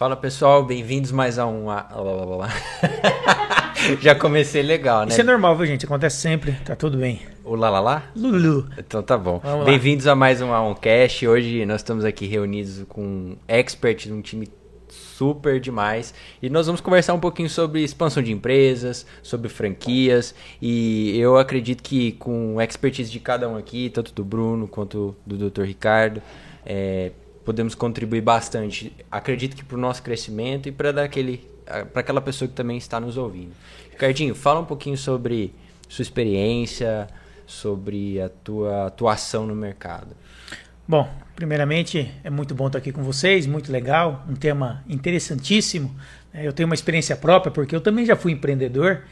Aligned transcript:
Fala 0.00 0.16
pessoal, 0.16 0.64
bem-vindos 0.64 1.12
mais 1.12 1.38
a 1.38 1.46
um. 1.46 1.68
A... 1.68 1.86
Já 4.00 4.14
comecei 4.14 4.62
legal, 4.62 5.02
né? 5.02 5.08
Isso 5.10 5.20
é 5.20 5.24
normal, 5.24 5.54
viu, 5.54 5.66
gente? 5.66 5.84
Acontece 5.84 6.16
sempre, 6.22 6.52
tá 6.64 6.74
tudo 6.74 6.96
bem. 6.96 7.20
O 7.44 7.54
Lalalá? 7.54 8.04
Lulu. 8.16 8.66
Então 8.78 9.02
tá 9.02 9.18
bom. 9.18 9.42
Bem-vindos 9.62 10.06
a 10.06 10.14
mais 10.14 10.40
um 10.40 10.54
Aoncast. 10.54 11.28
Hoje 11.28 11.66
nós 11.66 11.82
estamos 11.82 12.02
aqui 12.02 12.24
reunidos 12.24 12.82
com 12.88 13.02
um 13.02 13.36
expert 13.46 14.06
de 14.06 14.12
um 14.14 14.22
time 14.22 14.48
super 14.88 15.60
demais. 15.60 16.14
E 16.40 16.48
nós 16.48 16.64
vamos 16.64 16.80
conversar 16.80 17.12
um 17.12 17.20
pouquinho 17.20 17.50
sobre 17.50 17.84
expansão 17.84 18.22
de 18.22 18.32
empresas, 18.32 19.04
sobre 19.22 19.50
franquias. 19.50 20.34
E 20.62 21.14
eu 21.18 21.36
acredito 21.36 21.82
que 21.82 22.12
com 22.12 22.58
expertise 22.58 23.12
de 23.12 23.20
cada 23.20 23.46
um 23.50 23.54
aqui, 23.54 23.90
tanto 23.90 24.14
do 24.14 24.24
Bruno 24.24 24.66
quanto 24.66 25.14
do 25.26 25.50
Dr. 25.50 25.64
Ricardo, 25.64 26.22
é, 26.64 27.12
podemos 27.44 27.74
contribuir 27.74 28.20
bastante. 28.20 28.92
Acredito 29.10 29.56
que 29.56 29.64
para 29.64 29.76
o 29.76 29.80
nosso 29.80 30.02
crescimento 30.02 30.68
e 30.68 30.72
para 30.72 30.92
daquele 30.92 31.48
para 31.92 32.00
aquela 32.00 32.20
pessoa 32.20 32.48
que 32.48 32.54
também 32.54 32.76
está 32.76 32.98
nos 32.98 33.16
ouvindo. 33.16 33.52
Ricardinho, 33.92 34.34
fala 34.34 34.60
um 34.60 34.64
pouquinho 34.64 34.96
sobre 34.96 35.54
sua 35.88 36.02
experiência, 36.02 37.06
sobre 37.46 38.20
a 38.20 38.28
tua 38.28 38.86
atuação 38.86 39.46
no 39.46 39.54
mercado. 39.54 40.16
Bom, 40.86 41.08
primeiramente 41.36 42.12
é 42.24 42.30
muito 42.30 42.54
bom 42.54 42.66
estar 42.66 42.78
aqui 42.78 42.90
com 42.90 43.02
vocês, 43.04 43.46
muito 43.46 43.70
legal, 43.70 44.24
um 44.28 44.34
tema 44.34 44.82
interessantíssimo. 44.88 45.94
É, 46.34 46.46
eu 46.46 46.52
tenho 46.52 46.68
uma 46.68 46.74
experiência 46.74 47.16
própria 47.16 47.52
porque 47.52 47.74
eu 47.74 47.80
também 47.80 48.04
já 48.04 48.16
fui 48.16 48.32
empreendedor. 48.32 49.02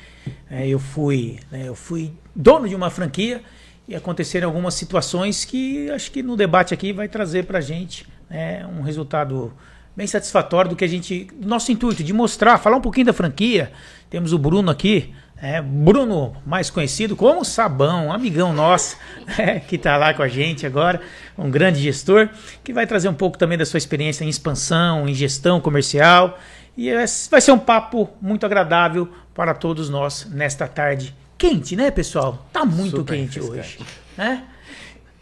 É, 0.51 0.67
eu 0.67 0.79
fui, 0.79 1.39
né, 1.51 1.69
eu 1.69 1.75
fui 1.75 2.13
dono 2.35 2.69
de 2.69 2.75
uma 2.75 2.91
franquia 2.91 3.43
e 3.87 3.95
aconteceram 3.95 4.49
algumas 4.49 4.75
situações 4.75 5.45
que 5.45 5.89
acho 5.91 6.11
que 6.11 6.23
no 6.23 6.37
debate 6.37 6.75
aqui 6.75 6.93
vai 6.93 7.09
trazer 7.09 7.45
para 7.45 7.61
gente 7.61 8.07
né, 8.29 8.67
um 8.67 8.83
resultado 8.83 9.53
bem 9.97 10.07
satisfatório 10.07 10.71
do 10.71 10.77
que 10.77 10.85
a 10.85 10.89
gente, 10.89 11.25
do 11.35 11.49
nosso 11.49 11.73
intuito 11.73 12.05
de 12.05 12.13
mostrar, 12.13 12.59
falar 12.59 12.77
um 12.77 12.81
pouquinho 12.81 13.07
da 13.07 13.13
franquia. 13.13 13.73
Temos 14.09 14.33
o 14.33 14.39
Bruno 14.39 14.71
aqui, 14.71 15.13
é, 15.41 15.61
Bruno, 15.61 16.37
mais 16.45 16.69
conhecido 16.71 17.15
como 17.15 17.45
Sabão, 17.45 18.07
um 18.07 18.13
amigão 18.13 18.53
nosso, 18.53 18.97
é, 19.39 19.61
que 19.61 19.77
está 19.77 19.97
lá 19.97 20.13
com 20.13 20.23
a 20.23 20.29
gente 20.29 20.67
agora, 20.67 21.01
um 21.37 21.51
grande 21.51 21.81
gestor, 21.81 22.29
que 22.65 22.73
vai 22.73 22.87
trazer 22.87 23.09
um 23.09 23.15
pouco 23.15 23.39
também 23.39 23.57
da 23.57 23.65
sua 23.65 23.79
experiência 23.79 24.25
em 24.25 24.29
expansão, 24.29 25.09
em 25.09 25.15
gestão 25.15 25.61
comercial. 25.61 26.39
E 26.77 26.93
vai 27.29 27.41
ser 27.41 27.51
um 27.51 27.59
papo 27.59 28.09
muito 28.21 28.47
agradável 28.47 29.09
para 29.35 29.53
todos 29.53 29.91
nós 29.91 30.29
nesta 30.31 30.69
tarde 30.69 31.15
quente, 31.37 31.75
né, 31.77 31.91
pessoal? 31.91 32.47
Tá 32.53 32.65
muito 32.65 32.99
Super 32.99 33.17
quente 33.17 33.41
hoje, 33.41 33.79
né? 34.17 34.45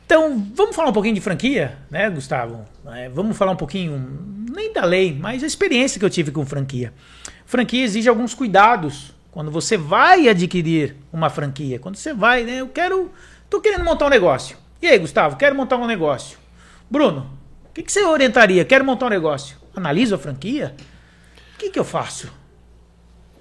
Então, 0.07 0.47
vamos 0.55 0.77
falar 0.77 0.91
um 0.91 0.93
pouquinho 0.93 1.17
de 1.17 1.21
franquia, 1.21 1.77
né, 1.91 2.09
Gustavo? 2.09 2.65
É, 2.95 3.09
vamos 3.09 3.37
falar 3.37 3.51
um 3.51 3.57
pouquinho, 3.57 4.47
nem 4.55 4.73
da 4.73 4.85
lei, 4.85 5.13
mas 5.13 5.43
a 5.43 5.47
experiência 5.49 5.99
que 5.99 6.05
eu 6.05 6.11
tive 6.11 6.31
com 6.31 6.47
franquia. 6.47 6.93
Franquia 7.45 7.83
exige 7.83 8.09
alguns 8.09 8.33
cuidados 8.33 9.13
quando 9.33 9.51
você 9.51 9.77
vai 9.77 10.29
adquirir 10.29 10.95
uma 11.13 11.29
franquia. 11.29 11.81
Quando 11.81 11.97
você 11.97 12.15
vai, 12.15 12.45
né, 12.45 12.61
eu 12.61 12.69
quero, 12.69 13.11
tô 13.51 13.61
querendo 13.61 13.85
montar 13.85 14.07
um 14.07 14.09
negócio. 14.09 14.57
E 14.81 14.87
aí, 14.87 14.97
Gustavo, 14.97 15.37
quero 15.37 15.57
montar 15.57 15.77
um 15.77 15.89
negócio. 15.89 16.39
Bruno, 16.89 17.29
o 17.69 17.73
que, 17.75 17.83
que 17.83 17.91
você 17.91 18.05
orientaria? 18.05 18.65
Quero 18.65 18.85
montar 18.85 19.07
um 19.07 19.11
negócio. 19.11 19.57
Analiso 19.75 20.15
a 20.15 20.19
franquia? 20.19 20.77
O 21.57 21.59
que, 21.59 21.69
que 21.69 21.79
eu 21.81 21.85
faço? 21.85 22.33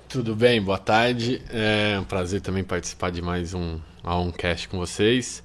Tudo 0.09 0.35
bem, 0.35 0.59
boa 0.59 0.79
tarde. 0.79 1.43
É 1.51 1.99
um 1.99 2.03
prazer 2.03 2.41
também 2.41 2.63
participar 2.63 3.11
de 3.11 3.21
mais 3.21 3.53
um, 3.53 3.79
um 4.03 4.31
cast 4.31 4.67
com 4.67 4.79
vocês. 4.79 5.44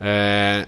É, 0.00 0.66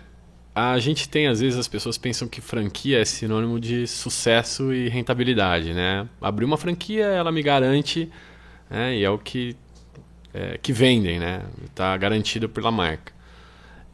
a 0.55 0.79
gente 0.79 1.09
tem, 1.09 1.27
às 1.27 1.41
vezes, 1.41 1.59
as 1.59 1.67
pessoas 1.67 1.97
pensam 1.97 2.29
que 2.29 2.41
franquia 2.41 3.01
é 3.01 3.05
sinônimo 3.05 3.59
de 3.59 3.87
sucesso 3.87 4.73
e 4.73 4.89
rentabilidade, 4.89 5.73
né? 5.73 6.07
Abrir 6.21 6.45
uma 6.45 6.59
franquia, 6.59 7.07
ela 7.07 7.33
me 7.33 7.43
garante, 7.43 8.11
né? 8.69 8.97
e 8.97 9.03
é 9.03 9.09
o 9.09 9.19
que, 9.19 9.57
é, 10.35 10.59
que 10.59 10.73
vendem, 10.73 11.19
né? 11.19 11.43
Está 11.65 11.97
garantido 11.97 12.49
pela 12.49 12.71
marca. 12.71 13.13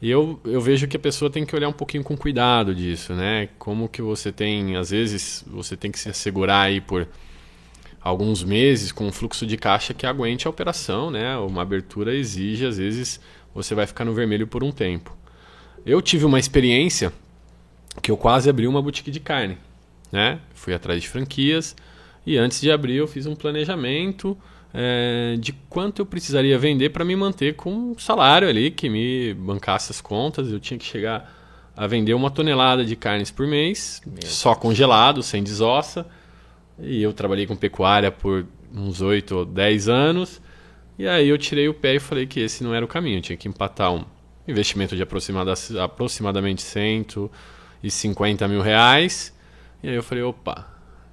E 0.01 0.09
eu, 0.09 0.39
eu 0.45 0.61
vejo 0.61 0.87
que 0.87 0.97
a 0.97 0.99
pessoa 0.99 1.29
tem 1.29 1.45
que 1.45 1.55
olhar 1.55 1.67
um 1.67 1.73
pouquinho 1.73 2.03
com 2.03 2.15
cuidado 2.15 2.73
disso, 2.75 3.13
né? 3.13 3.49
Como 3.57 3.87
que 3.87 4.01
você 4.01 4.31
tem, 4.31 4.75
às 4.75 4.91
vezes, 4.91 5.43
você 5.47 5.77
tem 5.77 5.91
que 5.91 5.99
se 5.99 6.09
assegurar 6.09 6.67
aí 6.67 6.79
por 6.81 7.07
alguns 8.01 8.43
meses 8.43 8.91
com 8.91 9.07
um 9.07 9.11
fluxo 9.11 9.45
de 9.45 9.57
caixa 9.57 9.93
que 9.93 10.05
aguente 10.05 10.47
a 10.47 10.49
operação, 10.49 11.11
né? 11.11 11.37
Uma 11.37 11.61
abertura 11.61 12.15
exige, 12.15 12.65
às 12.65 12.77
vezes, 12.77 13.19
você 13.53 13.75
vai 13.75 13.85
ficar 13.85 14.05
no 14.05 14.13
vermelho 14.13 14.47
por 14.47 14.63
um 14.63 14.71
tempo. 14.71 15.18
Eu 15.89 16.03
tive 16.03 16.23
uma 16.23 16.37
experiência 16.37 17.11
que 17.99 18.11
eu 18.11 18.15
quase 18.15 18.47
abri 18.47 18.67
uma 18.67 18.79
boutique 18.79 19.09
de 19.09 19.19
carne, 19.19 19.57
né? 20.11 20.39
Fui 20.53 20.71
atrás 20.71 21.01
de 21.01 21.09
franquias 21.09 21.75
e 22.23 22.37
antes 22.37 22.61
de 22.61 22.69
abrir 22.69 22.97
eu 22.97 23.07
fiz 23.07 23.25
um 23.25 23.35
planejamento 23.35 24.37
é, 24.71 25.35
de 25.39 25.51
quanto 25.67 25.99
eu 25.99 26.05
precisaria 26.05 26.59
vender 26.59 26.91
para 26.91 27.03
me 27.03 27.15
manter 27.15 27.55
com 27.55 27.73
um 27.73 27.97
salário 27.97 28.47
ali 28.47 28.69
que 28.69 28.87
me 28.87 29.33
bancasse 29.33 29.91
as 29.91 29.99
contas. 29.99 30.51
Eu 30.51 30.59
tinha 30.59 30.77
que 30.77 30.85
chegar 30.85 31.35
a 31.75 31.87
vender 31.87 32.13
uma 32.13 32.29
tonelada 32.29 32.85
de 32.85 32.95
carnes 32.95 33.31
por 33.31 33.47
mês, 33.47 33.99
Meu 34.05 34.21
só 34.27 34.51
Deus. 34.51 34.61
congelado, 34.61 35.23
sem 35.23 35.41
desossa. 35.41 36.05
E 36.77 37.01
eu 37.01 37.13
trabalhei 37.13 37.47
com 37.47 37.55
pecuária 37.55 38.11
por 38.11 38.45
uns 38.71 39.01
8 39.01 39.37
ou 39.37 39.43
10 39.43 39.89
anos. 39.89 40.39
E 40.99 41.07
aí 41.07 41.27
eu 41.27 41.37
tirei 41.39 41.67
o 41.67 41.73
pé 41.73 41.95
e 41.95 41.99
falei 41.99 42.27
que 42.27 42.39
esse 42.41 42.63
não 42.63 42.75
era 42.75 42.85
o 42.85 42.87
caminho. 42.87 43.17
Eu 43.17 43.21
tinha 43.23 43.37
que 43.37 43.47
empatar 43.47 43.91
um 43.91 44.05
investimento 44.49 44.95
de 44.95 45.03
aproximada, 45.03 45.53
aproximadamente 45.83 46.61
150 46.61 48.47
mil 48.47 48.61
reais. 48.61 49.33
E 49.81 49.89
aí 49.89 49.95
eu 49.95 50.03
falei, 50.03 50.23
opa, 50.23 50.67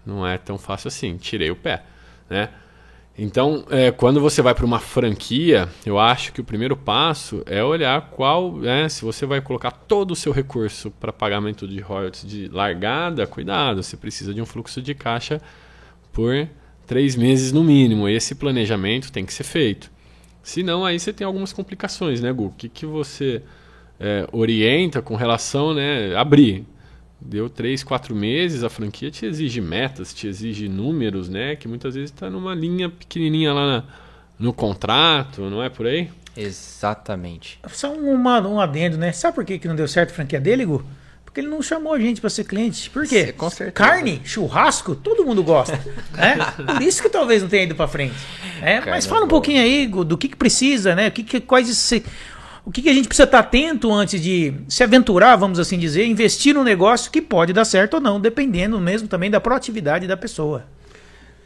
não 0.04 0.26
é 0.26 0.38
tão 0.38 0.58
fácil 0.58 0.88
assim, 0.88 1.16
tirei 1.16 1.50
o 1.50 1.56
pé, 1.56 1.84
né? 2.28 2.50
Então, 3.18 3.64
é, 3.70 3.90
quando 3.90 4.20
você 4.20 4.42
vai 4.42 4.54
para 4.54 4.66
uma 4.66 4.78
franquia, 4.78 5.70
eu 5.86 5.98
acho 5.98 6.34
que 6.34 6.40
o 6.40 6.44
primeiro 6.44 6.76
passo 6.76 7.42
é 7.46 7.64
olhar 7.64 8.10
qual, 8.10 8.54
né, 8.54 8.90
se 8.90 9.02
você 9.02 9.24
vai 9.24 9.40
colocar 9.40 9.70
todo 9.70 10.10
o 10.10 10.16
seu 10.16 10.32
recurso 10.32 10.90
para 10.90 11.10
pagamento 11.14 11.66
de 11.66 11.80
royalties 11.80 12.26
de 12.26 12.48
largada, 12.48 13.26
cuidado, 13.26 13.82
você 13.82 13.96
precisa 13.96 14.34
de 14.34 14.42
um 14.42 14.44
fluxo 14.44 14.82
de 14.82 14.94
caixa 14.94 15.40
por 16.12 16.46
três 16.86 17.16
meses 17.16 17.52
no 17.52 17.64
mínimo. 17.64 18.06
Esse 18.06 18.34
planejamento 18.34 19.10
tem 19.10 19.24
que 19.24 19.32
ser 19.32 19.44
feito. 19.44 19.90
Senão, 20.46 20.84
aí 20.84 20.96
você 20.96 21.12
tem 21.12 21.26
algumas 21.26 21.52
complicações, 21.52 22.20
né, 22.20 22.32
Gu? 22.32 22.44
O 22.44 22.50
que, 22.50 22.68
que 22.68 22.86
você 22.86 23.42
é, 23.98 24.28
orienta 24.30 25.02
com 25.02 25.16
relação 25.16 25.74
né, 25.74 26.14
abrir? 26.14 26.64
Deu 27.20 27.50
três, 27.50 27.82
quatro 27.82 28.14
meses, 28.14 28.62
a 28.62 28.70
franquia 28.70 29.10
te 29.10 29.26
exige 29.26 29.60
metas, 29.60 30.14
te 30.14 30.28
exige 30.28 30.68
números, 30.68 31.28
né? 31.28 31.56
Que 31.56 31.66
muitas 31.66 31.96
vezes 31.96 32.12
está 32.12 32.30
numa 32.30 32.54
linha 32.54 32.88
pequenininha 32.88 33.52
lá 33.52 33.66
na, 33.66 33.84
no 34.38 34.52
contrato, 34.52 35.50
não 35.50 35.60
é 35.60 35.68
por 35.68 35.84
aí? 35.84 36.08
Exatamente. 36.36 37.58
Só 37.66 37.92
uma, 37.92 38.40
um 38.46 38.60
adendo, 38.60 38.96
né? 38.96 39.10
Sabe 39.10 39.34
por 39.34 39.44
que, 39.44 39.58
que 39.58 39.66
não 39.66 39.74
deu 39.74 39.88
certo 39.88 40.12
a 40.12 40.14
franquia 40.14 40.40
dele, 40.40 40.64
Gu? 40.64 40.86
Porque 41.36 41.42
ele 41.42 41.54
não 41.54 41.60
chamou 41.60 41.92
a 41.92 42.00
gente 42.00 42.18
para 42.18 42.30
ser 42.30 42.44
cliente. 42.44 42.88
Por 42.88 43.06
quê? 43.06 43.34
Carne, 43.74 44.22
churrasco, 44.24 44.94
todo 44.94 45.22
mundo 45.22 45.42
gosta. 45.42 45.78
né? 46.16 46.38
Por 46.56 46.80
isso 46.80 47.02
que 47.02 47.10
talvez 47.10 47.42
não 47.42 47.48
tenha 47.50 47.64
ido 47.64 47.74
para 47.74 47.86
frente. 47.86 48.14
É, 48.62 48.80
mas 48.80 49.04
fala 49.04 49.26
um 49.26 49.28
pouquinho 49.28 49.60
aí 49.60 49.86
do 49.86 50.16
que, 50.16 50.30
que 50.30 50.36
precisa, 50.36 50.94
né? 50.94 51.08
O 51.08 51.12
que, 51.12 51.22
que 51.22 51.38
quais 51.38 51.68
esse, 51.68 52.02
o 52.64 52.70
que, 52.70 52.80
que 52.80 52.88
a 52.88 52.94
gente 52.94 53.06
precisa 53.06 53.24
estar 53.24 53.40
atento 53.40 53.92
antes 53.92 54.18
de 54.18 54.54
se 54.66 54.82
aventurar, 54.82 55.36
vamos 55.36 55.58
assim 55.58 55.78
dizer, 55.78 56.06
investir 56.06 56.54
num 56.54 56.64
negócio 56.64 57.10
que 57.10 57.20
pode 57.20 57.52
dar 57.52 57.66
certo 57.66 57.94
ou 57.94 58.00
não, 58.00 58.18
dependendo 58.18 58.80
mesmo 58.80 59.06
também 59.06 59.30
da 59.30 59.38
proatividade 59.38 60.06
da 60.06 60.16
pessoa. 60.16 60.64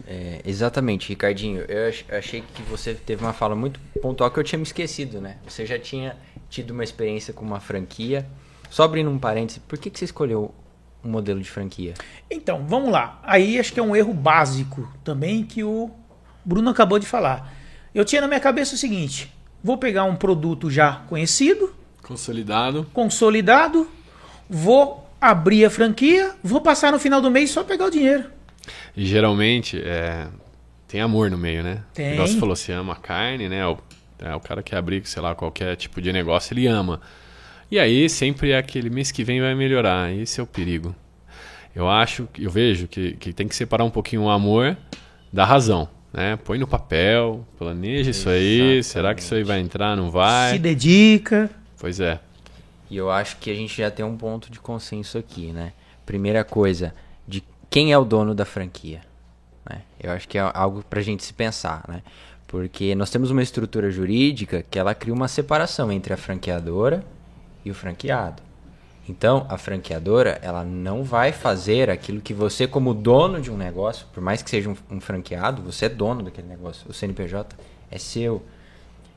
É, 0.07 0.41
exatamente, 0.47 1.09
Ricardinho. 1.09 1.63
Eu 1.63 1.93
achei 2.17 2.45
que 2.55 2.63
você 2.63 2.95
teve 2.95 3.25
uma 3.25 3.33
fala 3.33 3.57
muito 3.57 3.81
pontual 4.01 4.31
que 4.31 4.39
eu 4.39 4.45
tinha 4.45 4.57
me 4.57 4.65
esquecido, 4.65 5.21
né? 5.21 5.39
Você 5.49 5.67
já 5.67 5.81
tinha 5.81 6.17
tido 6.49 6.71
uma 6.71 6.85
experiência 6.85 7.35
com 7.35 7.45
uma 7.45 7.59
franquia 7.59 8.25
só 8.71 8.85
abrindo 8.85 9.11
um 9.11 9.19
parêntese, 9.19 9.61
por 9.61 9.79
que, 9.79 9.91
que 9.91 9.99
você 9.99 10.07
escolheu 10.07 10.55
um 11.05 11.11
modelo 11.11 11.41
de 11.41 11.51
franquia? 11.51 11.95
Então, 12.31 12.65
vamos 12.67 12.91
lá. 12.91 13.21
Aí 13.23 13.59
acho 13.59 13.73
que 13.73 13.81
é 13.81 13.83
um 13.83 13.95
erro 13.95 14.15
básico 14.15 14.89
também 15.05 15.45
que 15.45 15.63
o 15.63 15.91
Bruno 16.45 16.71
acabou 16.71 16.99
de 16.99 17.07
falar. 17.07 17.53
Eu 17.95 18.05
tinha 18.05 18.21
na 18.21 18.29
minha 18.29 18.41
cabeça 18.41 18.75
o 18.75 18.79
seguinte: 18.79 19.31
vou 19.63 19.77
pegar 19.77 20.05
um 20.05 20.17
produto 20.17 20.71
já 20.71 21.03
conhecido, 21.09 21.75
consolidado, 22.03 22.87
consolidado, 22.93 23.89
vou 24.49 25.07
abrir 25.21 25.65
a 25.65 25.71
franquia, 25.71 26.35
vou 26.43 26.61
passar 26.61 26.93
no 26.93 26.99
final 26.99 27.21
do 27.21 27.31
mês 27.31 27.51
só 27.51 27.63
pegar 27.65 27.87
o 27.87 27.91
dinheiro. 27.91 28.25
E 28.97 29.05
geralmente 29.05 29.81
é, 29.85 30.29
tem 30.87 31.01
amor 31.01 31.31
no 31.31 31.37
meio, 31.37 31.63
né? 31.63 31.83
Tem. 31.93 32.17
Você 32.17 32.39
falou, 32.39 32.57
você 32.57 32.73
ama 32.73 32.95
a 32.95 32.97
carne, 32.97 33.49
né? 33.49 33.67
O, 33.67 33.79
é, 34.19 34.35
o 34.35 34.41
cara 34.41 34.63
que 34.63 34.75
abrir, 34.75 35.07
sei 35.07 35.23
lá, 35.23 35.35
qualquer 35.35 35.77
tipo 35.77 36.01
de 36.01 36.13
negócio, 36.13 36.55
ele 36.55 36.67
ama. 36.67 37.01
E 37.71 37.79
aí 37.79 38.09
sempre 38.09 38.51
é 38.51 38.59
aquele 38.59 38.91
mês 38.91 39.13
que 39.13 39.23
vem 39.23 39.41
vai 39.41 39.55
melhorar. 39.55 40.13
Esse 40.13 40.41
é 40.41 40.43
o 40.43 40.47
perigo. 40.47 40.95
Eu 41.75 41.89
acho, 41.89 42.29
eu 42.37 42.51
vejo 42.51 42.89
que, 42.89 43.13
que 43.13 43.33
tem 43.33 43.47
que 43.47 43.55
separar 43.55 43.85
um 43.85 43.91
pouquinho 43.91 44.23
o 44.23 44.29
amor 44.29 44.77
da 45.33 45.45
razão. 45.45 45.89
Né? 46.13 46.37
Põe 46.37 46.59
no 46.59 46.67
papel, 46.67 47.47
planeja 47.57 48.11
isso 48.11 48.29
aí. 48.29 48.83
Será 48.83 49.15
que 49.15 49.23
isso 49.23 49.35
aí 49.35 49.45
vai 49.45 49.61
entrar? 49.61 49.97
Não 49.97 50.11
vai? 50.11 50.55
Se 50.55 50.59
dedica. 50.59 51.49
Pois 51.79 52.01
é. 52.01 52.19
E 52.91 52.97
eu 52.97 53.09
acho 53.09 53.37
que 53.37 53.49
a 53.51 53.55
gente 53.55 53.77
já 53.77 53.89
tem 53.89 54.05
um 54.05 54.17
ponto 54.17 54.51
de 54.51 54.59
consenso 54.59 55.17
aqui, 55.17 55.53
né? 55.53 55.73
Primeira 56.05 56.43
coisa, 56.43 56.93
de 57.27 57.45
quem 57.71 57.93
é 57.93 57.99
o 57.99 58.05
dono 58.05 58.35
da 58.35 58.45
franquia? 58.45 59.03
Né? 59.69 59.83
Eu 60.03 60.11
acho 60.11 60.27
que 60.27 60.37
é 60.37 60.51
algo 60.53 60.83
para 60.91 60.99
a 60.99 61.03
gente 61.03 61.23
se 61.23 61.33
pensar, 61.33 61.85
né? 61.89 62.03
Porque 62.49 62.97
nós 62.97 63.11
temos 63.11 63.31
uma 63.31 63.45
estrutura 63.45 63.93
jurídica 63.93 64.65
que 64.69 64.77
ela 64.77 64.93
cria 64.93 65.15
uma 65.15 65.29
separação 65.29 65.93
entre 65.93 66.13
a 66.13 66.17
franqueadora 66.17 67.05
e 67.65 67.71
o 67.71 67.75
franqueado. 67.75 68.43
Então, 69.09 69.45
a 69.49 69.59
franqueadora, 69.59 70.39
ela 70.41 70.63
não 70.63 71.03
vai 71.03 71.33
fazer 71.33 71.91
aquilo 71.91 72.21
que 72.21 72.33
você, 72.33 72.67
como 72.67 72.95
dono 72.95 73.41
de 73.41 73.51
um 73.51 73.57
negócio, 73.57 74.07
por 74.13 74.23
mais 74.23 74.43
que 74.43 74.49
seja 74.49 74.71
um, 74.71 74.77
um 74.89 75.01
franqueado, 75.01 75.63
você 75.63 75.87
é 75.87 75.89
dono 75.89 76.23
daquele 76.23 76.47
negócio. 76.47 76.89
O 76.89 76.93
CNPJ 76.93 77.57
é 77.91 77.99
seu. 77.99 78.43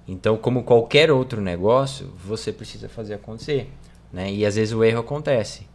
Então, 0.08 0.36
como 0.36 0.64
qualquer 0.64 1.12
outro 1.12 1.40
negócio, 1.40 2.12
você 2.26 2.52
precisa 2.52 2.90
fazer 2.90 3.14
acontecer. 3.14 3.72
Né? 4.12 4.34
E 4.34 4.46
às 4.46 4.56
vezes 4.56 4.74
o 4.74 4.84
erro 4.84 5.02
acontece. 5.02 5.68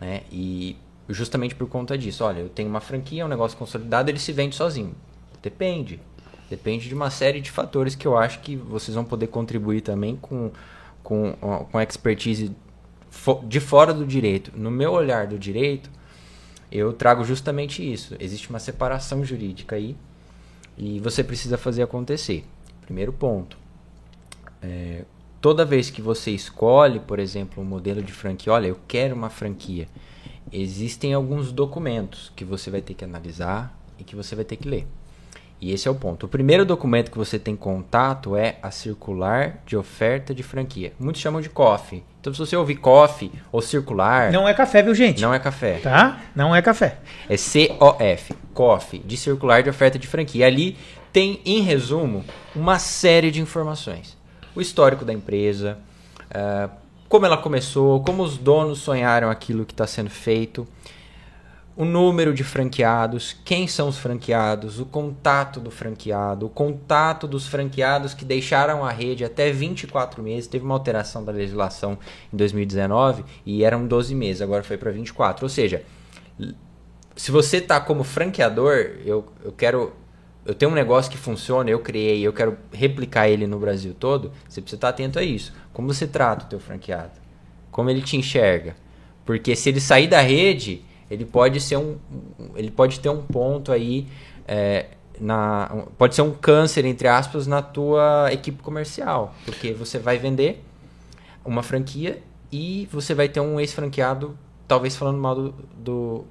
Né? 0.00 0.22
E 0.32 0.76
justamente 1.08 1.54
por 1.54 1.68
conta 1.68 1.96
disso, 1.98 2.24
olha, 2.24 2.40
eu 2.40 2.48
tenho 2.48 2.68
uma 2.68 2.80
franquia, 2.80 3.24
um 3.24 3.28
negócio 3.28 3.56
consolidado, 3.58 4.10
ele 4.10 4.18
se 4.18 4.32
vende 4.32 4.56
sozinho. 4.56 4.94
Depende. 5.42 6.00
Depende 6.48 6.88
de 6.88 6.94
uma 6.94 7.10
série 7.10 7.40
de 7.40 7.50
fatores 7.50 7.94
que 7.94 8.06
eu 8.06 8.16
acho 8.16 8.40
que 8.40 8.56
vocês 8.56 8.94
vão 8.94 9.04
poder 9.04 9.26
contribuir 9.26 9.80
também 9.80 10.16
com, 10.16 10.50
com, 11.06 11.34
com 11.70 11.80
expertise 11.80 12.50
de 13.46 13.60
fora 13.60 13.94
do 13.94 14.04
direito. 14.04 14.50
No 14.56 14.72
meu 14.72 14.90
olhar 14.90 15.28
do 15.28 15.38
direito, 15.38 15.88
eu 16.70 16.92
trago 16.92 17.22
justamente 17.22 17.80
isso. 17.80 18.16
Existe 18.18 18.50
uma 18.50 18.58
separação 18.58 19.24
jurídica 19.24 19.76
aí 19.76 19.96
e 20.76 20.98
você 20.98 21.22
precisa 21.22 21.56
fazer 21.56 21.84
acontecer. 21.84 22.44
Primeiro 22.82 23.12
ponto. 23.12 23.56
É, 24.60 25.04
toda 25.40 25.64
vez 25.64 25.90
que 25.90 26.02
você 26.02 26.32
escolhe, 26.32 26.98
por 26.98 27.20
exemplo, 27.20 27.62
um 27.62 27.66
modelo 27.66 28.02
de 28.02 28.12
franquia, 28.12 28.52
olha, 28.52 28.66
eu 28.66 28.78
quero 28.88 29.14
uma 29.14 29.30
franquia, 29.30 29.86
existem 30.50 31.14
alguns 31.14 31.52
documentos 31.52 32.32
que 32.34 32.44
você 32.44 32.68
vai 32.68 32.82
ter 32.82 32.94
que 32.94 33.04
analisar 33.04 33.78
e 33.96 34.02
que 34.02 34.16
você 34.16 34.34
vai 34.34 34.44
ter 34.44 34.56
que 34.56 34.68
ler. 34.68 34.88
E 35.60 35.72
esse 35.72 35.88
é 35.88 35.90
o 35.90 35.94
ponto. 35.94 36.26
O 36.26 36.28
primeiro 36.28 36.64
documento 36.64 37.10
que 37.10 37.16
você 37.16 37.38
tem 37.38 37.56
contato 37.56 38.36
é 38.36 38.56
a 38.62 38.70
circular 38.70 39.62
de 39.64 39.76
oferta 39.76 40.34
de 40.34 40.42
franquia. 40.42 40.92
Muitos 40.98 41.22
chamam 41.22 41.40
de 41.40 41.48
COF. 41.48 42.02
Então, 42.20 42.32
se 42.32 42.38
você 42.38 42.56
ouvir 42.56 42.76
COF 42.76 43.30
ou 43.50 43.62
circular. 43.62 44.30
Não 44.30 44.46
é 44.46 44.52
café, 44.52 44.82
viu, 44.82 44.94
gente? 44.94 45.22
Não 45.22 45.32
é 45.32 45.38
café. 45.38 45.78
Tá? 45.78 46.20
Não 46.34 46.54
é 46.54 46.60
café. 46.60 46.98
É 47.28 47.36
COF. 47.36 48.34
COF, 48.52 48.98
de 48.98 49.16
circular 49.16 49.62
de 49.62 49.70
oferta 49.70 49.98
de 49.98 50.06
franquia. 50.06 50.46
Ali 50.46 50.76
tem, 51.12 51.40
em 51.46 51.62
resumo, 51.62 52.24
uma 52.54 52.78
série 52.78 53.30
de 53.30 53.40
informações 53.40 54.16
o 54.56 54.60
histórico 54.60 55.04
da 55.04 55.12
empresa, 55.12 55.78
uh, 56.30 56.70
como 57.08 57.26
ela 57.26 57.36
começou, 57.36 58.02
como 58.02 58.22
os 58.22 58.38
donos 58.38 58.78
sonharam 58.78 59.30
aquilo 59.30 59.66
que 59.66 59.74
está 59.74 59.86
sendo 59.86 60.08
feito, 60.08 60.66
o 61.76 61.84
número 61.84 62.32
de 62.32 62.42
franqueados, 62.42 63.36
quem 63.44 63.68
são 63.68 63.88
os 63.88 63.98
franqueados, 63.98 64.80
o 64.80 64.86
contato 64.86 65.60
do 65.60 65.70
franqueado, 65.70 66.46
o 66.46 66.48
contato 66.48 67.28
dos 67.28 67.46
franqueados 67.46 68.14
que 68.14 68.24
deixaram 68.24 68.82
a 68.82 68.90
rede 68.90 69.24
até 69.24 69.52
24 69.52 70.22
meses. 70.22 70.48
Teve 70.48 70.64
uma 70.64 70.74
alteração 70.74 71.22
da 71.22 71.30
legislação 71.30 71.98
em 72.32 72.36
2019 72.36 73.24
e 73.44 73.62
eram 73.62 73.86
12 73.86 74.14
meses, 74.14 74.40
agora 74.40 74.62
foi 74.62 74.78
para 74.78 74.90
24. 74.90 75.44
Ou 75.44 75.50
seja, 75.50 75.82
se 77.14 77.30
você 77.30 77.58
está 77.58 77.78
como 77.78 78.02
franqueador, 78.02 78.96
eu, 79.04 79.26
eu 79.44 79.52
quero 79.52 79.92
eu 80.46 80.54
tenho 80.54 80.70
um 80.70 80.74
negócio 80.74 81.10
que 81.10 81.18
funciona, 81.18 81.68
eu 81.68 81.80
criei, 81.80 82.22
eu 82.22 82.32
quero 82.32 82.56
replicar 82.72 83.28
ele 83.28 83.48
no 83.48 83.58
Brasil 83.58 83.92
todo, 83.98 84.30
você 84.48 84.60
precisa 84.60 84.76
estar 84.76 84.90
atento 84.90 85.18
a 85.18 85.22
isso. 85.22 85.52
Como 85.72 85.92
você 85.92 86.06
trata 86.06 86.44
o 86.44 86.48
teu 86.48 86.60
franqueado? 86.60 87.18
Como 87.68 87.90
ele 87.90 88.00
te 88.00 88.16
enxerga? 88.16 88.76
Porque 89.24 89.56
se 89.56 89.68
ele 89.68 89.80
sair 89.80 90.06
da 90.06 90.20
rede, 90.20 90.84
ele 91.10 91.24
pode 91.24 91.60
ser 91.60 91.76
um, 91.76 91.96
ele 92.54 92.70
pode 92.70 93.00
ter 93.00 93.08
um 93.08 93.22
ponto 93.22 93.72
aí 93.72 94.06
é, 94.46 94.86
na, 95.20 95.86
pode 95.96 96.14
ser 96.14 96.22
um 96.22 96.32
câncer 96.32 96.84
entre 96.84 97.08
aspas 97.08 97.46
na 97.46 97.62
tua 97.62 98.28
equipe 98.32 98.62
comercial, 98.62 99.34
porque 99.44 99.72
você 99.72 99.98
vai 99.98 100.18
vender 100.18 100.62
uma 101.44 101.62
franquia 101.62 102.22
e 102.50 102.88
você 102.92 103.14
vai 103.14 103.28
ter 103.28 103.40
um 103.40 103.58
ex-franqueado 103.58 104.36
talvez 104.66 104.96
falando 104.96 105.18
mal 105.18 105.34
do, 105.34 105.54
do 105.76 106.24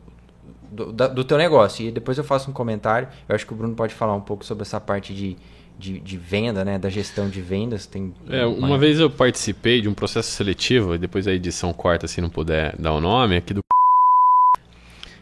do, 0.72 0.92
da, 0.92 1.08
do 1.08 1.24
teu 1.24 1.38
negócio. 1.38 1.88
E 1.88 1.92
depois 1.92 2.18
eu 2.18 2.24
faço 2.24 2.50
um 2.50 2.54
comentário. 2.54 3.08
Eu 3.28 3.36
acho 3.36 3.46
que 3.46 3.54
o 3.54 3.56
Bruno 3.56 3.76
pode 3.76 3.94
falar 3.94 4.14
um 4.14 4.22
pouco 4.22 4.44
sobre 4.46 4.64
essa 4.64 4.80
parte 4.80 5.14
de, 5.14 5.38
de, 5.78 6.00
de 6.00 6.18
venda, 6.18 6.66
né? 6.66 6.78
Da 6.78 6.90
gestão 6.90 7.30
de 7.30 7.42
vendas. 7.42 7.86
Tem 7.86 8.14
é, 8.30 8.46
uma... 8.46 8.68
uma 8.68 8.78
vez 8.78 9.00
eu 9.00 9.10
participei 9.10 9.82
de 9.82 9.88
um 9.88 9.94
processo 9.94 10.32
seletivo, 10.32 10.96
e 10.96 10.98
depois 10.98 11.28
a 11.28 11.32
edição 11.32 11.72
corta 11.74 12.08
se 12.08 12.20
não 12.20 12.30
puder 12.30 12.76
dar 12.78 12.94
o 12.94 13.00
nome, 13.00 13.38
aqui 13.38 13.54
do 13.54 13.62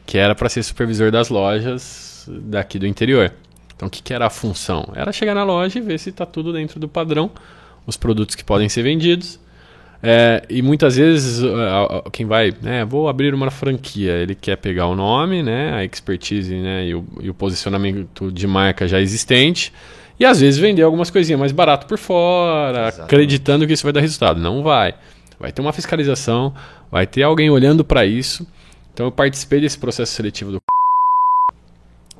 que 0.05 0.17
era 0.17 0.35
para 0.35 0.50
ser 0.50 0.63
supervisor 0.63 1.11
das 1.11 1.29
lojas 1.29 2.27
daqui 2.27 2.79
do 2.79 2.88
interior. 2.88 3.33
Então 3.75 3.88
o 3.88 3.91
que, 3.91 4.01
que 4.01 4.13
era 4.13 4.27
a 4.27 4.29
função? 4.29 4.91
Era 4.95 5.11
chegar 5.11 5.35
na 5.35 5.44
loja 5.44 5.79
e 5.79 5.81
ver 5.81 5.97
se 6.00 6.09
está 6.09 6.25
tudo 6.25 6.53
dentro 6.53 6.79
do 6.79 6.88
padrão, 6.88 7.31
os 7.85 7.97
produtos 7.97 8.35
que 8.35 8.44
podem 8.44 8.69
ser 8.69 8.83
vendidos 8.83 9.39
é, 10.05 10.44
e 10.50 10.61
muitas 10.61 10.97
vezes 10.97 11.41
quem 12.11 12.25
vai, 12.25 12.53
né, 12.61 12.83
vou 12.83 13.07
abrir 13.07 13.33
uma 13.33 13.50
franquia, 13.50 14.11
ele 14.11 14.35
quer 14.35 14.57
pegar 14.57 14.88
o 14.88 14.95
nome, 14.95 15.41
né, 15.41 15.73
a 15.73 15.85
expertise 15.85 16.53
né, 16.53 16.88
e, 16.88 16.94
o, 16.94 17.06
e 17.21 17.29
o 17.29 17.33
posicionamento 17.33 18.29
de 18.29 18.45
marca 18.45 18.85
já 18.85 18.99
existente 18.99 19.71
e 20.19 20.25
às 20.25 20.41
vezes 20.41 20.59
vender 20.59 20.81
algumas 20.81 21.09
coisinhas 21.09 21.39
mais 21.39 21.53
barato 21.53 21.88
por 21.88 21.97
fora, 21.97 22.89
Exatamente. 22.89 23.01
acreditando 23.01 23.65
que 23.65 23.71
isso 23.71 23.83
vai 23.83 23.94
dar 23.94 24.01
resultado. 24.01 24.41
Não 24.41 24.61
vai. 24.61 24.94
Vai 25.39 25.53
ter 25.53 25.61
uma 25.61 25.71
fiscalização, 25.71 26.53
vai 26.91 27.07
ter 27.07 27.23
alguém 27.23 27.49
olhando 27.49 27.85
para 27.85 28.06
isso. 28.06 28.45
Então 28.94 29.07
eu 29.07 29.12
participei 29.12 29.60
desse 29.60 29.78
processo 29.78 30.13
seletivo 30.13 30.51
do 30.51 30.62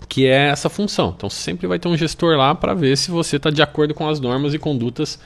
que 0.10 0.28
é 0.28 0.50
essa 0.50 0.70
função. 0.70 1.14
Então 1.16 1.30
sempre 1.30 1.68
vai 1.68 1.80
ter 1.80 1.88
um 1.88 1.98
gestor 1.98 2.38
lá 2.38 2.54
para 2.54 2.74
ver 2.74 2.98
se 2.98 3.10
você 3.10 3.38
está 3.38 3.50
de 3.50 3.62
acordo 3.62 3.94
com 3.94 4.08
as 4.08 4.20
normas 4.20 4.54
e 4.54 4.60
condutas 4.60 5.20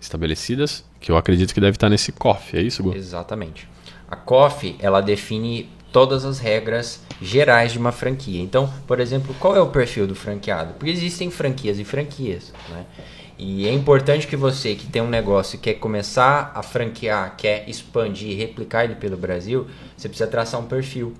estabelecidas, 0.00 0.84
que 0.98 1.12
eu 1.12 1.16
acredito 1.16 1.52
que 1.52 1.60
deve 1.60 1.76
estar 1.76 1.88
nesse 1.88 2.10
COF, 2.12 2.56
é 2.56 2.62
isso, 2.62 2.82
Gu? 2.82 2.94
Exatamente. 2.94 3.68
A 4.10 4.16
COF, 4.16 4.76
ela 4.78 5.00
define 5.00 5.68
todas 5.92 6.24
as 6.24 6.38
regras 6.38 7.00
gerais 7.20 7.72
de 7.72 7.78
uma 7.78 7.92
franquia. 7.92 8.40
Então, 8.40 8.72
por 8.86 8.98
exemplo, 9.00 9.34
qual 9.38 9.54
é 9.54 9.60
o 9.60 9.68
perfil 9.68 10.06
do 10.06 10.14
franqueado? 10.14 10.74
Porque 10.74 10.90
existem 10.90 11.30
franquias 11.30 11.78
e 11.78 11.84
franquias, 11.84 12.52
né? 12.70 12.86
E 13.42 13.66
é 13.66 13.72
importante 13.72 14.26
que 14.26 14.36
você 14.36 14.74
que 14.74 14.86
tem 14.86 15.00
um 15.00 15.08
negócio 15.08 15.56
e 15.56 15.58
quer 15.58 15.72
começar 15.72 16.52
a 16.54 16.62
franquear, 16.62 17.36
quer 17.38 17.66
expandir, 17.66 18.36
replicar 18.36 18.84
ele 18.84 18.96
pelo 18.96 19.16
Brasil, 19.16 19.66
você 19.96 20.10
precisa 20.10 20.28
traçar 20.28 20.60
um 20.60 20.66
perfil. 20.66 21.14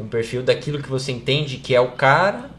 Um 0.00 0.08
perfil 0.08 0.42
daquilo 0.42 0.82
que 0.82 0.88
você 0.88 1.12
entende 1.12 1.58
que 1.58 1.72
é 1.72 1.80
o 1.80 1.92
cara 1.92 2.50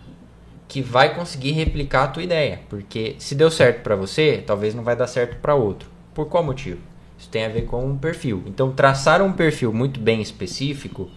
que 0.65 0.81
vai 0.81 1.13
conseguir 1.13 1.51
replicar 1.51 2.05
a 2.05 2.07
tua 2.07 2.24
ideia, 2.24 2.62
porque 2.69 3.17
se 3.19 3.36
deu 3.36 3.51
certo 3.51 3.83
para 3.83 3.97
você, 3.97 4.41
talvez 4.47 4.74
não 4.74 4.81
vai 4.81 4.95
dar 4.95 5.07
certo 5.07 5.41
para 5.41 5.55
outro. 5.55 5.89
Por 6.13 6.27
qual 6.27 6.41
motivo? 6.41 6.79
Isso 7.19 7.27
tem 7.27 7.43
a 7.43 7.50
ver 7.50 7.65
com 7.65 7.86
um 7.86 7.97
perfil. 7.97 8.41
Então, 8.45 8.71
traçar 8.71 9.21
um 9.21 9.33
perfil 9.33 9.74
muito 9.74 10.00
bem 10.00 10.21
específico 10.21 11.09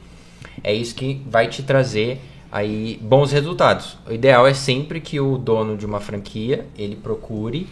é 0.64 0.74
isso 0.74 0.96
que 0.96 1.22
vai 1.30 1.46
te 1.46 1.62
trazer 1.62 2.20
aí 2.50 2.98
bons 3.00 3.30
resultados. 3.30 3.96
O 4.04 4.12
ideal 4.12 4.48
é 4.48 4.54
sempre 4.54 5.00
que 5.00 5.20
o 5.20 5.38
dono 5.38 5.76
de 5.76 5.86
uma 5.86 6.00
franquia 6.00 6.66
ele 6.76 6.96
procure 6.96 7.68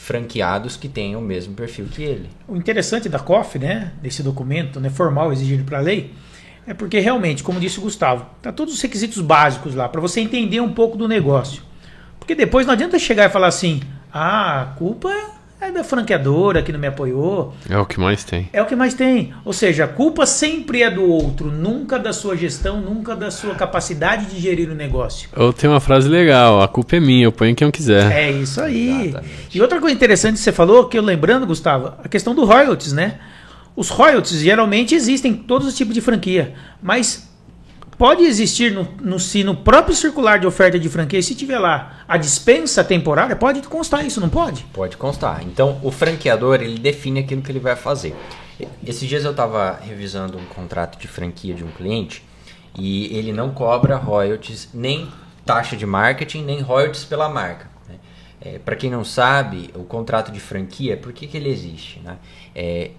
franqueados 0.00 0.76
que 0.76 0.88
tenham 0.88 1.20
o 1.20 1.24
mesmo 1.24 1.54
perfil 1.54 1.86
que 1.86 2.02
ele. 2.02 2.30
O 2.48 2.56
interessante 2.56 3.08
da 3.08 3.18
COF, 3.18 3.58
né, 3.58 3.92
desse 4.02 4.22
documento, 4.22 4.80
né, 4.80 4.88
formal 4.88 5.32
exigido 5.32 5.62
para 5.64 5.78
a 5.78 5.80
lei, 5.80 6.12
é 6.66 6.72
porque 6.72 6.98
realmente, 6.98 7.42
como 7.42 7.60
disse 7.60 7.78
o 7.78 7.82
Gustavo, 7.82 8.26
tá 8.40 8.50
todos 8.50 8.74
os 8.74 8.80
requisitos 8.80 9.20
básicos 9.20 9.74
lá 9.74 9.88
para 9.88 10.00
você 10.00 10.20
entender 10.20 10.60
um 10.60 10.72
pouco 10.72 10.96
do 10.96 11.06
negócio. 11.06 11.62
Porque 12.18 12.34
depois 12.34 12.66
não 12.66 12.72
adianta 12.72 12.98
chegar 12.98 13.26
e 13.26 13.32
falar 13.32 13.48
assim: 13.48 13.80
"Ah, 14.12 14.62
a 14.62 14.66
culpa 14.76 15.12
é 15.60 15.70
da 15.70 15.84
franqueadora 15.84 16.62
que 16.62 16.72
não 16.72 16.80
me 16.80 16.86
apoiou". 16.86 17.54
É 17.68 17.78
o 17.78 17.84
que 17.84 18.00
mais 18.00 18.24
tem. 18.24 18.48
É 18.52 18.62
o 18.62 18.66
que 18.66 18.74
mais 18.74 18.94
tem. 18.94 19.32
Ou 19.44 19.52
seja, 19.52 19.84
a 19.84 19.88
culpa 19.88 20.26
sempre 20.26 20.82
é 20.82 20.90
do 20.90 21.04
outro, 21.04 21.50
nunca 21.50 21.98
da 21.98 22.12
sua 22.12 22.36
gestão, 22.36 22.80
nunca 22.80 23.14
da 23.14 23.30
sua 23.30 23.54
capacidade 23.54 24.26
de 24.26 24.40
gerir 24.40 24.70
o 24.70 24.74
negócio. 24.74 25.28
Ou 25.36 25.52
tem 25.52 25.68
uma 25.68 25.80
frase 25.80 26.08
legal, 26.08 26.60
a 26.60 26.68
culpa 26.68 26.96
é 26.96 27.00
minha, 27.00 27.24
eu 27.24 27.32
ponho 27.32 27.54
quem 27.54 27.66
eu 27.66 27.72
quiser. 27.72 28.10
É 28.10 28.30
isso 28.30 28.60
aí. 28.60 29.08
Exatamente. 29.08 29.58
E 29.58 29.60
outra 29.60 29.80
coisa 29.80 29.94
interessante 29.94 30.34
que 30.34 30.40
você 30.40 30.52
falou, 30.52 30.88
que 30.88 30.98
eu 30.98 31.02
lembrando, 31.02 31.46
Gustavo, 31.46 31.92
a 32.02 32.08
questão 32.08 32.34
do 32.34 32.44
royalties, 32.44 32.92
né? 32.92 33.18
Os 33.76 33.88
royalties 33.88 34.40
geralmente 34.40 34.94
existem 34.94 35.32
em 35.32 35.36
todos 35.36 35.66
os 35.66 35.76
tipos 35.76 35.94
de 35.94 36.00
franquia, 36.00 36.54
mas 36.82 37.29
pode 38.00 38.24
existir 38.24 38.72
no, 38.72 38.88
no, 38.98 39.18
no 39.44 39.56
próprio 39.56 39.94
circular 39.94 40.38
de 40.38 40.46
oferta 40.46 40.78
de 40.78 40.88
franquia, 40.88 41.20
se 41.20 41.34
tiver 41.34 41.58
lá 41.58 42.02
a 42.08 42.16
dispensa 42.16 42.82
temporária, 42.82 43.36
pode 43.36 43.60
constar 43.60 44.06
isso, 44.06 44.22
não 44.22 44.30
pode? 44.30 44.64
Pode 44.72 44.96
constar. 44.96 45.42
Então, 45.44 45.78
o 45.82 45.90
franqueador, 45.90 46.62
ele 46.62 46.78
define 46.78 47.20
aquilo 47.20 47.42
que 47.42 47.52
ele 47.52 47.60
vai 47.60 47.76
fazer. 47.76 48.16
Esses 48.86 49.06
dias 49.06 49.26
eu 49.26 49.32
estava 49.32 49.78
revisando 49.82 50.38
um 50.38 50.46
contrato 50.46 50.98
de 50.98 51.06
franquia 51.06 51.52
de 51.52 51.62
um 51.62 51.70
cliente 51.70 52.24
e 52.74 53.14
ele 53.14 53.34
não 53.34 53.50
cobra 53.50 53.96
royalties, 53.96 54.70
nem 54.72 55.06
taxa 55.44 55.76
de 55.76 55.84
marketing, 55.84 56.42
nem 56.44 56.62
royalties 56.62 57.04
pela 57.04 57.28
marca. 57.28 57.68
Né? 57.86 57.96
É, 58.40 58.58
Para 58.58 58.76
quem 58.76 58.88
não 58.88 59.04
sabe, 59.04 59.68
o 59.74 59.84
contrato 59.84 60.32
de 60.32 60.40
franquia, 60.40 60.96
por 60.96 61.12
que, 61.12 61.26
que 61.26 61.36
ele 61.36 61.50
existe? 61.50 62.00
Né? 62.00 62.16
É, 62.54 62.92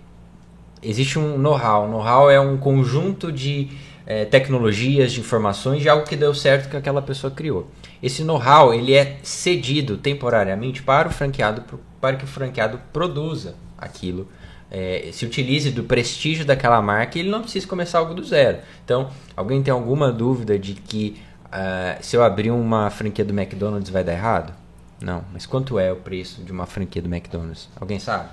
existe 0.84 1.18
um 1.18 1.40
know-how. 1.40 1.90
Know-how 1.90 2.30
é 2.30 2.40
um 2.40 2.56
conjunto 2.56 3.32
de 3.32 3.72
é, 4.06 4.26
tecnologias, 4.26 5.12
de 5.12 5.20
informações, 5.20 5.82
de 5.82 5.90
algo 5.90 6.06
que 6.06 6.16
deu 6.16 6.34
certo 6.34 6.70
que 6.70 6.78
aquela 6.78 7.02
pessoa 7.02 7.32
criou. 7.32 7.70
Esse 8.02 8.24
know-how 8.24 8.74
ele 8.74 8.94
é 8.94 9.18
cedido 9.24 9.98
temporariamente 9.98 10.82
para 10.82 11.08
o 11.08 11.12
franqueado, 11.12 11.64
para 12.00 12.16
que 12.16 12.24
o 12.24 12.28
franqueado 12.28 12.80
produza 12.92 13.56
aquilo, 13.78 14.28
é, 14.72 15.10
se 15.12 15.26
utilize 15.26 15.70
do 15.72 15.84
prestígio 15.84 16.46
daquela 16.46 16.82
marca 16.82 17.18
e 17.18 17.22
ele 17.22 17.30
não 17.30 17.42
precisa 17.42 17.68
começar 17.68 18.00
algo 18.00 18.14
do 18.14 18.24
zero. 18.24 18.60
Então, 18.86 19.10
alguém 19.36 19.62
tem 19.62 19.72
alguma 19.72 20.12
dúvida 20.12 20.58
de 20.58 20.74
que 20.74 21.22
uh, 21.48 22.02
se 22.02 22.16
eu 22.16 22.24
abrir 22.24 22.52
uma 22.52 22.90
franquia 22.90 23.26
do 23.26 23.38
McDonald's 23.38 23.90
vai 23.90 24.04
dar 24.04 24.14
errado? 24.14 24.54
Não, 25.02 25.26
mas 25.34 25.46
quanto 25.46 25.78
é 25.78 25.92
o 25.92 25.98
preço 25.98 26.42
de 26.44 26.52
uma 26.52 26.66
franquia 26.66 27.02
do 27.02 27.14
McDonald's? 27.14 27.68
Alguém 27.76 28.00
sabe? 28.00 28.30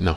Não. 0.00 0.16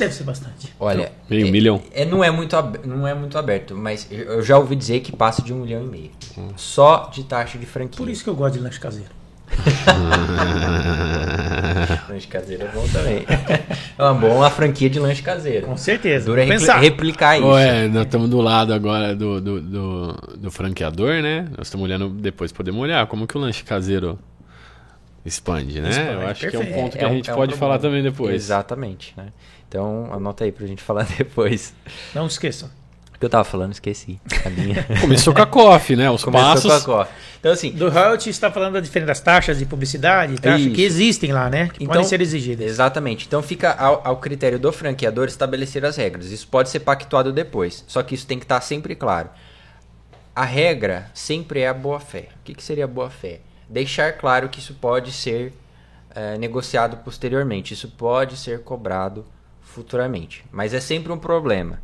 Deve 0.00 0.14
ser 0.14 0.24
bastante. 0.24 0.72
Olha, 0.80 1.12
meio 1.28 1.46
é, 1.46 1.50
milhão. 1.50 1.82
É, 1.92 2.06
não, 2.06 2.24
é 2.24 2.30
muito, 2.30 2.56
não 2.86 3.06
é 3.06 3.12
muito 3.14 3.36
aberto, 3.36 3.76
mas 3.76 4.08
eu 4.10 4.42
já 4.42 4.56
ouvi 4.58 4.74
dizer 4.74 5.00
que 5.00 5.14
passa 5.14 5.42
de 5.42 5.52
um 5.52 5.60
milhão 5.60 5.84
e 5.84 5.86
meio. 5.86 6.10
Hum. 6.38 6.48
Só 6.56 7.10
de 7.12 7.22
taxa 7.24 7.58
de 7.58 7.66
franquia. 7.66 7.98
Por 7.98 8.08
isso 8.08 8.24
que 8.24 8.30
eu 8.30 8.34
gosto 8.34 8.54
de 8.54 8.60
lanche 8.60 8.80
caseiro. 8.80 9.10
lanche 12.08 12.28
caseiro 12.28 12.64
é 12.64 12.68
bom 12.68 12.86
também. 12.88 13.26
É 13.98 14.02
uma 14.02 14.14
boa 14.14 14.48
franquia 14.48 14.88
de 14.88 14.98
lanche 14.98 15.22
caseiro. 15.22 15.66
Com 15.66 15.76
certeza. 15.76 16.26
Dura 16.26 16.44
repli 16.44 16.66
replicar 16.80 17.36
isso. 17.36 17.46
Ué, 17.48 17.88
nós 17.88 18.06
estamos 18.06 18.30
do 18.30 18.40
lado 18.40 18.72
agora 18.72 19.14
do, 19.14 19.38
do, 19.40 19.60
do, 19.60 20.12
do 20.38 20.50
franqueador, 20.50 21.20
né? 21.22 21.46
Nós 21.58 21.66
estamos 21.66 21.84
olhando, 21.84 22.08
depois 22.08 22.52
podemos 22.52 22.80
olhar 22.80 23.06
como 23.06 23.26
que 23.26 23.36
o 23.36 23.40
lanche 23.40 23.64
caseiro 23.64 24.18
expande, 25.26 25.80
né? 25.80 25.90
Expande, 25.90 26.12
eu 26.12 26.28
acho 26.28 26.40
perfeito. 26.40 26.50
que 26.50 26.56
é 26.72 26.76
um 26.76 26.82
ponto 26.82 26.96
que 26.98 27.04
É 27.04 27.06
a 27.06 27.10
um- 27.10 27.14
gente 27.14 27.30
é 27.30 27.32
um 27.32 27.36
pode 27.36 27.52
problema. 27.52 27.74
falar 27.74 27.78
também 27.78 28.02
depois. 28.02 28.34
Exatamente, 28.34 29.12
né? 29.16 29.26
Então 29.70 30.08
anota 30.12 30.42
aí 30.42 30.50
pra 30.50 30.66
gente 30.66 30.82
falar 30.82 31.06
depois. 31.16 31.72
Não 32.12 32.26
esqueçam. 32.26 32.68
O 33.14 33.18
que 33.20 33.26
eu 33.26 33.30
tava 33.30 33.44
falando, 33.44 33.72
esqueci. 33.72 34.18
A 34.44 34.48
linha. 34.48 34.84
Começou 35.00 35.32
com 35.32 35.42
a 35.42 35.46
coffee, 35.46 35.94
né? 35.94 36.10
Os 36.10 36.24
Começou 36.24 36.70
passos. 36.70 36.84
com 36.84 36.92
a 36.92 36.96
coffee. 37.04 37.14
Então 37.38 37.52
assim, 37.52 37.70
Do 37.70 37.88
royalty 37.88 38.30
está 38.30 38.50
falando 38.50 38.72
da 38.74 38.80
diferença 38.80 39.08
das 39.08 39.20
taxas 39.20 39.58
de 39.58 39.66
publicidade, 39.66 40.40
taxa 40.40 40.58
Isso. 40.64 40.74
que 40.74 40.82
existem 40.82 41.32
lá, 41.32 41.48
né? 41.48 41.68
Que 41.68 41.84
Então, 41.84 41.86
podem 41.94 42.04
ser 42.04 42.20
exigidas. 42.20 42.66
Exatamente. 42.66 43.26
Então 43.26 43.42
fica 43.42 43.72
ao, 43.72 44.00
ao 44.04 44.16
critério 44.16 44.58
do 44.58 44.72
franqueador 44.72 45.28
estabelecer 45.28 45.84
as 45.84 45.96
regras. 45.96 46.26
Isso 46.30 46.48
pode 46.48 46.68
ser 46.68 46.80
pactuado 46.80 47.32
depois. 47.32 47.84
Só 47.86 48.02
que 48.02 48.14
isso 48.14 48.26
tem 48.26 48.38
que 48.38 48.44
estar 48.44 48.60
sempre 48.62 48.94
claro. 48.96 49.28
A 50.34 50.44
regra 50.44 51.10
sempre 51.14 51.60
é 51.60 51.68
a 51.68 51.74
boa-fé. 51.74 52.28
O 52.40 52.44
que, 52.44 52.54
que 52.54 52.62
seria 52.62 52.84
a 52.84 52.88
boa-fé? 52.88 53.40
Deixar 53.68 54.12
claro 54.14 54.48
que 54.48 54.58
isso 54.60 54.74
pode 54.74 55.12
ser 55.12 55.52
eh, 56.14 56.38
negociado 56.38 56.96
posteriormente. 56.98 57.74
Isso 57.74 57.88
pode 57.88 58.36
ser 58.36 58.62
cobrado 58.62 59.24
futuramente. 59.70 60.44
Mas 60.52 60.74
é 60.74 60.80
sempre 60.80 61.12
um 61.12 61.18
problema. 61.18 61.80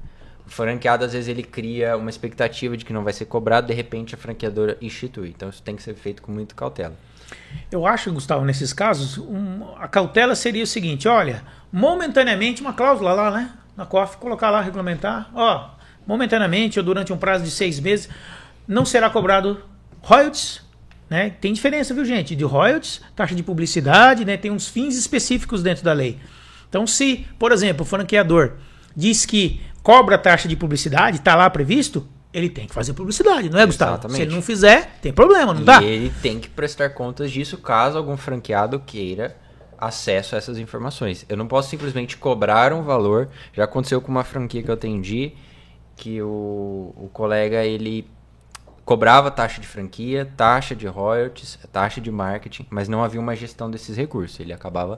O 0.46 0.50
franqueado, 0.50 1.04
às 1.04 1.12
vezes, 1.12 1.28
ele 1.28 1.42
cria 1.42 1.96
uma 1.96 2.08
expectativa 2.10 2.76
de 2.76 2.84
que 2.84 2.92
não 2.92 3.02
vai 3.02 3.12
ser 3.12 3.24
cobrado, 3.24 3.66
de 3.66 3.74
repente 3.74 4.14
a 4.14 4.18
franqueadora 4.18 4.76
institui. 4.80 5.30
Então 5.30 5.48
isso 5.48 5.62
tem 5.62 5.74
que 5.74 5.82
ser 5.82 5.94
feito 5.94 6.22
com 6.22 6.30
muita 6.30 6.54
cautela. 6.54 6.94
Eu 7.70 7.84
acho, 7.86 8.12
Gustavo, 8.12 8.44
nesses 8.44 8.72
casos, 8.72 9.18
um- 9.18 9.74
a 9.78 9.88
cautela 9.88 10.34
seria 10.36 10.62
o 10.62 10.66
seguinte: 10.66 11.08
olha, 11.08 11.42
momentaneamente, 11.72 12.60
uma 12.62 12.72
cláusula 12.72 13.12
lá, 13.12 13.30
né? 13.30 13.52
Na 13.76 13.84
COF, 13.84 14.16
colocar 14.18 14.50
lá, 14.50 14.60
regulamentar, 14.60 15.30
ó, 15.34 15.70
momentaneamente 16.06 16.78
ou 16.78 16.84
durante 16.84 17.12
um 17.12 17.18
prazo 17.18 17.44
de 17.44 17.50
seis 17.50 17.78
meses, 17.80 18.08
não 18.66 18.84
será 18.84 19.10
cobrado 19.10 19.62
royalties. 20.00 20.64
Né? 21.10 21.30
Tem 21.40 21.52
diferença, 21.52 21.92
viu, 21.94 22.04
gente? 22.04 22.34
De 22.34 22.42
royalties, 22.44 23.00
taxa 23.14 23.34
de 23.34 23.42
publicidade, 23.42 24.24
né? 24.24 24.36
tem 24.36 24.50
uns 24.50 24.66
fins 24.68 24.96
específicos 24.96 25.62
dentro 25.62 25.84
da 25.84 25.92
lei. 25.92 26.18
Então, 26.68 26.86
se, 26.86 27.26
por 27.38 27.52
exemplo, 27.52 27.82
o 27.82 27.86
franqueador 27.86 28.54
diz 28.94 29.26
que 29.26 29.60
cobra 29.82 30.18
taxa 30.18 30.48
de 30.48 30.56
publicidade, 30.56 31.18
está 31.18 31.34
lá 31.34 31.48
previsto, 31.48 32.06
ele 32.32 32.50
tem 32.50 32.66
que 32.66 32.74
fazer 32.74 32.92
publicidade, 32.92 33.48
não 33.48 33.58
é, 33.58 33.66
Gustavo? 33.66 33.92
Exatamente. 33.92 34.16
Se 34.16 34.22
ele 34.22 34.34
não 34.34 34.42
fizer, 34.42 34.98
tem 35.00 35.12
problema, 35.12 35.54
não 35.54 35.62
e 35.62 35.64
dá? 35.64 35.82
ele 35.82 36.12
tem 36.22 36.38
que 36.38 36.48
prestar 36.48 36.90
contas 36.90 37.30
disso 37.30 37.56
caso 37.58 37.96
algum 37.96 38.16
franqueado 38.16 38.78
queira 38.80 39.36
acesso 39.78 40.34
a 40.34 40.38
essas 40.38 40.58
informações. 40.58 41.24
Eu 41.28 41.36
não 41.36 41.46
posso 41.46 41.70
simplesmente 41.70 42.16
cobrar 42.16 42.72
um 42.72 42.82
valor. 42.82 43.28
Já 43.52 43.64
aconteceu 43.64 44.00
com 44.00 44.10
uma 44.10 44.24
franquia 44.24 44.62
que 44.62 44.70
eu 44.70 44.74
atendi 44.74 45.32
que 45.96 46.20
o, 46.20 46.94
o 46.96 47.10
colega 47.12 47.64
ele 47.64 48.06
cobrava 48.84 49.30
taxa 49.30 49.60
de 49.60 49.66
franquia, 49.66 50.30
taxa 50.36 50.74
de 50.74 50.86
royalties, 50.86 51.58
taxa 51.72 52.00
de 52.00 52.10
marketing, 52.10 52.66
mas 52.70 52.88
não 52.88 53.02
havia 53.02 53.20
uma 53.20 53.34
gestão 53.34 53.70
desses 53.70 53.96
recursos. 53.96 54.38
Ele 54.38 54.52
acabava 54.52 54.96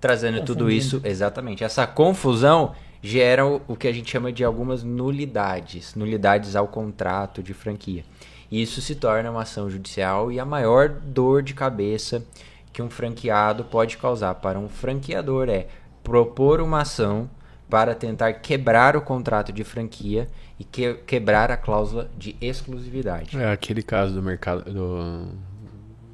trazendo 0.00 0.44
tudo 0.44 0.70
isso 0.70 1.00
exatamente. 1.04 1.64
Essa 1.64 1.86
confusão 1.86 2.72
gera 3.02 3.46
o, 3.46 3.60
o 3.68 3.76
que 3.76 3.86
a 3.88 3.92
gente 3.92 4.10
chama 4.10 4.32
de 4.32 4.44
algumas 4.44 4.82
nulidades, 4.82 5.94
nulidades 5.94 6.56
ao 6.56 6.66
contrato 6.68 7.42
de 7.42 7.54
franquia. 7.54 8.04
E 8.50 8.62
isso 8.62 8.80
se 8.80 8.94
torna 8.94 9.30
uma 9.30 9.42
ação 9.42 9.68
judicial 9.68 10.32
e 10.32 10.40
a 10.40 10.44
maior 10.44 10.88
dor 10.88 11.42
de 11.42 11.54
cabeça 11.54 12.24
que 12.72 12.80
um 12.82 12.88
franqueado 12.90 13.64
pode 13.64 13.96
causar 13.98 14.34
para 14.36 14.58
um 14.58 14.68
franqueador 14.68 15.48
é 15.48 15.66
propor 16.02 16.60
uma 16.60 16.80
ação 16.82 17.28
para 17.68 17.94
tentar 17.94 18.32
quebrar 18.34 18.96
o 18.96 19.00
contrato 19.02 19.52
de 19.52 19.62
franquia 19.64 20.26
e 20.58 20.64
que- 20.64 20.94
quebrar 21.06 21.50
a 21.50 21.56
cláusula 21.56 22.10
de 22.16 22.34
exclusividade. 22.40 23.36
É 23.38 23.52
aquele 23.52 23.82
caso 23.82 24.14
do 24.14 24.22
mercado 24.22 24.64
do, 24.72 25.26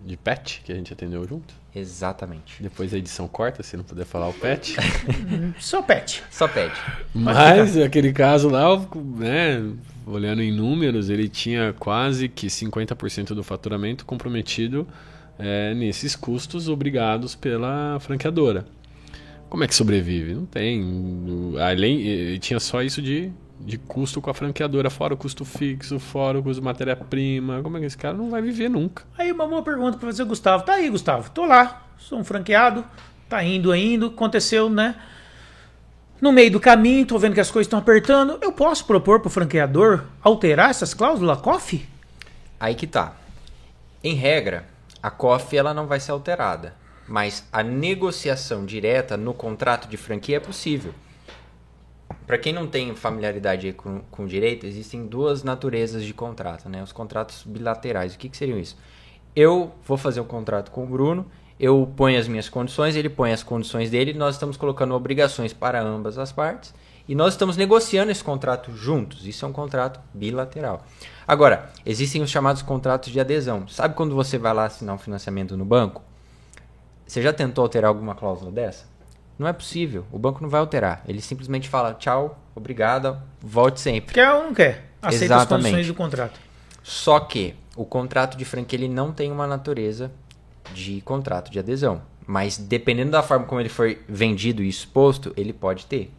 de 0.04 0.16
pet 0.16 0.62
que 0.64 0.72
a 0.72 0.74
gente 0.74 0.92
atendeu 0.92 1.26
junto. 1.26 1.54
Exatamente. 1.74 2.62
Depois 2.62 2.94
a 2.94 2.98
edição 2.98 3.26
corta, 3.26 3.62
se 3.62 3.76
não 3.76 3.82
puder 3.82 4.04
falar 4.04 4.28
o 4.28 4.32
pet. 4.32 4.76
Só 5.58 5.82
pet. 5.82 6.22
Só 6.30 6.46
pede. 6.46 6.74
Mas 7.12 7.76
aquele 7.76 8.12
caso 8.12 8.48
lá, 8.48 8.64
né, 9.16 9.60
olhando 10.06 10.42
em 10.42 10.52
números, 10.52 11.10
ele 11.10 11.28
tinha 11.28 11.72
quase 11.72 12.28
que 12.28 12.46
50% 12.46 13.34
do 13.34 13.42
faturamento 13.42 14.04
comprometido 14.04 14.86
é, 15.38 15.74
nesses 15.74 16.14
custos 16.14 16.68
obrigados 16.68 17.34
pela 17.34 17.98
franqueadora. 17.98 18.66
Como 19.48 19.64
é 19.64 19.68
que 19.68 19.74
sobrevive? 19.74 20.34
Não 20.34 20.46
tem. 20.46 21.54
Além, 21.60 22.38
tinha 22.38 22.58
só 22.58 22.82
isso 22.82 23.00
de, 23.00 23.30
de 23.64 23.78
custo 23.78 24.20
com 24.20 24.30
a 24.30 24.34
franqueadora, 24.34 24.90
fora 24.90 25.14
o 25.14 25.16
custo 25.16 25.44
fixo, 25.44 25.98
fora 25.98 26.38
o 26.38 26.42
custo 26.42 26.60
de 26.60 26.64
matéria-prima. 26.64 27.62
Como 27.62 27.76
é 27.78 27.80
que 27.80 27.86
esse 27.86 27.96
cara 27.96 28.14
não 28.14 28.28
vai 28.28 28.42
viver 28.42 28.68
nunca? 28.68 29.04
Aí 29.16 29.32
uma 29.32 29.46
boa 29.46 29.62
pergunta 29.62 29.96
para 29.96 30.08
fazer, 30.08 30.24
Gustavo. 30.24 30.64
Tá 30.64 30.74
aí, 30.74 30.90
Gustavo. 30.90 31.30
Tô 31.30 31.46
lá, 31.46 31.86
sou 31.96 32.18
um 32.18 32.24
franqueado, 32.24 32.84
tá 33.28 33.42
indo, 33.42 33.74
indo, 33.74 34.06
aconteceu, 34.06 34.68
né? 34.68 34.94
No 36.20 36.30
meio 36.30 36.50
do 36.50 36.60
caminho, 36.60 37.06
tô 37.06 37.18
vendo 37.18 37.34
que 37.34 37.40
as 37.40 37.50
coisas 37.50 37.66
estão 37.66 37.78
apertando. 37.78 38.38
Eu 38.42 38.52
posso 38.52 38.84
propor 38.84 39.20
pro 39.20 39.30
franqueador 39.30 40.04
alterar 40.22 40.70
essas 40.70 40.92
cláusulas 40.92 41.40
COF? 41.40 41.88
Aí 42.60 42.74
que 42.74 42.86
tá. 42.86 43.14
Em 44.02 44.14
regra, 44.14 44.66
a 45.02 45.10
COF 45.10 45.56
ela 45.56 45.72
não 45.72 45.86
vai 45.86 46.00
ser 46.00 46.12
alterada, 46.12 46.74
mas 47.08 47.46
a 47.50 47.62
negociação 47.62 48.64
direta 48.64 49.16
no 49.16 49.32
contrato 49.32 49.88
de 49.88 49.96
franquia 49.96 50.36
é 50.36 50.40
possível. 50.40 50.94
Para 52.26 52.38
quem 52.38 52.52
não 52.52 52.66
tem 52.66 52.94
familiaridade 52.94 53.72
com, 53.72 54.00
com 54.10 54.26
direito, 54.26 54.66
existem 54.66 55.06
duas 55.06 55.42
naturezas 55.42 56.02
de 56.02 56.14
contrato, 56.14 56.68
né? 56.68 56.82
Os 56.82 56.92
contratos 56.92 57.42
bilaterais. 57.44 58.14
O 58.14 58.18
que, 58.18 58.28
que 58.28 58.36
seriam 58.36 58.58
isso? 58.58 58.76
Eu 59.36 59.72
vou 59.86 59.96
fazer 59.96 60.20
um 60.20 60.24
contrato 60.24 60.70
com 60.70 60.84
o 60.84 60.86
Bruno, 60.86 61.26
eu 61.58 61.90
ponho 61.96 62.18
as 62.18 62.28
minhas 62.28 62.48
condições, 62.48 62.96
ele 62.96 63.08
põe 63.08 63.32
as 63.32 63.42
condições 63.42 63.90
dele, 63.90 64.14
nós 64.14 64.36
estamos 64.36 64.56
colocando 64.56 64.94
obrigações 64.94 65.52
para 65.52 65.82
ambas 65.82 66.18
as 66.18 66.32
partes 66.32 66.74
e 67.06 67.14
nós 67.14 67.34
estamos 67.34 67.56
negociando 67.56 68.10
esse 68.10 68.24
contrato 68.24 68.72
juntos. 68.74 69.26
Isso 69.26 69.44
é 69.44 69.48
um 69.48 69.52
contrato 69.52 70.00
bilateral. 70.12 70.84
Agora, 71.26 71.70
existem 71.84 72.22
os 72.22 72.30
chamados 72.30 72.62
contratos 72.62 73.12
de 73.12 73.20
adesão. 73.20 73.68
Sabe 73.68 73.94
quando 73.94 74.14
você 74.14 74.38
vai 74.38 74.54
lá 74.54 74.64
assinar 74.64 74.94
um 74.94 74.98
financiamento 74.98 75.56
no 75.56 75.64
banco? 75.64 76.02
Você 77.06 77.20
já 77.20 77.32
tentou 77.32 77.62
alterar 77.62 77.88
alguma 77.88 78.14
cláusula 78.14 78.50
dessa? 78.50 78.86
Não 79.38 79.46
é 79.46 79.52
possível. 79.52 80.04
O 80.12 80.18
banco 80.18 80.42
não 80.42 80.48
vai 80.48 80.60
alterar. 80.60 81.02
Ele 81.06 81.20
simplesmente 81.20 81.68
fala 81.68 81.94
tchau, 81.94 82.38
obrigada, 82.54 83.22
volte 83.40 83.80
sempre. 83.80 84.14
Quer 84.14 84.32
ou 84.32 84.44
não 84.44 84.54
quer? 84.54 84.90
Aceita 85.02 85.34
as 85.34 85.42
Exatamente. 85.42 85.64
condições 85.64 85.86
do 85.86 85.94
contrato. 85.94 86.40
Só 86.82 87.18
que 87.20 87.54
o 87.76 87.84
contrato 87.84 88.36
de 88.36 88.44
franquia 88.44 88.78
ele 88.78 88.88
não 88.88 89.12
tem 89.12 89.32
uma 89.32 89.46
natureza 89.46 90.10
de 90.72 91.00
contrato 91.00 91.50
de 91.50 91.58
adesão. 91.58 92.02
Mas 92.26 92.56
dependendo 92.56 93.10
da 93.10 93.22
forma 93.22 93.44
como 93.46 93.60
ele 93.60 93.68
for 93.68 93.96
vendido 94.08 94.62
e 94.62 94.68
exposto, 94.68 95.32
ele 95.36 95.52
pode 95.52 95.86
ter. 95.86 96.10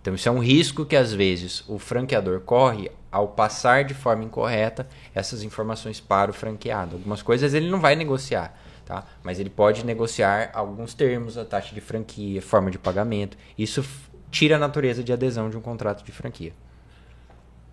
Então 0.00 0.14
isso 0.14 0.28
é 0.28 0.32
um 0.32 0.38
risco 0.38 0.86
que 0.86 0.96
às 0.96 1.12
vezes 1.12 1.62
o 1.68 1.78
franqueador 1.78 2.40
corre 2.40 2.90
ao 3.12 3.28
passar 3.28 3.84
de 3.84 3.92
forma 3.92 4.24
incorreta 4.24 4.88
essas 5.14 5.42
informações 5.42 6.00
para 6.00 6.30
o 6.30 6.34
franqueado. 6.34 6.96
Algumas 6.96 7.20
coisas 7.22 7.52
ele 7.52 7.68
não 7.68 7.80
vai 7.80 7.94
negociar, 7.94 8.58
tá? 8.90 9.04
Mas 9.22 9.38
ele 9.38 9.48
pode 9.50 9.86
negociar 9.86 10.50
alguns 10.52 10.94
termos, 10.94 11.38
a 11.38 11.44
taxa 11.44 11.72
de 11.72 11.80
franquia, 11.80 12.42
forma 12.42 12.70
de 12.72 12.78
pagamento. 12.78 13.36
Isso 13.56 13.84
tira 14.32 14.56
a 14.56 14.58
natureza 14.58 15.02
de 15.04 15.12
adesão 15.12 15.48
de 15.48 15.56
um 15.56 15.60
contrato 15.60 16.04
de 16.04 16.10
franquia. 16.10 16.52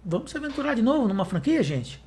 Vamos 0.05 0.29
se 0.31 0.37
aventurar 0.37 0.75
de 0.75 0.81
novo 0.83 1.07
numa 1.07 1.25
franquia, 1.25 1.61
gente? 1.63 1.99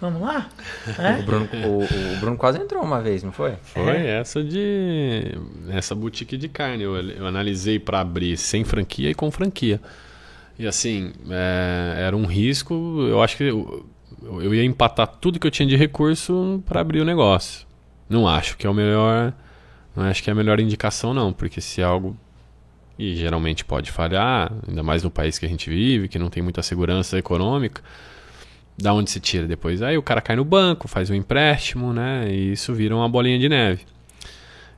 Vamos 0.00 0.20
lá? 0.20 0.48
O 0.98 1.02
É? 1.02 1.22
Bruno, 1.22 1.48
o- 1.66 1.84
o 1.84 2.20
Bruno 2.20 2.36
quase 2.36 2.58
entrou 2.58 2.82
uma 2.82 3.00
vez, 3.00 3.22
não 3.22 3.32
foi? 3.32 3.54
Foi 3.62 3.96
essa 4.06 4.42
de. 4.44 5.32
Essa 5.70 5.94
boutique 5.94 6.36
de 6.36 6.48
carne. 6.48 6.82
Eu, 6.82 6.94
eu 6.96 7.26
analisei 7.26 7.78
para 7.78 8.00
abrir 8.00 8.36
sem 8.36 8.64
franquia 8.64 9.10
e 9.10 9.14
com 9.14 9.30
franquia. 9.30 9.80
E 10.58 10.66
assim, 10.66 11.12
é, 11.30 12.02
era 12.02 12.16
um 12.16 12.26
risco. 12.26 12.74
Eu 13.08 13.22
acho 13.22 13.36
que 13.36 13.44
eu, 13.44 13.86
eu 14.22 14.54
ia 14.54 14.64
empatar 14.64 15.06
tudo 15.06 15.38
que 15.40 15.46
eu 15.46 15.50
tinha 15.50 15.66
de 15.68 15.76
recurso 15.76 16.62
para 16.66 16.80
abrir 16.80 17.00
o 17.00 17.04
negócio. 17.04 17.66
Não 18.08 18.28
acho 18.28 18.56
que 18.56 18.66
é 18.66 18.70
o 18.70 18.74
melhor. 18.74 19.32
Não 19.94 20.04
acho 20.04 20.22
que 20.22 20.30
é 20.30 20.32
a 20.32 20.36
melhor 20.36 20.60
indicação, 20.60 21.12
não, 21.12 21.32
porque 21.32 21.60
se 21.60 21.82
algo. 21.82 22.16
E 22.98 23.16
geralmente 23.16 23.64
pode 23.64 23.90
falhar, 23.90 24.52
ainda 24.68 24.82
mais 24.82 25.02
no 25.02 25.10
país 25.10 25.38
que 25.38 25.46
a 25.46 25.48
gente 25.48 25.68
vive, 25.68 26.08
que 26.08 26.18
não 26.18 26.28
tem 26.28 26.42
muita 26.42 26.62
segurança 26.62 27.18
econômica. 27.18 27.82
Da 28.76 28.92
onde 28.92 29.10
se 29.10 29.20
tira 29.20 29.46
depois? 29.46 29.82
Aí 29.82 29.96
o 29.98 30.02
cara 30.02 30.20
cai 30.20 30.36
no 30.36 30.44
banco, 30.44 30.88
faz 30.88 31.10
um 31.10 31.14
empréstimo, 31.14 31.92
né? 31.92 32.26
E 32.30 32.52
isso 32.52 32.72
vira 32.74 32.94
uma 32.94 33.08
bolinha 33.08 33.38
de 33.38 33.48
neve. 33.48 33.82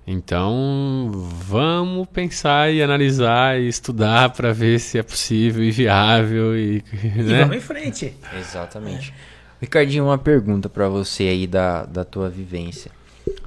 Então, 0.06 1.10
vamos 1.12 2.06
pensar 2.08 2.70
e 2.72 2.82
analisar 2.82 3.58
e 3.58 3.68
estudar 3.68 4.30
para 4.30 4.52
ver 4.52 4.78
se 4.78 4.98
é 4.98 5.02
possível 5.02 5.64
e 5.64 5.70
viável 5.70 6.56
e, 6.56 6.84
né? 6.92 7.20
e 7.20 7.38
vamos 7.40 7.56
em 7.56 7.60
frente. 7.60 8.14
Exatamente. 8.38 9.14
É. 9.30 9.34
Ricardinho, 9.62 10.04
uma 10.04 10.18
pergunta 10.18 10.68
para 10.68 10.88
você 10.88 11.22
aí 11.24 11.46
da, 11.46 11.86
da 11.86 12.04
tua 12.04 12.28
vivência. 12.28 12.90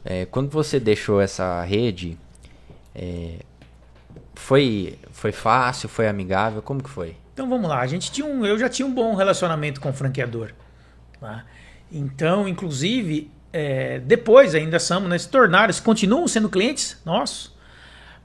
É, 0.03 0.25
quando 0.25 0.49
você 0.49 0.79
deixou 0.79 1.21
essa 1.21 1.61
rede, 1.63 2.17
é, 2.95 3.39
foi, 4.35 4.97
foi 5.11 5.31
fácil, 5.31 5.89
foi 5.89 6.07
amigável? 6.07 6.61
Como 6.61 6.81
que 6.81 6.89
foi? 6.89 7.15
Então 7.33 7.47
vamos 7.49 7.69
lá, 7.69 7.81
a 7.81 7.87
gente 7.87 8.11
tinha 8.11 8.25
um, 8.25 8.45
eu 8.45 8.57
já 8.57 8.67
tinha 8.67 8.85
um 8.85 8.93
bom 8.93 9.13
relacionamento 9.13 9.79
com 9.79 9.89
o 9.89 9.93
franqueador. 9.93 10.53
Tá? 11.19 11.45
Então, 11.91 12.47
inclusive, 12.47 13.29
é, 13.53 13.99
depois 13.99 14.55
ainda 14.55 14.79
somos, 14.79 15.09
né, 15.09 15.17
se 15.17 15.29
tornaram, 15.29 15.71
se 15.71 15.81
continuam 15.81 16.27
sendo 16.27 16.49
clientes 16.49 16.97
nossos, 17.05 17.55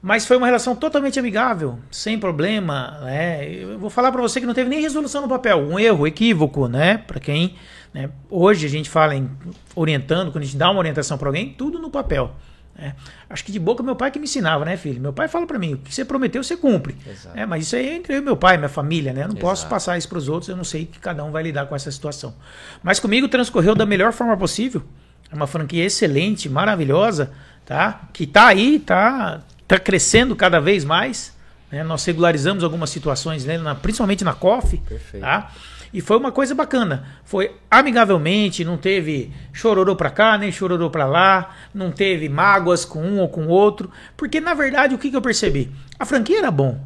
mas 0.03 0.25
foi 0.25 0.35
uma 0.35 0.45
relação 0.45 0.75
totalmente 0.75 1.17
amigável, 1.17 1.79
sem 1.89 2.19
problema. 2.19 2.99
Né? 3.03 3.47
Eu 3.49 3.79
vou 3.79 3.89
falar 3.89 4.11
para 4.11 4.21
você 4.21 4.41
que 4.41 4.45
não 4.45 4.53
teve 4.53 4.69
nem 4.69 4.81
resolução 4.81 5.21
no 5.21 5.29
papel, 5.29 5.59
um 5.59 5.79
erro, 5.79 6.05
equívoco, 6.05 6.67
né? 6.67 6.97
Para 6.97 7.21
quem 7.21 7.55
né? 7.93 8.09
hoje 8.29 8.65
a 8.65 8.69
gente 8.69 8.89
fala 8.89 9.15
em 9.15 9.31
orientando, 9.73 10.29
quando 10.29 10.43
a 10.43 10.45
gente 10.45 10.57
dá 10.57 10.69
uma 10.69 10.79
orientação 10.79 11.17
para 11.17 11.29
alguém, 11.29 11.53
tudo 11.53 11.79
no 11.79 11.89
papel. 11.89 12.35
É. 12.77 12.91
Acho 13.29 13.45
que 13.45 13.51
de 13.51 13.59
boca 13.59 13.81
meu 13.81 13.95
pai 13.95 14.11
que 14.11 14.19
me 14.19 14.25
ensinava, 14.25 14.65
né, 14.65 14.75
filho? 14.75 14.99
Meu 14.99 15.13
pai 15.13 15.29
fala 15.29 15.47
para 15.47 15.57
mim, 15.57 15.75
o 15.75 15.77
que 15.77 15.95
você 15.95 16.03
prometeu, 16.03 16.43
você 16.43 16.57
cumpre. 16.57 16.97
É, 17.33 17.45
mas 17.45 17.67
isso 17.67 17.77
aí 17.77 17.87
é 17.87 17.95
entre 17.95 18.13
eu 18.13 18.17
e 18.17 18.21
meu 18.21 18.35
pai, 18.35 18.57
minha 18.57 18.67
família, 18.67 19.13
né? 19.13 19.21
Eu 19.21 19.27
não 19.27 19.35
Exato. 19.35 19.45
posso 19.45 19.67
passar 19.67 19.97
isso 19.97 20.09
para 20.09 20.17
os 20.17 20.27
outros, 20.27 20.49
eu 20.49 20.57
não 20.57 20.65
sei 20.65 20.85
que 20.85 20.99
cada 20.99 21.23
um 21.23 21.31
vai 21.31 21.43
lidar 21.43 21.67
com 21.67 21.75
essa 21.77 21.89
situação. 21.89 22.35
Mas 22.81 22.99
comigo 22.99 23.29
transcorreu 23.29 23.73
da 23.73 23.85
melhor 23.85 24.11
forma 24.11 24.35
possível. 24.35 24.83
É 25.31 25.35
uma 25.35 25.47
franquia 25.47 25.85
excelente, 25.85 26.49
maravilhosa, 26.49 27.31
tá? 27.63 28.01
Que 28.11 28.27
tá 28.27 28.47
aí, 28.47 28.79
tá, 28.79 29.41
tá 29.73 29.79
crescendo 29.79 30.35
cada 30.35 30.59
vez 30.59 30.85
mais. 30.85 31.33
Né? 31.71 31.83
Nós 31.83 32.05
regularizamos 32.05 32.63
algumas 32.63 32.89
situações, 32.89 33.45
né? 33.45 33.57
na, 33.57 33.73
principalmente 33.73 34.23
na 34.23 34.33
COF, 34.33 34.81
tá? 35.19 35.51
E 35.91 36.01
foi 36.01 36.17
uma 36.17 36.31
coisa 36.31 36.55
bacana. 36.55 37.05
Foi 37.23 37.51
amigavelmente, 37.69 38.65
não 38.65 38.77
teve 38.77 39.31
chororô 39.51 39.95
pra 39.95 40.09
cá, 40.09 40.37
nem 40.37 40.51
chororô 40.51 40.89
pra 40.89 41.05
lá, 41.05 41.55
não 41.73 41.91
teve 41.91 42.27
mágoas 42.29 42.83
com 42.83 42.99
um 42.99 43.19
ou 43.19 43.29
com 43.29 43.45
o 43.45 43.49
outro. 43.49 43.91
Porque, 44.17 44.41
na 44.41 44.55
verdade, 44.55 44.95
o 44.95 44.97
que, 44.97 45.11
que 45.11 45.15
eu 45.15 45.21
percebi? 45.21 45.71
A 45.99 46.05
franquia 46.05 46.39
era 46.39 46.49
bom, 46.49 46.79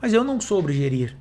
mas 0.00 0.14
eu 0.14 0.24
não 0.24 0.40
soube 0.40 0.72
gerir. 0.72 1.14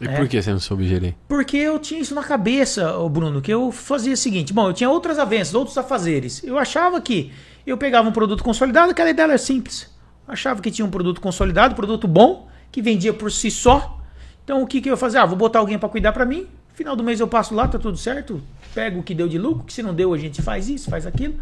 E 0.00 0.08
é. 0.08 0.16
por 0.16 0.26
que 0.26 0.42
você 0.42 0.50
não 0.50 0.58
soube 0.58 0.88
gerir? 0.88 1.14
Porque 1.28 1.56
eu 1.56 1.78
tinha 1.78 2.00
isso 2.00 2.16
na 2.16 2.24
cabeça, 2.24 2.92
Bruno, 3.08 3.40
que 3.40 3.52
eu 3.52 3.70
fazia 3.70 4.14
o 4.14 4.16
seguinte: 4.16 4.52
bom, 4.52 4.68
eu 4.68 4.72
tinha 4.72 4.90
outras 4.90 5.20
avanças, 5.20 5.54
outros 5.54 5.78
afazeres. 5.78 6.42
Eu 6.42 6.58
achava 6.58 7.00
que 7.00 7.30
eu 7.64 7.78
pegava 7.78 8.08
um 8.08 8.12
produto 8.12 8.42
consolidado, 8.42 8.90
aquela 8.90 9.10
ideia 9.10 9.26
era 9.26 9.38
simples. 9.38 9.91
Achava 10.32 10.62
que 10.62 10.70
tinha 10.70 10.86
um 10.86 10.90
produto 10.90 11.20
consolidado, 11.20 11.74
produto 11.74 12.08
bom, 12.08 12.48
que 12.70 12.80
vendia 12.80 13.12
por 13.12 13.30
si 13.30 13.50
só. 13.50 14.00
Então 14.42 14.62
o 14.62 14.66
que, 14.66 14.80
que 14.80 14.88
eu 14.88 14.94
ia 14.94 14.96
fazer? 14.96 15.18
Ah, 15.18 15.26
vou 15.26 15.36
botar 15.36 15.58
alguém 15.58 15.78
para 15.78 15.90
cuidar 15.90 16.10
para 16.12 16.24
mim. 16.24 16.46
Final 16.72 16.96
do 16.96 17.04
mês 17.04 17.20
eu 17.20 17.28
passo 17.28 17.54
lá, 17.54 17.68
tá 17.68 17.78
tudo 17.78 17.98
certo. 17.98 18.42
Pego 18.74 19.00
o 19.00 19.02
que 19.02 19.14
deu 19.14 19.28
de 19.28 19.36
lucro, 19.36 19.64
que 19.64 19.72
se 19.74 19.82
não 19.82 19.94
deu 19.94 20.14
a 20.14 20.16
gente 20.16 20.40
faz 20.40 20.70
isso, 20.70 20.88
faz 20.88 21.06
aquilo. 21.06 21.34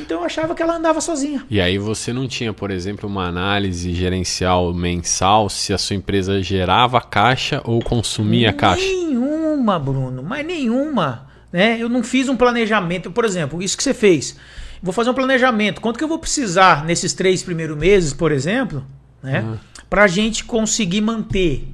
Então 0.00 0.20
eu 0.20 0.24
achava 0.24 0.54
que 0.54 0.62
ela 0.62 0.74
andava 0.74 1.02
sozinha. 1.02 1.44
E 1.50 1.60
aí 1.60 1.76
você 1.76 2.14
não 2.14 2.26
tinha, 2.26 2.54
por 2.54 2.70
exemplo, 2.70 3.06
uma 3.06 3.26
análise 3.26 3.92
gerencial 3.92 4.72
mensal 4.72 5.50
se 5.50 5.74
a 5.74 5.78
sua 5.78 5.96
empresa 5.96 6.42
gerava 6.42 6.98
caixa 7.02 7.60
ou 7.62 7.80
consumia 7.80 8.54
caixa? 8.54 8.82
Nenhuma, 8.82 9.78
Bruno, 9.78 10.22
mas 10.22 10.46
nenhuma. 10.46 11.26
Né? 11.52 11.76
Eu 11.78 11.90
não 11.90 12.02
fiz 12.02 12.26
um 12.30 12.36
planejamento. 12.36 13.10
Por 13.10 13.26
exemplo, 13.26 13.62
isso 13.62 13.76
que 13.76 13.82
você 13.82 13.92
fez. 13.92 14.34
Vou 14.82 14.92
fazer 14.92 15.10
um 15.10 15.14
planejamento. 15.14 15.80
Quanto 15.80 15.98
que 15.98 16.04
eu 16.04 16.08
vou 16.08 16.18
precisar 16.18 16.84
nesses 16.84 17.12
três 17.12 17.42
primeiros 17.42 17.76
meses, 17.76 18.12
por 18.12 18.32
exemplo, 18.32 18.84
né? 19.22 19.40
Uhum. 19.40 19.58
Para 19.88 20.04
a 20.04 20.06
gente 20.06 20.44
conseguir 20.44 21.00
manter. 21.00 21.68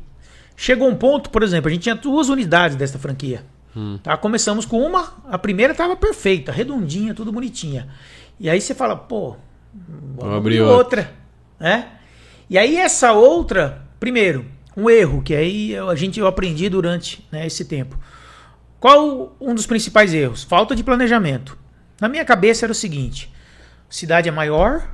Chegou 0.56 0.88
um 0.88 0.96
ponto, 0.96 1.30
por 1.30 1.42
exemplo, 1.42 1.68
a 1.68 1.72
gente 1.72 1.82
tinha 1.82 1.94
duas 1.94 2.28
unidades 2.28 2.76
dessa 2.76 2.98
franquia. 2.98 3.44
Hum. 3.76 3.98
Tá? 4.02 4.16
Começamos 4.16 4.64
com 4.64 4.80
uma, 4.80 5.12
a 5.28 5.36
primeira 5.36 5.72
estava 5.72 5.94
perfeita, 5.94 6.50
redondinha, 6.50 7.14
tudo 7.14 7.30
bonitinha. 7.30 7.88
E 8.40 8.48
aí 8.48 8.60
você 8.60 8.74
fala, 8.74 8.96
pô, 8.96 9.36
vamos 10.16 10.34
abrir 10.34 10.62
outra. 10.62 11.12
Né? 11.60 11.88
E 12.48 12.56
aí 12.56 12.76
essa 12.76 13.12
outra, 13.12 13.82
primeiro, 14.00 14.46
um 14.74 14.88
erro, 14.88 15.22
que 15.22 15.34
aí 15.34 15.76
a 15.76 15.94
gente 15.94 16.18
eu 16.18 16.26
aprendi 16.26 16.70
durante 16.70 17.26
né, 17.30 17.46
esse 17.46 17.66
tempo. 17.66 17.98
Qual 18.80 19.36
um 19.40 19.54
dos 19.54 19.66
principais 19.66 20.14
erros? 20.14 20.42
Falta 20.42 20.74
de 20.74 20.82
planejamento. 20.82 21.58
Na 22.00 22.08
minha 22.08 22.24
cabeça 22.24 22.66
era 22.66 22.72
o 22.72 22.74
seguinte: 22.74 23.32
cidade 23.88 24.28
é 24.28 24.32
maior, 24.32 24.88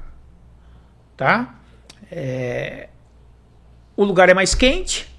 tá? 1.16 1.54
É, 2.10 2.88
o 3.96 4.04
lugar 4.04 4.28
é 4.28 4.34
mais 4.34 4.54
quente, 4.54 5.10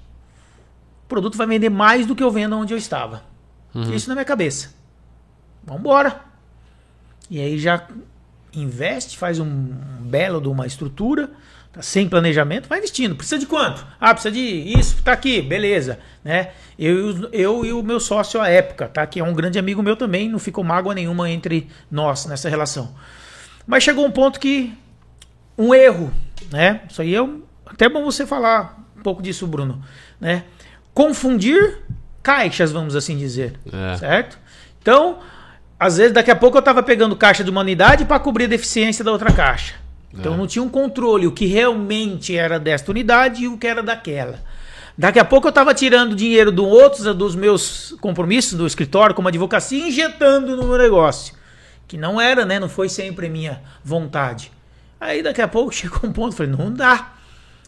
o 1.04 1.08
produto 1.08 1.36
vai 1.36 1.46
vender 1.46 1.70
mais 1.70 2.06
do 2.06 2.14
que 2.14 2.22
eu 2.22 2.30
vendo 2.30 2.56
onde 2.56 2.72
eu 2.72 2.78
estava. 2.78 3.22
Uhum. 3.74 3.92
Isso 3.92 4.08
na 4.08 4.14
minha 4.14 4.24
cabeça. 4.24 4.74
Vamos 5.64 5.80
embora. 5.80 6.20
E 7.30 7.40
aí 7.40 7.58
já 7.58 7.88
investe, 8.52 9.18
faz 9.18 9.40
um, 9.40 9.46
um 9.46 10.02
belo 10.02 10.40
de 10.40 10.48
uma 10.48 10.66
estrutura, 10.66 11.30
tá 11.74 11.82
sem 11.82 12.08
planejamento, 12.08 12.68
vai 12.68 12.78
investindo. 12.78 13.16
Precisa 13.16 13.38
de 13.38 13.46
quanto? 13.46 13.84
Ah, 14.00 14.14
precisa 14.14 14.32
de 14.32 14.40
isso, 14.40 15.02
tá 15.02 15.12
aqui, 15.12 15.42
beleza, 15.42 15.98
né? 16.22 16.50
Eu, 16.78 17.28
eu 17.32 17.64
e 17.64 17.72
o 17.72 17.82
meu 17.82 17.98
sócio 17.98 18.40
à 18.40 18.48
época, 18.48 18.88
tá? 18.88 19.06
Que 19.06 19.20
é 19.20 19.24
um 19.24 19.34
grande 19.34 19.58
amigo 19.58 19.82
meu 19.82 19.96
também, 19.96 20.28
não 20.28 20.38
ficou 20.38 20.62
mágoa 20.62 20.94
nenhuma 20.94 21.28
entre 21.28 21.68
nós 21.90 22.26
nessa 22.26 22.48
relação. 22.48 22.94
Mas 23.66 23.82
chegou 23.82 24.06
um 24.06 24.10
ponto 24.10 24.38
que 24.38 24.72
um 25.58 25.74
erro, 25.74 26.12
né? 26.50 26.82
Isso 26.88 27.02
aí 27.02 27.14
é 27.14 27.28
até 27.66 27.88
bom 27.88 28.04
você 28.04 28.24
falar 28.24 28.84
um 28.96 29.02
pouco 29.02 29.20
disso, 29.22 29.46
Bruno, 29.46 29.82
né? 30.20 30.44
Confundir 30.92 31.78
caixas, 32.22 32.70
vamos 32.70 32.94
assim 32.94 33.16
dizer. 33.16 33.58
É. 33.72 33.96
Certo? 33.96 34.38
Então, 34.80 35.18
às 35.78 35.96
vezes, 35.96 36.12
daqui 36.12 36.30
a 36.30 36.36
pouco 36.36 36.56
eu 36.56 36.60
estava 36.60 36.82
pegando 36.82 37.16
caixa 37.16 37.42
de 37.42 37.50
uma 37.50 37.60
unidade 37.60 38.04
para 38.04 38.20
cobrir 38.20 38.44
a 38.44 38.48
deficiência 38.48 39.04
da 39.04 39.10
outra 39.10 39.32
caixa. 39.32 39.74
Então 40.16 40.34
é. 40.34 40.36
não 40.36 40.46
tinha 40.46 40.62
um 40.62 40.68
controle, 40.68 41.26
o 41.26 41.32
que 41.32 41.46
realmente 41.46 42.36
era 42.36 42.58
desta 42.58 42.90
unidade 42.90 43.44
e 43.44 43.48
o 43.48 43.58
que 43.58 43.66
era 43.66 43.82
daquela. 43.82 44.40
Daqui 44.96 45.18
a 45.18 45.24
pouco 45.24 45.48
eu 45.48 45.50
estava 45.50 45.74
tirando 45.74 46.14
dinheiro 46.14 46.52
de 46.52 46.60
outros 46.60 47.02
dos 47.16 47.34
meus 47.34 47.96
compromissos 48.00 48.56
do 48.56 48.66
escritório, 48.66 49.14
como 49.14 49.26
advocacia, 49.26 49.84
e 49.84 49.88
injetando 49.88 50.56
no 50.56 50.68
meu 50.68 50.78
negócio. 50.78 51.34
Que 51.88 51.98
não 51.98 52.20
era, 52.20 52.46
né? 52.46 52.60
Não 52.60 52.68
foi 52.68 52.88
sempre 52.88 53.28
minha 53.28 53.60
vontade. 53.82 54.52
Aí 55.00 55.22
daqui 55.22 55.42
a 55.42 55.48
pouco 55.48 55.72
chegou 55.74 55.98
um 56.04 56.12
ponto, 56.12 56.36
falei, 56.36 56.52
não 56.52 56.72
dá. 56.72 57.14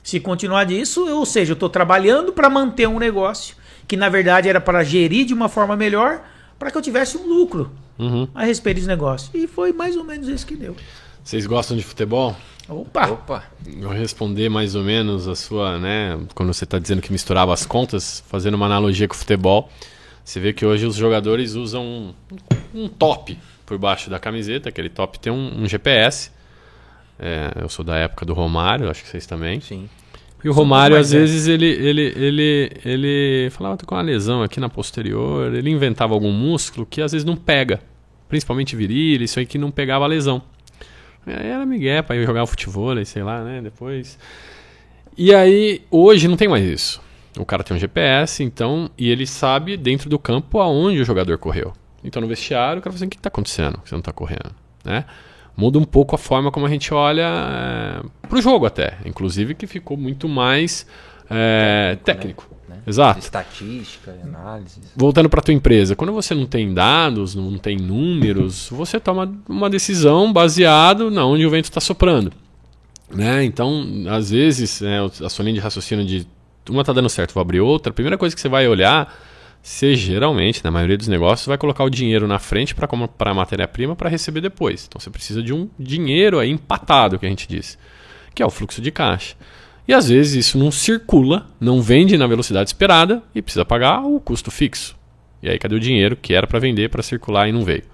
Se 0.03 0.21
continuar 0.21 0.65
disso, 0.65 1.05
ou 1.09 1.27
seja, 1.27 1.51
eu 1.51 1.55
estou 1.55 1.69
trabalhando 1.69 2.33
para 2.33 2.49
manter 2.49 2.87
um 2.87 2.99
negócio 2.99 3.57
que 3.87 3.97
na 3.97 4.09
verdade 4.09 4.49
era 4.49 4.61
para 4.61 4.83
gerir 4.83 5.25
de 5.27 5.35
uma 5.35 5.49
forma 5.49 5.77
melhor, 5.77 6.23
para 6.59 6.71
que 6.71 6.79
eu 6.79 6.83
tivesse 6.83 7.17
um 7.17 7.27
lucro 7.27 7.71
uhum. 7.99 8.29
a 8.35 8.45
respeito 8.45 8.77
desse 8.77 8.89
negócio. 8.89 9.31
E 9.35 9.47
foi 9.47 9.73
mais 9.73 9.97
ou 9.97 10.05
menos 10.05 10.29
isso 10.29 10.47
que 10.47 10.57
deu. 10.57 10.77
Vocês 11.27 11.45
gostam 11.45 11.77
de 11.77 11.83
futebol? 11.83 12.37
Opa! 12.69 13.09
Opa! 13.09 13.45
Vou 13.81 13.91
responder 13.91 14.49
mais 14.49 14.77
ou 14.77 14.85
menos 14.85 15.27
a 15.27 15.35
sua, 15.35 15.77
né? 15.77 16.17
Quando 16.37 16.55
você 16.55 16.63
está 16.63 16.79
dizendo 16.79 17.03
que 17.03 17.11
misturava 17.11 17.53
as 17.53 17.67
contas, 17.67 18.23
fazendo 18.29 18.55
uma 18.55 18.67
analogia 18.67 19.09
com 19.09 19.15
o 19.15 19.19
futebol, 19.19 19.69
você 20.25 20.39
vê 20.39 20.53
que 20.53 20.65
hoje 20.65 20.87
os 20.87 20.95
jogadores 20.95 21.55
usam 21.55 21.85
um, 21.85 22.15
um 22.73 22.89
top 22.89 23.37
por 23.67 23.77
baixo 23.77 24.09
da 24.09 24.21
camiseta, 24.21 24.69
aquele 24.69 24.89
top 24.89 25.19
tem 25.19 25.33
um, 25.33 25.63
um 25.63 25.67
GPS. 25.67 26.31
É, 27.19 27.51
eu 27.61 27.69
sou 27.69 27.85
da 27.85 27.97
época 27.97 28.25
do 28.25 28.33
Romário, 28.33 28.89
acho 28.89 29.03
que 29.03 29.09
vocês 29.09 29.27
também. 29.27 29.61
Sim. 29.61 29.89
E 30.45 30.49
o 30.49 30.53
Romário, 30.53 30.97
às 30.97 31.11
vezes, 31.11 31.49
ele, 31.49 31.67
ele, 31.67 32.03
ele, 32.15 32.71
ele 32.85 33.51
falava, 33.51 33.77
tô 33.77 33.85
com 33.85 33.97
uma 33.97 34.03
lesão 34.03 34.45
aqui 34.45 34.61
na 34.61 34.69
posterior, 34.69 35.53
ele 35.53 35.71
inventava 35.71 36.15
algum 36.15 36.31
músculo 36.31 36.87
que 36.87 37.03
às 37.03 37.11
vezes 37.11 37.25
não 37.25 37.35
pega, 37.35 37.81
principalmente 38.29 38.77
virilha, 38.77 39.25
isso 39.25 39.41
aí 39.41 39.45
que 39.45 39.59
não 39.59 39.73
pegava 39.73 40.05
a 40.05 40.09
lesão. 40.09 40.41
Era 41.27 41.67
migué 41.67 42.03
pra 42.03 42.17
ir 42.17 42.25
jogar 42.25 42.47
futebol, 42.47 43.05
sei 43.05 43.23
lá, 43.23 43.43
né, 43.43 43.61
depois... 43.63 44.19
E 45.19 45.35
aí, 45.35 45.83
hoje 45.91 46.29
não 46.29 46.37
tem 46.37 46.47
mais 46.47 46.65
isso. 46.65 47.01
O 47.39 47.45
cara 47.45 47.65
tem 47.65 47.75
um 47.75 47.81
GPS, 47.81 48.43
então, 48.43 48.91
e 48.99 49.11
ele 49.11 49.27
sabe 49.27 49.77
dentro 49.77 50.11
do 50.11 50.19
campo 50.19 50.61
aonde 50.61 51.01
o 51.01 51.05
jogador 51.05 51.39
correu. 51.39 51.73
Então 52.05 52.21
no 52.21 52.29
vestiário, 52.29 52.81
o 52.81 52.83
cara 52.83 52.93
fala 52.93 52.97
assim, 52.97 53.07
o 53.07 53.11
que 53.11 53.17
está 53.17 53.29
acontecendo 53.29 53.81
você 53.85 53.95
não 53.95 54.01
está 54.01 54.13
correndo, 54.13 54.55
né? 54.85 55.05
muda 55.57 55.79
um 55.79 55.85
pouco 55.85 56.15
a 56.15 56.19
forma 56.19 56.53
como 56.53 56.67
a 56.67 56.69
gente 56.69 56.93
olha 56.93 57.25
é, 57.25 58.27
para 58.29 58.39
o 58.39 58.43
jogo 58.43 58.67
até. 58.67 58.99
Inclusive 59.05 59.55
que 59.55 59.67
ficou 59.67 59.97
muito 59.97 60.29
mais 60.29 60.87
é, 61.31 61.97
técnico. 62.05 62.47
Exato. 62.87 63.19
Estatística, 63.19 64.17
análise. 64.23 64.81
Voltando 64.95 65.29
para 65.29 65.43
tua 65.43 65.53
empresa, 65.53 65.97
quando 65.97 66.13
você 66.13 66.35
não 66.35 66.47
tem 66.47 66.73
dados, 66.73 67.35
não 67.35 67.59
tem 67.59 67.77
números, 67.77 68.69
você 68.73 69.01
toma 69.01 69.35
uma 69.49 69.69
decisão 69.69 70.33
baseado 70.33 71.11
na 71.11 71.25
onde 71.27 71.45
o 71.45 71.51
vento 71.51 71.65
está 71.65 71.81
soprando. 71.81 72.33
Né? 73.11 73.45
Então, 73.45 73.85
às 74.09 74.31
vezes, 74.31 74.81
né, 74.81 74.99
a 75.05 75.29
sua 75.29 75.45
linha 75.45 75.55
de 75.55 75.61
raciocínio 75.61 76.05
de 76.05 76.27
uma 76.69 76.83
está 76.83 76.93
dando 76.93 77.09
certo, 77.09 77.35
vou 77.35 77.41
abrir 77.41 77.61
outra, 77.61 77.91
a 77.91 77.95
primeira 77.95 78.19
coisa 78.19 78.35
que 78.35 78.41
você 78.41 78.49
vai 78.49 78.67
olhar, 78.67 79.13
você 79.63 79.97
geralmente, 79.97 80.63
na 80.65 80.71
maioria 80.71 80.97
dos 80.97 81.09
negócios, 81.09 81.47
vai 81.47 81.59
colocar 81.59 81.83
o 81.83 81.91
dinheiro 81.91 82.27
na 82.29 82.39
frente 82.39 82.75
para 82.75 82.87
comprar 82.87 83.35
matéria-prima 83.35 83.97
para 83.97 84.09
receber 84.09 84.41
depois. 84.41 84.87
Então 84.87 85.01
você 85.01 85.11
precisa 85.11 85.43
de 85.43 85.53
um 85.53 85.69
dinheiro 85.79 86.39
aí 86.39 86.51
empatado, 86.51 87.19
que 87.19 87.27
a 87.27 87.29
gente 87.29 87.49
diz, 87.49 87.77
que 88.35 88.43
é 88.43 88.47
o 88.47 88.51
fluxo 88.51 88.81
de 88.81 88.93
caixa. 88.93 89.35
E 89.87 89.95
às 89.95 90.09
vezes 90.09 90.47
isso 90.47 90.59
não 90.59 90.71
circula, 90.71 91.47
não 91.61 91.81
vende 91.81 92.19
na 92.19 92.27
velocidade 92.27 92.69
esperada 92.69 93.23
e 93.35 93.41
precisa 93.41 93.65
pagar 93.65 94.05
o 94.05 94.19
custo 94.19 94.51
fixo. 94.51 94.97
E 95.43 95.49
aí 95.49 95.59
cadê 95.59 95.75
o 95.75 95.81
dinheiro 95.81 96.17
que 96.17 96.35
era 96.35 96.47
para 96.47 96.59
vender, 96.59 96.91
para 96.91 97.03
circular 97.03 97.49
e 97.49 97.53
não 97.53 97.65
veio? 97.65 97.85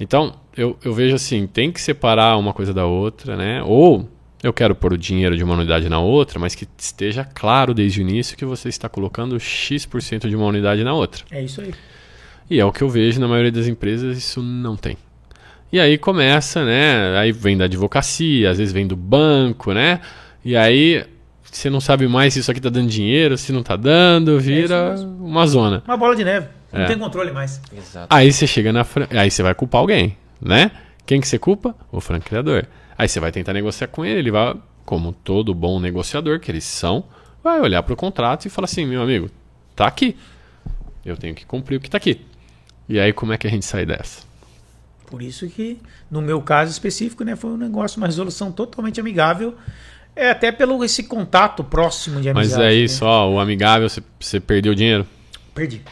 Então, 0.00 0.34
eu, 0.56 0.78
eu 0.82 0.92
vejo 0.92 1.14
assim, 1.14 1.46
tem 1.46 1.70
que 1.70 1.80
separar 1.80 2.36
uma 2.38 2.52
coisa 2.52 2.72
da 2.72 2.86
outra, 2.86 3.36
né? 3.36 3.62
Ou 3.62 4.08
eu 4.42 4.52
quero 4.52 4.74
pôr 4.74 4.94
o 4.94 4.98
dinheiro 4.98 5.36
de 5.36 5.44
uma 5.44 5.54
unidade 5.54 5.88
na 5.88 6.00
outra, 6.00 6.38
mas 6.38 6.54
que 6.54 6.66
esteja 6.76 7.24
claro 7.24 7.72
desde 7.72 8.00
o 8.00 8.02
início 8.02 8.36
que 8.36 8.44
você 8.44 8.68
está 8.68 8.88
colocando 8.88 9.38
X% 9.38 10.28
de 10.28 10.34
uma 10.34 10.46
unidade 10.46 10.82
na 10.82 10.94
outra. 10.94 11.24
É 11.30 11.42
isso 11.42 11.60
aí. 11.60 11.72
E 12.50 12.58
é 12.58 12.64
o 12.64 12.72
que 12.72 12.82
eu 12.82 12.88
vejo 12.88 13.20
na 13.20 13.28
maioria 13.28 13.52
das 13.52 13.68
empresas, 13.68 14.18
isso 14.18 14.42
não 14.42 14.76
tem. 14.76 14.96
E 15.72 15.78
aí 15.78 15.96
começa, 15.96 16.64
né? 16.64 17.16
Aí 17.18 17.32
vem 17.32 17.56
da 17.56 17.64
advocacia, 17.64 18.50
às 18.50 18.58
vezes 18.58 18.72
vem 18.72 18.86
do 18.86 18.96
banco, 18.96 19.72
né? 19.72 20.00
E 20.44 20.56
aí 20.56 21.04
você 21.42 21.68
não 21.68 21.80
sabe 21.80 22.08
mais 22.08 22.32
se 22.32 22.40
isso 22.40 22.50
aqui 22.50 22.58
está 22.58 22.70
dando 22.70 22.88
dinheiro, 22.88 23.36
se 23.36 23.52
não 23.52 23.60
está 23.60 23.76
dando, 23.76 24.40
vira 24.40 24.96
é 24.98 25.04
uma 25.04 25.46
zona. 25.46 25.82
Uma 25.86 25.96
bola 25.96 26.16
de 26.16 26.24
neve. 26.24 26.48
Não 26.72 26.80
é. 26.80 26.86
tem 26.86 26.98
controle 26.98 27.30
mais. 27.30 27.60
Exato. 27.76 28.06
Aí 28.08 28.32
você 28.32 28.46
chega 28.46 28.72
na 28.72 28.84
fran... 28.84 29.06
aí 29.10 29.30
você 29.30 29.42
vai 29.42 29.54
culpar 29.54 29.80
alguém, 29.80 30.16
né? 30.40 30.70
Quem 31.04 31.20
que 31.20 31.28
você 31.28 31.38
culpa? 31.38 31.74
O 31.90 32.00
franqueador. 32.00 32.64
Aí 32.96 33.06
você 33.06 33.20
vai 33.20 33.30
tentar 33.30 33.52
negociar 33.52 33.88
com 33.88 34.04
ele, 34.04 34.20
ele 34.20 34.30
vai, 34.30 34.56
como 34.84 35.12
todo 35.12 35.54
bom 35.54 35.78
negociador 35.78 36.40
que 36.40 36.50
eles 36.50 36.64
são, 36.64 37.04
vai 37.44 37.60
olhar 37.60 37.82
para 37.82 37.92
o 37.92 37.96
contrato 37.96 38.46
e 38.46 38.50
falar 38.50 38.64
assim, 38.64 38.86
meu 38.86 39.02
amigo, 39.02 39.30
tá 39.76 39.86
aqui. 39.86 40.16
Eu 41.04 41.16
tenho 41.16 41.34
que 41.34 41.44
cumprir 41.44 41.76
o 41.76 41.80
que 41.80 41.88
está 41.88 41.98
aqui. 41.98 42.24
E 42.88 42.98
aí 42.98 43.12
como 43.12 43.32
é 43.32 43.36
que 43.36 43.46
a 43.46 43.50
gente 43.50 43.66
sai 43.66 43.84
dessa? 43.84 44.22
Por 45.06 45.20
isso 45.20 45.46
que, 45.48 45.78
no 46.10 46.22
meu 46.22 46.40
caso 46.40 46.70
específico, 46.70 47.22
né, 47.22 47.36
foi 47.36 47.50
um 47.50 47.56
negócio, 47.58 47.98
uma 47.98 48.06
resolução 48.06 48.50
totalmente 48.50 48.98
amigável 48.98 49.54
é 50.14 50.30
até 50.30 50.52
pelo 50.52 50.84
esse 50.84 51.02
contato 51.04 51.64
próximo 51.64 52.20
de 52.20 52.28
amizade. 52.28 52.62
Mas 52.62 52.72
é 52.72 52.74
isso, 52.74 53.04
né? 53.04 53.10
ó, 53.10 53.30
o 53.30 53.40
amigável, 53.40 53.88
você, 53.88 54.02
você 54.20 54.38
perdeu 54.38 54.74
dinheiro? 54.74 55.06
Perdi. 55.54 55.82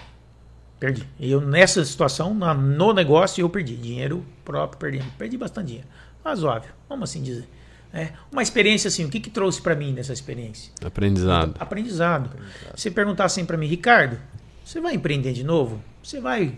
Perdi. 0.78 1.06
Eu, 1.18 1.40
nessa 1.40 1.84
situação, 1.84 2.34
na, 2.34 2.54
no 2.54 2.92
negócio, 2.92 3.42
eu 3.42 3.48
perdi. 3.48 3.76
Dinheiro 3.76 4.24
próprio, 4.44 4.78
perdi. 4.78 5.10
Perdi 5.18 5.36
bastante 5.36 5.66
dinheiro. 5.68 5.88
Razoável, 6.24 6.70
vamos 6.88 7.10
assim 7.10 7.22
dizer. 7.22 7.48
É, 7.92 8.10
uma 8.30 8.42
experiência 8.42 8.88
assim, 8.88 9.04
o 9.04 9.08
que, 9.08 9.18
que 9.18 9.30
trouxe 9.30 9.60
para 9.60 9.74
mim 9.74 9.92
nessa 9.92 10.12
experiência? 10.12 10.72
Aprendizado. 10.84 11.54
Aprendizado. 11.58 12.26
Aprendizado. 12.26 12.78
Se 12.78 12.90
perguntar 12.90 13.24
assim 13.24 13.44
para 13.44 13.56
mim, 13.56 13.66
Ricardo, 13.66 14.16
você 14.64 14.80
vai 14.80 14.94
empreender 14.94 15.32
de 15.32 15.42
novo? 15.42 15.82
Você 16.02 16.20
vai 16.20 16.54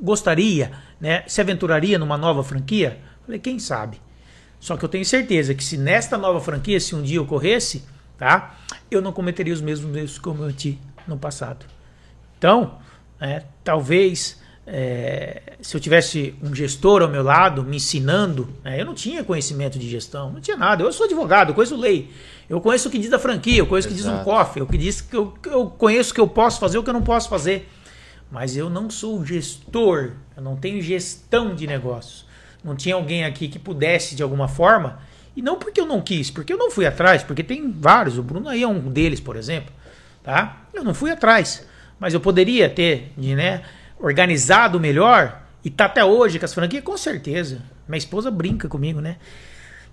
gostaria, 0.00 0.72
né? 1.00 1.22
Se 1.26 1.40
aventuraria 1.40 1.98
numa 1.98 2.16
nova 2.16 2.42
franquia? 2.42 2.98
Falei, 3.24 3.38
quem 3.38 3.58
sabe? 3.58 4.00
Só 4.62 4.76
que 4.76 4.84
eu 4.84 4.88
tenho 4.88 5.04
certeza 5.04 5.56
que 5.56 5.64
se 5.64 5.76
nesta 5.76 6.16
nova 6.16 6.40
franquia, 6.40 6.78
se 6.78 6.94
um 6.94 7.02
dia 7.02 7.20
ocorresse, 7.20 7.82
tá? 8.16 8.54
Eu 8.88 9.02
não 9.02 9.12
cometeria 9.12 9.52
os 9.52 9.60
mesmos 9.60 9.96
erros 9.96 10.20
que 10.20 10.28
eu 10.28 10.32
cometi 10.36 10.78
no 11.04 11.18
passado. 11.18 11.66
Então, 12.38 12.78
é, 13.20 13.42
talvez 13.64 14.40
é, 14.64 15.54
se 15.60 15.76
eu 15.76 15.80
tivesse 15.80 16.36
um 16.40 16.54
gestor 16.54 17.02
ao 17.02 17.08
meu 17.08 17.24
lado 17.24 17.64
me 17.64 17.78
ensinando, 17.78 18.54
né, 18.62 18.80
eu 18.80 18.86
não 18.86 18.94
tinha 18.94 19.24
conhecimento 19.24 19.80
de 19.80 19.90
gestão, 19.90 20.30
não 20.30 20.40
tinha 20.40 20.56
nada. 20.56 20.84
Eu 20.84 20.92
sou 20.92 21.06
advogado, 21.06 21.48
eu 21.48 21.54
conheço 21.56 21.74
lei, 21.74 22.12
eu 22.48 22.60
conheço 22.60 22.88
o 22.88 22.92
que 22.92 23.00
diz 23.00 23.10
da 23.10 23.18
franquia, 23.18 23.58
eu 23.58 23.66
conheço 23.66 23.88
o 23.88 23.90
que 23.90 23.96
diz 23.96 24.06
um 24.06 24.22
cofre, 24.22 24.60
eu, 24.60 24.66
que 24.68 24.78
diz 24.78 25.00
que 25.00 25.16
eu, 25.16 25.34
eu 25.46 25.66
conheço 25.66 26.12
o 26.12 26.14
que 26.14 26.20
eu 26.20 26.28
posso 26.28 26.60
fazer, 26.60 26.78
o 26.78 26.84
que 26.84 26.90
eu 26.90 26.94
não 26.94 27.02
posso 27.02 27.28
fazer. 27.28 27.68
Mas 28.30 28.56
eu 28.56 28.70
não 28.70 28.88
sou 28.88 29.26
gestor, 29.26 30.12
eu 30.36 30.42
não 30.42 30.54
tenho 30.54 30.80
gestão 30.80 31.52
de 31.52 31.66
negócios 31.66 32.30
não 32.64 32.76
tinha 32.76 32.94
alguém 32.94 33.24
aqui 33.24 33.48
que 33.48 33.58
pudesse 33.58 34.14
de 34.14 34.22
alguma 34.22 34.48
forma. 34.48 35.00
E 35.34 35.42
não 35.42 35.58
porque 35.58 35.80
eu 35.80 35.86
não 35.86 36.00
quis, 36.00 36.30
porque 36.30 36.52
eu 36.52 36.58
não 36.58 36.70
fui 36.70 36.86
atrás, 36.86 37.22
porque 37.22 37.42
tem 37.42 37.70
vários, 37.70 38.18
o 38.18 38.22
Bruno 38.22 38.48
aí 38.48 38.62
é 38.62 38.68
um 38.68 38.78
deles, 38.90 39.18
por 39.18 39.36
exemplo, 39.36 39.72
tá? 40.22 40.66
Eu 40.74 40.84
não 40.84 40.92
fui 40.92 41.10
atrás, 41.10 41.66
mas 41.98 42.12
eu 42.12 42.20
poderia 42.20 42.68
ter, 42.68 43.12
né, 43.16 43.62
organizado 43.98 44.78
melhor 44.78 45.42
e 45.64 45.70
tá 45.70 45.86
até 45.86 46.04
hoje 46.04 46.38
com 46.38 46.44
as 46.44 46.52
franquias, 46.52 46.84
com 46.84 46.96
certeza. 46.98 47.62
Minha 47.88 47.98
esposa 47.98 48.30
brinca 48.30 48.68
comigo, 48.68 49.00
né? 49.00 49.16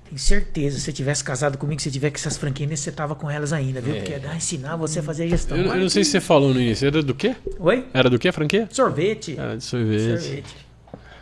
Tenho 0.06 0.20
certeza, 0.20 0.78
se 0.78 0.86
você 0.86 0.92
tivesse 0.92 1.24
casado 1.24 1.58
comigo, 1.58 1.80
se 1.80 1.92
tiver 1.92 2.10
com 2.10 2.16
essas 2.16 2.36
franquias, 2.36 2.80
você 2.80 2.92
tava 2.92 3.16
com 3.16 3.30
elas 3.30 3.54
ainda, 3.54 3.80
viu? 3.80 3.94
É. 3.96 4.00
Porque 4.00 4.14
é 4.14 4.36
ensinar 4.36 4.76
você 4.76 5.00
a 5.00 5.04
fazer 5.04 5.26
a 5.26 5.28
gestão. 5.28 5.56
Eu, 5.56 5.66
eu 5.66 5.82
não 5.82 5.90
sei 5.90 6.04
se 6.04 6.12
você 6.12 6.20
falou 6.20 6.54
no 6.54 6.60
início, 6.60 6.88
era 6.88 7.04
do 7.04 7.14
quê? 7.14 7.36
Oi? 7.60 7.86
Era 7.94 8.10
do 8.10 8.18
quê 8.18 8.30
a 8.30 8.34
franquia? 8.34 8.68
Sorvete. 8.72 9.38
Era 9.38 9.56
de 9.56 9.64
sorvete. 9.64 10.20
Sorvete. 10.20 10.69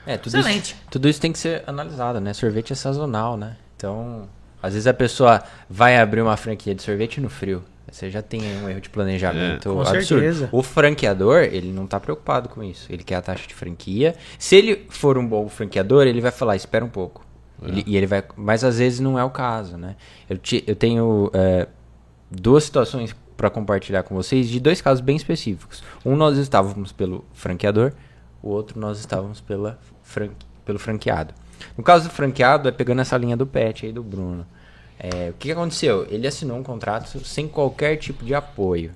É, 0.08 0.18
tudo 0.18 0.38
Excelente. 0.38 0.72
Isso, 0.72 0.76
tudo 0.90 1.10
isso 1.10 1.20
tem 1.20 1.32
que 1.32 1.38
ser 1.38 1.64
analisado, 1.68 2.22
né? 2.22 2.34
Sorvete 2.34 2.72
é 2.72 2.76
sazonal, 2.76 3.36
né? 3.36 3.58
Então, 3.76 4.28
às 4.64 4.74
vezes 4.74 4.88
a 4.88 4.94
pessoa 4.94 5.44
vai 5.70 5.98
abrir 5.98 6.22
uma 6.22 6.38
franquia 6.38 6.74
de 6.74 6.82
sorvete 6.82 7.20
no 7.20 7.30
frio. 7.30 7.64
Você 7.92 8.10
já 8.10 8.22
tem 8.22 8.42
um 8.42 8.70
erro 8.70 8.82
de 8.82 8.90
planejamento 8.90 9.70
é, 9.70 9.74
com 9.74 9.82
absurdo. 9.82 10.06
Certeza. 10.06 10.50
O 10.52 10.62
franqueador, 10.62 11.44
ele 11.44 11.72
não 11.72 11.86
está 11.86 12.00
preocupado 12.00 12.50
com 12.50 12.64
isso. 12.64 12.92
Ele 12.92 13.04
quer 13.04 13.16
a 13.16 13.22
taxa 13.22 13.48
de 13.48 13.54
franquia. 13.54 14.16
Se 14.38 14.56
ele 14.56 14.86
for 14.90 15.18
um 15.18 15.26
bom 15.26 15.48
franqueador, 15.48 16.06
ele 16.06 16.20
vai 16.20 16.32
falar, 16.32 16.56
espera 16.56 16.84
um 16.84 16.90
pouco. 16.90 17.26
É. 17.62 17.68
Ele, 17.68 17.84
e 17.88 17.96
ele 17.96 18.06
vai, 18.06 18.24
mas 18.36 18.64
às 18.64 18.80
vezes 18.80 19.00
não 19.00 19.18
é 19.18 19.24
o 19.24 19.30
caso, 19.30 19.78
né? 19.78 19.96
Eu, 20.30 20.38
te, 20.38 20.64
eu 20.68 20.76
tenho 20.76 21.32
é, 21.34 21.68
duas 22.30 22.66
situações 22.66 23.16
para 23.38 23.50
compartilhar 23.50 24.04
com 24.04 24.16
vocês 24.16 24.50
de 24.50 24.60
dois 24.60 24.82
casos 24.82 25.02
bem 25.02 25.16
específicos. 25.16 25.84
Um 26.06 26.16
nós 26.16 26.38
estávamos 26.38 26.92
pelo 26.92 27.24
franqueador, 27.34 27.94
o 28.42 28.50
outro 28.50 28.80
nós 28.80 29.00
estávamos 29.00 29.40
pela 29.40 29.80
pelo 30.66 30.80
franqueado. 30.80 31.34
No 31.78 31.84
caso 31.84 32.08
do 32.08 32.14
franqueado, 32.14 32.68
é 32.68 32.72
pegando 32.72 33.02
essa 33.02 33.18
linha 33.18 33.38
do 33.38 33.46
pet 33.46 33.86
aí 33.86 33.92
do 33.92 34.04
Bruno. 34.04 34.46
É, 35.00 35.30
o 35.30 35.34
que, 35.34 35.52
aconteceu? 35.52 36.08
Ele 36.10 36.28
assinou 36.28 36.58
um 36.58 36.64
contrato 36.64 37.20
sem 37.26 37.48
qualquer 37.48 37.98
tipo 37.98 38.26
de 38.26 38.34
apoio. 38.34 38.92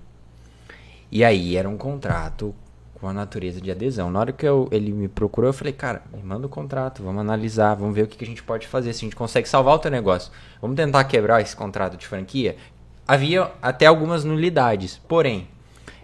E 1.12 1.24
aí 1.24 1.56
era 1.56 1.70
um 1.70 1.78
contrato 1.78 2.56
com 2.96 3.08
a 3.08 3.14
natureza 3.14 3.60
de 3.60 3.70
adesão. 3.70 4.10
Na 4.10 4.20
hora 4.20 4.32
que 4.32 4.48
eu, 4.48 4.68
ele 4.72 4.92
me 4.92 5.08
procurou, 5.08 5.50
eu 5.50 5.54
falei, 5.54 5.74
cara, 5.74 6.02
me 6.14 6.22
manda 6.24 6.48
o 6.48 6.50
contrato, 6.50 7.04
vamos 7.04 7.22
analisar, 7.22 7.76
vamos 7.76 7.96
ver 7.96 8.04
o 8.04 8.08
que 8.08 8.24
a 8.24 8.28
gente 8.28 8.44
pode 8.44 8.68
fazer, 8.68 8.94
se 8.94 9.00
a 9.00 9.08
gente 9.08 9.16
consegue 9.16 9.48
salvar 9.50 9.76
o 9.76 9.80
teu 9.80 9.92
negócio. 9.92 10.32
Vamos 10.62 10.76
tentar 10.76 11.04
quebrar 11.04 11.42
esse 11.42 11.56
contrato 11.56 11.98
de 11.98 12.08
franquia. 12.08 12.56
Havia 13.08 13.52
até 13.62 13.86
algumas 13.86 14.24
nulidades, 14.24 15.00
porém, 15.08 15.48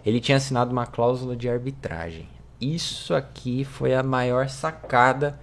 ele 0.04 0.20
tinha 0.20 0.36
assinado 0.36 0.72
uma 0.72 0.86
cláusula 0.86 1.36
de 1.36 1.48
arbitragem 1.48 2.28
isso 2.60 3.14
aqui 3.14 3.64
foi 3.64 3.94
a 3.94 4.02
maior 4.02 4.48
sacada 4.48 5.38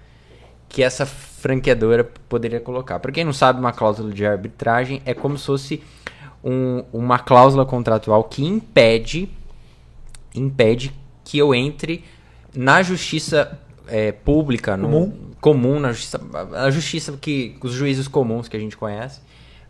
que 0.68 0.84
essa 0.84 1.06
franqueadora 1.06 2.04
poderia 2.04 2.60
colocar. 2.60 3.00
Para 3.00 3.12
quem 3.12 3.24
não 3.24 3.34
sabe, 3.34 3.60
uma 3.60 3.72
cláusula 3.72 4.12
de 4.12 4.26
arbitragem 4.26 5.02
é 5.06 5.14
como 5.14 5.38
se 5.38 5.46
fosse 5.46 5.84
um, 6.44 6.84
uma 6.92 7.18
cláusula 7.18 7.66
contratual 7.66 8.24
que 8.24 8.44
impede 8.44 9.30
impede 10.34 10.94
que 11.24 11.38
eu 11.38 11.56
entre 11.56 12.04
na 12.54 12.84
justiça 12.84 13.60
é, 13.88 14.12
pública, 14.12 14.76
no, 14.76 14.90
comum. 14.90 15.32
comum, 15.42 15.80
na 15.80 15.92
justiça, 15.92 16.22
a 16.54 16.70
justiça 16.70 17.18
que 17.20 17.58
os 17.62 17.72
juízes 17.72 18.08
comuns 18.08 18.48
que 18.48 18.58
a 18.58 18.60
gente 18.60 18.78
conhece, 18.78 19.22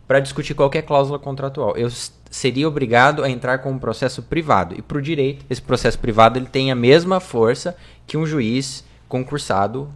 para 0.06 0.20
discutir 0.20 0.54
qualquer 0.54 0.82
cláusula 0.82 1.18
contratual. 1.18 1.76
Eu 1.76 1.88
seria 2.36 2.68
obrigado 2.68 3.24
a 3.24 3.30
entrar 3.30 3.58
com 3.58 3.72
um 3.72 3.78
processo 3.78 4.22
privado. 4.22 4.74
E 4.76 4.82
para 4.82 4.98
o 4.98 5.02
direito, 5.02 5.46
esse 5.48 5.62
processo 5.62 5.98
privado 5.98 6.38
ele 6.38 6.46
tem 6.46 6.70
a 6.70 6.74
mesma 6.74 7.18
força 7.18 7.74
que 8.06 8.16
um 8.16 8.26
juiz 8.26 8.84
concursado 9.08 9.90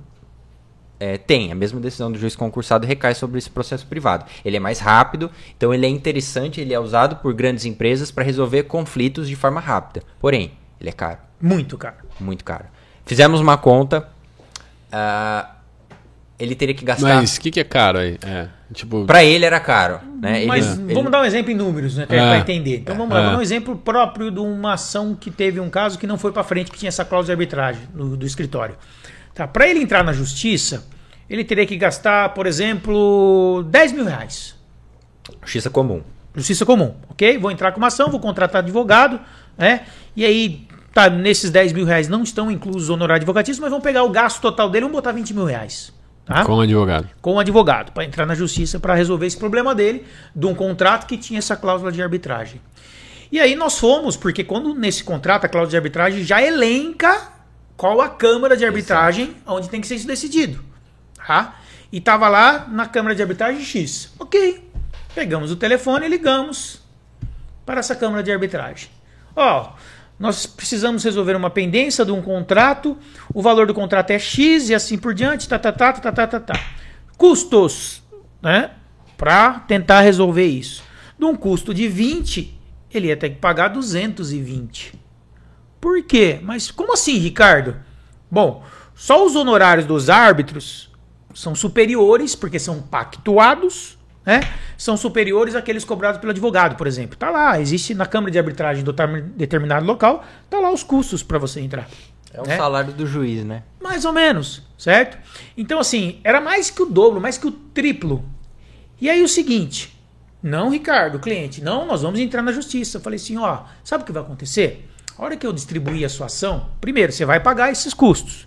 é, 0.99 1.19
tem. 1.19 1.53
A 1.53 1.55
mesma 1.55 1.79
decisão 1.79 2.11
do 2.11 2.19
juiz 2.19 2.35
concursado 2.35 2.87
recai 2.87 3.15
sobre 3.15 3.39
esse 3.39 3.51
processo 3.51 3.87
privado. 3.87 4.25
Ele 4.43 4.57
é 4.57 4.61
mais 4.61 4.79
rápido, 4.79 5.31
então 5.55 5.75
ele 5.75 5.85
é 5.85 5.89
interessante, 5.91 6.63
ele 6.63 6.73
é 6.73 6.81
usado 6.81 7.17
por 7.17 7.35
grandes 7.35 7.67
empresas 7.67 8.11
para 8.11 8.25
resolver 8.25 8.63
conflitos 8.63 9.29
de 9.29 9.37
forma 9.37 9.61
rápida. 9.61 10.03
Porém, 10.19 10.53
ele 10.81 10.89
é 10.89 10.93
caro. 10.93 11.19
Muito 11.39 11.77
caro. 11.77 11.97
Muito 12.19 12.43
caro. 12.43 12.65
Fizemos 13.05 13.39
uma 13.39 13.59
conta. 13.59 14.09
Uh, 14.89 15.60
ele 16.41 16.55
teria 16.55 16.75
que 16.75 16.85
gastar. 16.85 17.17
Mas 17.17 17.37
o 17.37 17.41
que, 17.41 17.51
que 17.51 17.61
é 17.61 17.65
caro 17.65 17.99
aí? 17.99 18.19
É, 18.23 18.49
tipo... 18.73 19.05
Para 19.05 19.23
ele 19.23 19.45
era 19.45 19.61
caro. 19.61 20.01
Né? 20.21 20.47
Mas 20.47 20.79
ele, 20.79 20.95
vamos 20.95 21.13
dar 21.13 21.21
um 21.21 21.25
exemplo 21.25 21.53
em 21.53 21.55
números, 21.55 21.97
né? 21.97 22.07
Para 22.07 22.37
é. 22.37 22.39
entender. 22.39 22.79
Então 22.79 22.97
vamos 22.97 23.13
lá, 23.13 23.21
vamos 23.21 23.33
dar 23.33 23.39
um 23.39 23.43
exemplo 23.43 23.77
próprio 23.77 24.31
de 24.31 24.41
uma 24.41 24.73
ação 24.73 25.15
que 25.15 25.31
teve 25.31 25.61
um 25.61 25.69
caso 25.69 25.99
que 25.99 26.07
não 26.07 26.17
foi 26.17 26.33
para 26.33 26.43
frente, 26.43 26.71
que 26.71 26.79
tinha 26.79 26.89
essa 26.89 27.05
cláusula 27.05 27.27
de 27.27 27.33
arbitragem 27.33 27.83
no, 27.95 28.17
do 28.17 28.27
escritório. 28.27 28.77
Tá, 29.35 29.47
para 29.47 29.69
ele 29.69 29.81
entrar 29.81 30.03
na 30.03 30.13
justiça, 30.13 30.87
ele 31.29 31.45
teria 31.45 31.67
que 31.67 31.77
gastar, 31.77 32.31
por 32.31 32.47
exemplo, 32.47 33.65
10 33.69 33.93
mil 33.93 34.05
reais. 34.05 34.57
Justiça 35.43 35.69
comum. 35.69 36.03
Justiça 36.35 36.65
comum, 36.65 36.95
ok? 37.11 37.39
Vou 37.39 37.51
entrar 37.51 37.73
com 37.73 37.79
uma 37.79 37.89
ação, 37.89 38.11
vou 38.11 38.21
contratar 38.21 38.63
advogado, 38.63 39.21
né? 39.59 39.83
E 40.17 40.25
aí, 40.25 40.67
tá, 40.93 41.11
nesses 41.11 41.51
10 41.51 41.73
mil 41.73 41.85
reais 41.85 42.09
não 42.09 42.23
estão 42.23 42.51
inclusos 42.51 42.89
honorários 42.89 43.23
advocatícios, 43.23 43.61
mas 43.61 43.71
vamos 43.71 43.85
pegar 43.85 44.05
o 44.05 44.09
gasto 44.09 44.41
total 44.41 44.71
dele 44.71 44.85
e 44.85 44.89
vamos 44.89 44.97
botar 44.97 45.13
20 45.13 45.35
mil 45.35 45.45
reais. 45.45 45.93
Tá? 46.31 46.45
Com 46.45 46.61
advogado. 46.61 47.09
Com 47.21 47.41
advogado, 47.41 47.91
para 47.91 48.05
entrar 48.05 48.25
na 48.25 48.37
justiça 48.37 48.79
para 48.79 48.95
resolver 48.95 49.27
esse 49.27 49.37
problema 49.37 49.75
dele, 49.75 50.07
de 50.33 50.47
um 50.47 50.55
contrato 50.55 51.09
que 51.09 51.19
tinha 51.19 51.41
essa 51.41 51.57
cláusula 51.57 51.91
de 51.91 52.01
arbitragem. 52.01 52.61
E 53.33 53.41
aí 53.41 53.57
nós 53.57 53.77
fomos, 53.77 54.17
porque 54.17 54.45
quando 54.45 54.73
nesse 54.73 55.03
contrato 55.03 55.47
a 55.47 55.49
cláusula 55.49 55.71
de 55.71 55.77
arbitragem 55.77 56.23
já 56.23 56.41
elenca 56.41 57.33
qual 57.77 58.01
a 58.01 58.09
Câmara 58.09 58.57
de 58.57 58.65
Arbitragem 58.65 59.25
Exato. 59.25 59.43
onde 59.49 59.69
tem 59.69 59.81
que 59.81 59.89
ser 59.89 59.97
isso 59.97 60.07
decidido. 60.07 60.63
Tá? 61.27 61.57
E 61.91 62.01
tava 62.01 62.29
lá 62.29 62.65
na 62.71 62.87
Câmara 62.87 63.13
de 63.13 63.23
Arbitragem 63.23 63.65
X. 63.65 64.13
Ok. 64.17 64.71
Pegamos 65.13 65.51
o 65.51 65.57
telefone 65.57 66.07
e 66.07 66.09
ligamos 66.09 66.81
para 67.67 67.81
essa 67.81 67.97
Câmara 67.97 68.23
de 68.23 68.31
Arbitragem. 68.31 68.89
Ó, 69.35 69.73
nós 70.21 70.45
precisamos 70.45 71.03
resolver 71.03 71.35
uma 71.35 71.49
pendência 71.49 72.05
de 72.05 72.13
um 72.13 72.21
contrato, 72.21 72.95
o 73.33 73.41
valor 73.41 73.67
do 73.67 73.73
contrato 73.73 74.11
é 74.11 74.19
X 74.19 74.69
e 74.69 74.75
assim 74.75 74.99
por 74.99 75.15
diante, 75.15 75.49
tá, 75.49 75.59
tá, 75.59 75.73
tá, 75.73 75.95
tá, 75.95 76.13
tá, 76.13 76.27
tá, 76.27 76.41
tá. 76.41 76.61
Custos, 77.17 78.03
né? 78.43 78.73
Para 79.17 79.61
tentar 79.61 80.03
resolver 80.03 80.45
isso. 80.45 80.83
De 81.19 81.25
um 81.25 81.35
custo 81.35 81.73
de 81.73 81.89
20, 81.89 82.55
ele 82.93 83.07
ia 83.09 83.17
ter 83.17 83.31
que 83.31 83.37
pagar 83.37 83.69
220. 83.69 84.93
Por 85.81 86.03
quê? 86.03 86.39
Mas 86.43 86.71
como 86.71 86.93
assim, 86.93 87.17
Ricardo? 87.17 87.77
Bom, 88.31 88.63
só 88.95 89.25
os 89.25 89.35
honorários 89.35 89.87
dos 89.87 90.11
árbitros 90.11 90.91
são 91.33 91.55
superiores, 91.55 92.35
porque 92.35 92.59
são 92.59 92.83
pactuados, 92.83 93.97
né? 94.25 94.41
São 94.77 94.97
superiores 94.97 95.55
àqueles 95.55 95.85
cobrados 95.85 96.21
pelo 96.21 96.31
advogado, 96.31 96.77
por 96.77 96.87
exemplo. 96.87 97.17
Tá 97.17 97.31
lá, 97.31 97.61
existe 97.61 97.95
na 97.95 98.07
Câmara 98.07 98.31
de 98.31 98.39
Arbitragem 98.39 98.85
do 98.85 98.95
determinado 99.37 99.87
local, 99.87 100.25
tá 100.49 100.59
lá 100.59 100.71
os 100.71 100.83
custos 100.83 101.23
para 101.23 101.39
você 101.39 101.61
entrar. 101.61 101.89
É 102.33 102.41
o 102.41 102.47
né? 102.47 102.57
salário 102.57 102.93
do 102.93 103.07
juiz, 103.07 103.45
né? 103.45 103.65
Mais 103.81 104.05
ou 104.05 104.13
menos, 104.13 104.63
certo? 104.79 105.19
Então, 105.57 105.81
assim, 105.81 106.21
era 106.23 106.41
mais 106.41 106.71
que 106.71 106.83
o 106.83 106.87
dobro, 106.87 107.21
mais 107.21 107.37
que 107.37 107.47
o 107.47 107.51
triplo. 107.51 108.25
E 109.01 109.11
aí 109.11 109.23
o 109.23 109.29
seguinte, 109.29 109.99
não, 110.43 110.71
Ricardo, 110.71 111.19
cliente, 111.19 111.63
não, 111.63 111.85
nós 111.85 112.03
vamos 112.03 112.21
entrar 112.21 112.43
na 112.43 112.53
justiça. 112.53 112.99
Eu 112.99 113.01
falei 113.01 113.17
assim, 113.17 113.37
ó, 113.37 113.65
sabe 113.83 114.03
o 114.03 114.07
que 114.07 114.13
vai 114.13 114.23
acontecer? 114.23 114.89
A 115.19 115.25
hora 115.25 115.37
que 115.37 115.47
eu 115.47 115.53
distribuir 115.53 116.07
a 116.07 116.09
sua 116.09 116.27
ação, 116.27 116.71
primeiro, 116.81 117.13
você 117.13 117.25
vai 117.25 117.41
pagar 117.41 117.71
esses 117.71 117.93
custos. 117.93 118.47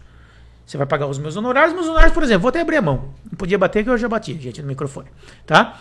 Você 0.65 0.77
vai 0.77 0.87
pagar 0.87 1.07
os 1.07 1.17
meus 1.17 1.35
honorários. 1.35 1.73
Meus 1.73 1.87
honorários, 1.87 2.13
por 2.13 2.23
exemplo, 2.23 2.41
vou 2.41 2.49
até 2.49 2.61
abrir 2.61 2.77
a 2.77 2.81
mão. 2.81 3.13
Não 3.29 3.37
podia 3.37 3.57
bater 3.57 3.83
que 3.83 3.89
eu 3.89 3.97
já 3.97 4.07
bati, 4.07 4.39
gente, 4.39 4.61
no 4.61 4.67
microfone. 4.67 5.07
Tá? 5.45 5.79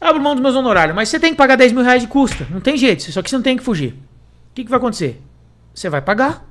Abro 0.00 0.20
mão 0.20 0.34
dos 0.34 0.42
meus 0.42 0.54
honorários. 0.54 0.94
Mas 0.94 1.08
você 1.08 1.18
tem 1.18 1.32
que 1.32 1.36
pagar 1.36 1.56
10 1.56 1.72
mil 1.72 1.82
reais 1.82 2.02
de 2.02 2.08
custa. 2.08 2.46
Não 2.50 2.60
tem 2.60 2.76
jeito. 2.76 3.10
Só 3.10 3.22
que 3.22 3.30
você 3.30 3.36
não 3.36 3.42
tem 3.42 3.56
que 3.56 3.62
fugir. 3.62 3.92
O 3.92 4.54
que, 4.54 4.64
que 4.64 4.70
vai 4.70 4.78
acontecer? 4.78 5.22
Você 5.74 5.88
vai 5.88 6.02
pagar. 6.02 6.46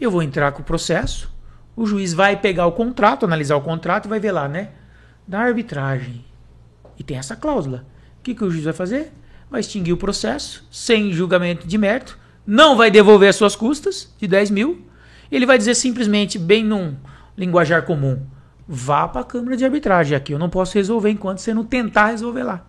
Eu 0.00 0.10
vou 0.10 0.22
entrar 0.22 0.52
com 0.52 0.62
o 0.62 0.64
processo. 0.64 1.34
O 1.74 1.86
juiz 1.86 2.12
vai 2.12 2.36
pegar 2.36 2.66
o 2.66 2.72
contrato, 2.72 3.24
analisar 3.24 3.56
o 3.56 3.60
contrato 3.60 4.06
e 4.06 4.08
vai 4.08 4.20
ver 4.20 4.32
lá, 4.32 4.48
né? 4.48 4.70
Da 5.26 5.40
arbitragem. 5.40 6.24
E 6.98 7.02
tem 7.02 7.16
essa 7.16 7.36
cláusula. 7.36 7.86
O 8.18 8.22
que, 8.22 8.34
que 8.34 8.44
o 8.44 8.50
juiz 8.50 8.64
vai 8.64 8.72
fazer? 8.72 9.12
Vai 9.50 9.60
extinguir 9.60 9.92
o 9.92 9.96
processo, 9.96 10.66
sem 10.70 11.12
julgamento 11.12 11.66
de 11.66 11.78
mérito 11.78 12.18
não 12.46 12.76
vai 12.76 12.90
devolver 12.90 13.28
as 13.28 13.36
suas 13.36 13.56
custas 13.56 14.14
de 14.18 14.28
10 14.28 14.50
mil. 14.50 14.86
Ele 15.30 15.46
vai 15.46 15.58
dizer 15.58 15.74
simplesmente, 15.74 16.38
bem 16.38 16.64
num 16.64 16.96
linguajar 17.36 17.82
comum, 17.82 18.20
vá 18.66 19.06
para 19.06 19.20
a 19.20 19.24
Câmara 19.24 19.56
de 19.56 19.64
Arbitragem. 19.64 20.16
Aqui 20.16 20.32
eu 20.32 20.38
não 20.38 20.48
posso 20.48 20.74
resolver 20.74 21.10
enquanto 21.10 21.38
você 21.38 21.52
não 21.52 21.64
tentar 21.64 22.06
resolver 22.06 22.42
lá. 22.42 22.66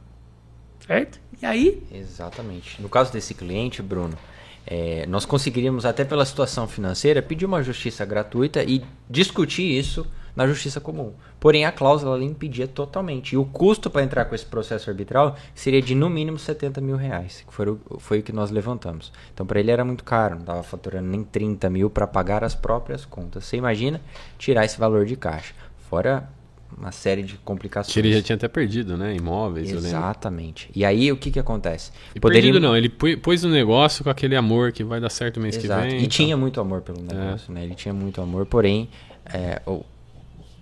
Certo? 0.86 1.20
E 1.42 1.46
aí? 1.46 1.84
Exatamente. 1.92 2.82
No 2.82 2.90
caso 2.90 3.12
desse 3.12 3.34
cliente, 3.34 3.82
Bruno, 3.82 4.18
é, 4.66 5.06
nós 5.08 5.26
conseguiríamos, 5.26 5.86
até 5.86 6.04
pela 6.04 6.26
situação 6.26 6.68
financeira, 6.68 7.22
pedir 7.22 7.46
uma 7.46 7.62
justiça 7.64 8.06
gratuita 8.06 8.64
e 8.64 8.84
discutir 9.10 9.78
isso 9.78 10.06
na 10.38 10.46
justiça 10.46 10.80
comum. 10.80 11.14
Porém, 11.40 11.66
a 11.66 11.72
cláusula 11.72 12.24
impedia 12.24 12.68
totalmente. 12.68 13.34
E 13.34 13.38
o 13.38 13.44
custo 13.44 13.90
para 13.90 14.04
entrar 14.04 14.26
com 14.26 14.36
esse 14.36 14.46
processo 14.46 14.88
arbitral 14.88 15.36
seria 15.56 15.82
de 15.82 15.96
no 15.96 16.12
mínimo 16.12 16.38
70 16.38 16.80
mil 16.80 16.96
reais, 16.96 17.44
que 17.46 17.52
foi 17.52 17.68
o, 17.72 17.80
foi 17.98 18.20
o 18.20 18.24
que 18.24 18.32
nós 18.32 18.52
levantamos. 18.52 19.12
Então, 19.34 19.48
para 19.48 19.60
ele 19.60 19.72
era 19.72 19.84
muito 19.84 20.04
caro, 20.04 20.36
não 20.36 20.42
estava 20.42 20.62
faturando 20.62 21.08
nem 21.08 21.24
30 21.24 21.72
mil 21.72 21.90
para 21.90 22.06
pagar 22.06 22.44
as 22.44 22.54
próprias 22.54 23.04
contas. 23.04 23.46
Você 23.46 23.58
imagina 23.58 24.00
tirar 24.38 24.64
esse 24.64 24.78
valor 24.78 25.08
de 25.08 25.16
caixa. 25.16 25.56
Fora 25.90 26.30
uma 26.78 26.92
série 26.92 27.24
de 27.24 27.36
complicações. 27.38 27.92
Que 27.92 28.00
ele 28.00 28.14
já 28.14 28.22
tinha 28.22 28.36
até 28.36 28.48
perdido, 28.48 28.96
né? 28.96 29.16
Imóveis, 29.16 29.72
Exatamente. 29.72 30.70
E 30.76 30.86
aí 30.86 31.12
o 31.12 31.18
que 31.18 31.32
que 31.32 31.40
acontece? 31.40 31.92
E 32.14 32.20
Poderia... 32.20 32.44
perdido 32.44 32.62
não, 32.62 32.78
ele 32.78 32.90
pôs 32.90 33.44
o 33.44 33.50
negócio 33.50 34.04
com 34.04 34.10
aquele 34.12 34.36
amor 34.36 34.72
que 34.72 34.84
vai 34.84 35.00
dar 35.00 35.10
certo 35.10 35.40
mês 35.40 35.56
Exato. 35.56 35.82
que 35.82 35.88
vem. 35.88 35.96
E 35.96 36.00
então... 36.02 36.10
tinha 36.10 36.38
muito 36.38 36.62
amor 36.62 36.82
pelo 36.82 37.02
negócio, 37.02 37.52
é. 37.52 37.56
né? 37.56 37.64
Ele 37.64 37.74
tinha 37.74 37.94
muito 37.94 38.22
amor, 38.22 38.46
porém, 38.46 38.88
é, 39.26 39.62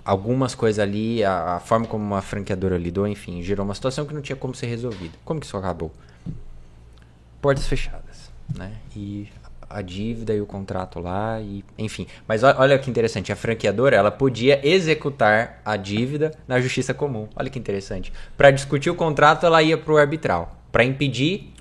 algumas 0.05 0.53
coisas 0.53 0.79
ali, 0.79 1.23
a, 1.23 1.55
a, 1.55 1.59
forma 1.59 1.87
como 1.87 2.05
uma 2.05 2.21
franqueadora 2.21 2.77
lidou, 2.77 3.07
enfim, 3.07 3.41
gerou 3.41 3.65
uma 3.65 3.73
situação 3.73 4.05
que 4.05 4.13
não 4.13 4.21
tinha 4.21 4.35
como 4.35 4.53
ser 4.53 4.67
resolvida. 4.67 5.17
Como 5.25 5.39
que 5.39 5.47
isso 5.47 5.57
acabou? 5.57 5.91
Portas 7.41 7.67
fechadas, 7.67 8.31
né? 8.55 8.73
E 8.95 9.27
a 9.67 9.81
dívida 9.81 10.33
e 10.33 10.39
o 10.39 10.45
contrato 10.45 10.99
lá 10.99 11.41
e 11.41 11.65
enfim. 11.77 12.05
Mas 12.27 12.43
olha 12.43 12.77
que 12.77 12.89
interessante, 12.89 13.31
a 13.31 13.35
franqueadora 13.35 13.95
ela 13.95 14.11
podia 14.11 14.65
executar 14.65 15.59
a 15.65 15.75
dívida 15.75 16.31
na 16.47 16.61
justiça 16.61 16.93
comum. 16.93 17.27
Olha 17.35 17.49
que 17.49 17.57
interessante. 17.57 18.13
Para 18.37 18.51
discutir 18.51 18.91
o 18.91 18.95
contrato, 18.95 19.45
ela 19.45 19.61
ia 19.63 19.77
para 19.77 19.91
o 19.91 19.97
arbitral, 19.97 20.55
para 20.71 20.85
impedir 20.85 21.51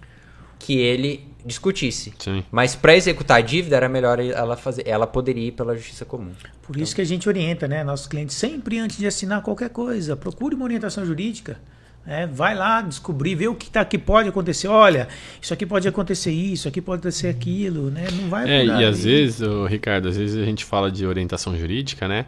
que 0.59 0.78
ele 0.78 1.34
discutisse. 1.44 2.12
Sim. 2.18 2.42
Mas 2.50 2.74
para 2.74 2.96
executar 2.96 3.38
a 3.38 3.40
dívida 3.40 3.76
era 3.76 3.88
melhor 3.88 4.18
ela 4.18 4.57
fazer, 4.57 4.87
ela 4.87 5.07
poderia 5.07 5.48
ir 5.48 5.52
pela 5.52 5.76
justiça 5.76 6.04
comum. 6.04 6.33
Por 6.62 6.76
isso 6.76 6.92
então, 6.92 6.94
que 6.96 7.00
a 7.02 7.04
gente 7.04 7.28
orienta, 7.28 7.68
né, 7.68 7.85
nossos 7.85 8.07
clientes 8.07 8.37
sempre 8.37 8.78
antes 8.78 8.96
de 8.96 9.07
assinar 9.07 9.42
qualquer 9.42 9.70
coisa, 9.70 10.16
procure 10.16 10.54
uma 10.54 10.64
orientação 10.64 11.04
jurídica. 11.04 11.59
É, 12.07 12.26
vai 12.26 12.54
lá 12.54 12.83
descobrir, 12.83 13.35
ver 13.35 13.48
o 13.48 13.54
que, 13.54 13.70
tá, 13.70 13.83
que 13.83 13.96
pode 13.96 14.28
acontecer. 14.28 14.68
Olha, 14.68 15.09
isso 15.40 15.54
aqui 15.54 15.64
pode 15.64 15.88
acontecer 15.88 16.33
isso, 16.33 16.52
isso 16.52 16.68
aqui 16.68 16.83
pode 16.83 17.00
acontecer 17.00 17.28
aquilo, 17.28 17.90
né? 17.90 18.07
Não 18.12 18.28
vai. 18.28 18.50
É, 18.50 18.64
e 18.64 18.85
às 18.85 19.04
vezes, 19.04 19.40
Ricardo, 19.68 20.09
às 20.09 20.16
vezes 20.16 20.37
a 20.37 20.44
gente 20.44 20.66
fala 20.66 20.90
de 20.90 21.07
orientação 21.07 21.57
jurídica, 21.57 22.07
né? 22.07 22.26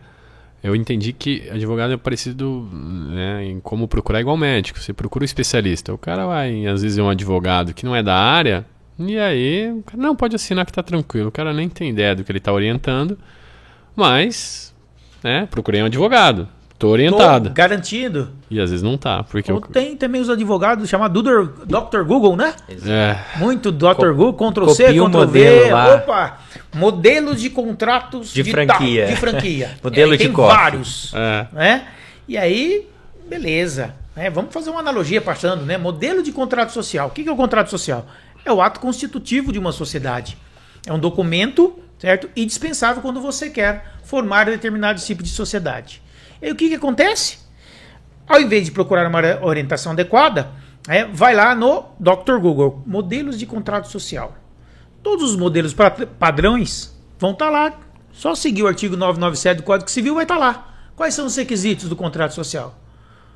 Eu 0.63 0.75
entendi 0.75 1.13
que 1.13 1.49
advogado 1.51 1.93
é 1.93 1.97
parecido 1.97 2.69
né, 2.73 3.45
em 3.45 3.61
como 3.61 3.87
procurar 3.87 4.21
igual 4.21 4.37
médico. 4.37 4.81
Você 4.81 4.93
procura 4.93 5.23
um 5.23 5.27
especialista. 5.27 5.93
O 5.93 5.99
cara 5.99 6.27
vai, 6.27 6.67
às 6.67 6.83
vezes, 6.83 6.99
é 6.99 7.03
um 7.03 7.11
advogado 7.11 7.75
que 7.75 7.85
não 7.85 7.95
é 7.95 8.03
da 8.03 8.17
área, 8.17 8.65
e 8.99 9.19
aí, 9.19 9.71
o 9.73 9.83
cara 9.83 10.03
não 10.03 10.17
pode 10.17 10.37
assinar 10.37 10.65
que 10.65 10.73
tá 10.73 10.83
tranquilo. 10.83 11.29
O 11.29 11.33
cara 11.33 11.53
nem 11.53 11.69
tem 11.69 11.91
ideia 11.91 12.15
do 12.15 12.25
que 12.25 12.33
ele 12.33 12.41
tá 12.41 12.53
orientando. 12.53 13.19
Mas, 13.95 14.75
né, 15.23 15.47
procurei 15.51 15.83
um 15.83 15.87
advogado. 15.87 16.49
Tô 16.79 16.89
orientado. 16.89 17.49
Tô 17.49 17.55
garantido. 17.55 18.33
E 18.51 18.61
às 18.61 18.71
vezes 18.71 18.83
não 18.83 18.99
tá. 18.99 19.23
Porque 19.23 19.51
Ou 19.51 19.59
eu... 19.59 19.63
Tem 19.69 19.97
também 19.97 20.21
os 20.21 20.29
advogados 20.29 20.89
chamados 20.89 21.23
Dr. 21.23 22.03
Google, 22.07 22.37
né? 22.37 22.55
É. 22.87 23.17
Muito 23.39 23.73
Dr. 23.73 24.13
Google, 24.15 24.35
Ctrl 24.35 24.69
C, 24.69 24.85
Ctrl 24.93 25.27
V. 25.27 25.73
Opa! 25.73 26.39
Modelos 26.75 27.41
de 27.41 27.49
contratos 27.49 28.33
de, 28.33 28.43
de 28.43 28.51
franquia. 28.51 29.07
Tal, 29.07 29.15
de 29.15 29.21
franquia. 29.21 29.71
Modelo 29.83 30.13
de 30.17 30.25
tem 30.25 30.33
vários. 30.33 31.13
É. 31.15 31.47
Né? 31.53 31.87
E 32.29 32.37
aí, 32.37 32.87
beleza. 33.27 33.95
Né? 34.15 34.29
Vamos 34.29 34.53
fazer 34.53 34.69
uma 34.69 34.81
analogia 34.81 35.23
passando, 35.23 35.65
né? 35.65 35.79
Modelo 35.79 36.23
de 36.23 36.31
contrato 36.31 36.73
social. 36.73 37.09
O 37.09 37.11
que 37.11 37.27
é 37.27 37.33
o 37.33 37.37
contrato 37.37 37.71
social? 37.71 38.07
É 38.47 38.53
o 38.53 38.63
ato 38.63 38.79
constitutivo 38.79 39.51
de 39.51 39.59
uma 39.59 39.73
sociedade. 39.73 40.39
É 40.87 40.93
um 40.93 41.01
documento, 41.01 41.77
certo? 41.99 42.31
Indispensável 42.37 43.03
quando 43.03 43.21
você 43.21 43.51
quer 43.51 43.97
formar 44.05 44.47
determinado 44.47 45.01
tipo 45.01 45.21
de 45.21 45.31
sociedade. 45.31 46.01
E 46.41 46.47
aí, 46.47 46.53
o 46.53 46.55
que, 46.55 46.69
que 46.69 46.77
acontece? 46.77 47.39
Ao 48.25 48.41
invés 48.41 48.67
de 48.67 48.71
procurar 48.71 49.09
uma 49.09 49.21
orientação 49.45 49.91
adequada, 49.91 50.53
é, 50.87 51.05
vai 51.05 51.35
lá 51.35 51.57
no 51.57 51.87
Dr. 51.99 52.39
Google, 52.41 52.85
modelos 52.87 53.37
de 53.37 53.47
contrato 53.47 53.91
social. 53.91 54.37
Todos 55.03 55.31
os 55.31 55.37
modelos 55.37 55.75
padrões 56.17 56.97
vão 57.19 57.33
estar 57.33 57.47
tá 57.47 57.51
lá. 57.51 57.81
Só 58.13 58.37
seguir 58.37 58.63
o 58.63 58.69
artigo 58.69 58.97
997 58.97 59.57
do 59.57 59.63
Código 59.65 59.91
Civil 59.91 60.15
vai 60.15 60.23
estar 60.23 60.37
tá 60.37 60.41
lá. 60.41 60.77
Quais 60.95 61.15
são 61.15 61.27
os 61.27 61.35
requisitos 61.35 61.89
do 61.89 61.97
contrato 61.97 62.33
social? 62.33 62.79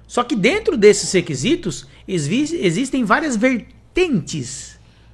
Só 0.06 0.22
que 0.22 0.36
dentro 0.36 0.76
desses 0.76 1.10
requisitos 1.12 1.88
existem 2.06 3.04
várias 3.04 3.34
vertentes 3.34 4.69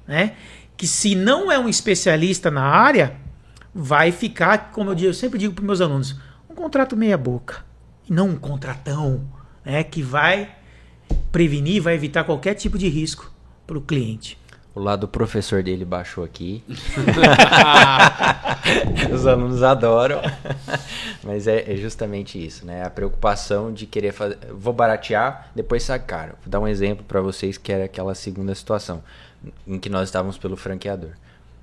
né? 0.07 0.33
Que 0.75 0.87
se 0.87 1.15
não 1.15 1.51
é 1.51 1.59
um 1.59 1.67
especialista 1.67 2.49
na 2.49 2.63
área, 2.63 3.15
vai 3.73 4.11
ficar, 4.11 4.71
como 4.71 4.91
eu, 4.91 4.95
digo, 4.95 5.09
eu 5.09 5.13
sempre 5.13 5.37
digo 5.37 5.53
para 5.53 5.63
meus 5.63 5.81
alunos, 5.81 6.15
um 6.49 6.55
contrato 6.55 6.95
meia 6.95 7.17
boca 7.17 7.65
e 8.09 8.13
não 8.13 8.29
um 8.29 8.35
contratão, 8.35 9.27
né? 9.65 9.83
Que 9.83 10.01
vai 10.01 10.55
prevenir, 11.31 11.81
vai 11.81 11.95
evitar 11.95 12.23
qualquer 12.23 12.55
tipo 12.55 12.77
de 12.77 12.87
risco 12.87 13.31
para 13.65 13.77
o 13.77 13.81
cliente. 13.81 14.37
O 14.73 14.79
lado 14.79 15.07
professor 15.07 15.63
dele 15.63 15.83
baixou 15.83 16.23
aqui. 16.23 16.63
Os 19.11 19.25
alunos 19.25 19.63
adoram. 19.63 20.21
Mas 21.23 21.47
é, 21.47 21.73
é, 21.73 21.75
justamente 21.77 22.43
isso, 22.43 22.63
né? 22.63 22.85
A 22.85 22.89
preocupação 22.91 23.73
de 23.73 23.87
querer 23.87 24.11
fazer. 24.11 24.37
Vou 24.53 24.71
baratear, 24.71 25.49
depois 25.55 25.81
sai 25.81 25.97
caro. 25.97 26.33
Vou 26.43 26.51
dar 26.51 26.59
um 26.59 26.67
exemplo 26.67 27.03
para 27.03 27.19
vocês 27.21 27.57
que 27.57 27.71
era 27.71 27.85
aquela 27.85 28.13
segunda 28.13 28.53
situação 28.53 29.01
em 29.65 29.79
que 29.79 29.89
nós 29.89 30.09
estávamos 30.09 30.37
pelo 30.37 30.57
franqueador. 30.57 31.11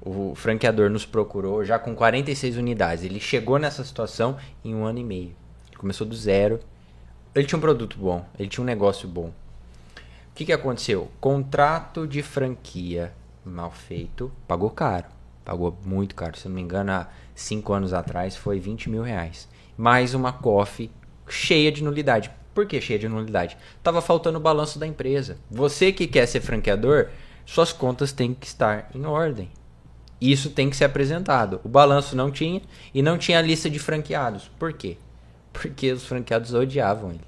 O 0.01 0.35
franqueador 0.35 0.91
nos 0.91 1.07
procurou 1.07 1.65
já 1.65 1.79
com 1.79 1.95
46 1.95 2.57
unidades. 2.57 3.05
Ele 3.05 3.21
chegou 3.21 3.59
nessa 3.59 3.83
situação 3.85 4.37
em 4.65 4.75
um 4.75 4.85
ano 4.85 4.99
e 4.99 5.05
meio. 5.05 5.37
Começou 5.79 6.07
do 6.07 6.15
zero. 6.15 6.61
Ele 7.35 7.47
tinha 7.47 7.59
um 7.59 7.63
produto 7.63 7.99
bom, 7.99 8.25
ele 8.39 8.49
tinha 8.49 8.63
um 8.63 8.67
negócio 8.67 9.09
bom 9.09 9.33
o 10.35 10.37
que, 10.37 10.47
que 10.47 10.53
aconteceu? 10.53 11.09
Contrato 11.21 12.09
de 12.09 12.21
franquia 12.21 13.13
mal 13.45 13.71
feito, 13.71 14.33
pagou 14.49 14.69
caro. 14.69 15.07
Pagou 15.45 15.79
muito 15.85 16.17
caro. 16.17 16.37
Se 16.37 16.49
não 16.49 16.57
me 16.57 16.61
engano, 16.61 16.91
há 16.91 17.07
5 17.37 17.73
anos 17.73 17.93
atrás 17.93 18.35
foi 18.35 18.59
20 18.59 18.91
mil 18.91 19.05
reais. 19.05 19.49
Mais 19.79 20.13
uma 20.13 20.33
COF 20.33 20.91
cheia 21.29 21.71
de 21.71 21.85
nulidade. 21.85 22.33
Por 22.53 22.67
que 22.67 22.81
cheia 22.81 22.99
de 22.99 23.09
nulidade? 23.09 23.57
Tava 23.81 24.03
faltando 24.03 24.39
o 24.39 24.41
balanço 24.41 24.77
da 24.77 24.89
empresa. 24.89 25.39
Você 25.49 25.93
que 25.93 26.05
quer 26.05 26.27
ser 26.27 26.41
franqueador, 26.41 27.11
suas 27.45 27.73
contas 27.73 28.13
têm 28.13 28.35
que 28.35 28.47
estar 28.47 28.91
em 28.95 29.05
ordem. 29.05 29.51
Isso 30.21 30.51
tem 30.51 30.71
que 30.71 30.77
ser 30.77 30.85
apresentado. 30.85 31.61
O 31.65 31.69
balanço 31.69 32.17
não 32.17 32.31
tinha 32.31 32.63
e 32.95 33.03
não 33.03 33.19
tinha 33.19 33.39
a 33.39 33.43
lista 33.43 33.69
de 33.69 33.79
franqueados. 33.79 34.51
Por 34.59 34.73
quê? 34.73 34.97
Porque 35.53 35.93
os 35.93 36.07
franqueados 36.07 36.55
odiavam 36.55 37.11
ele. 37.11 37.21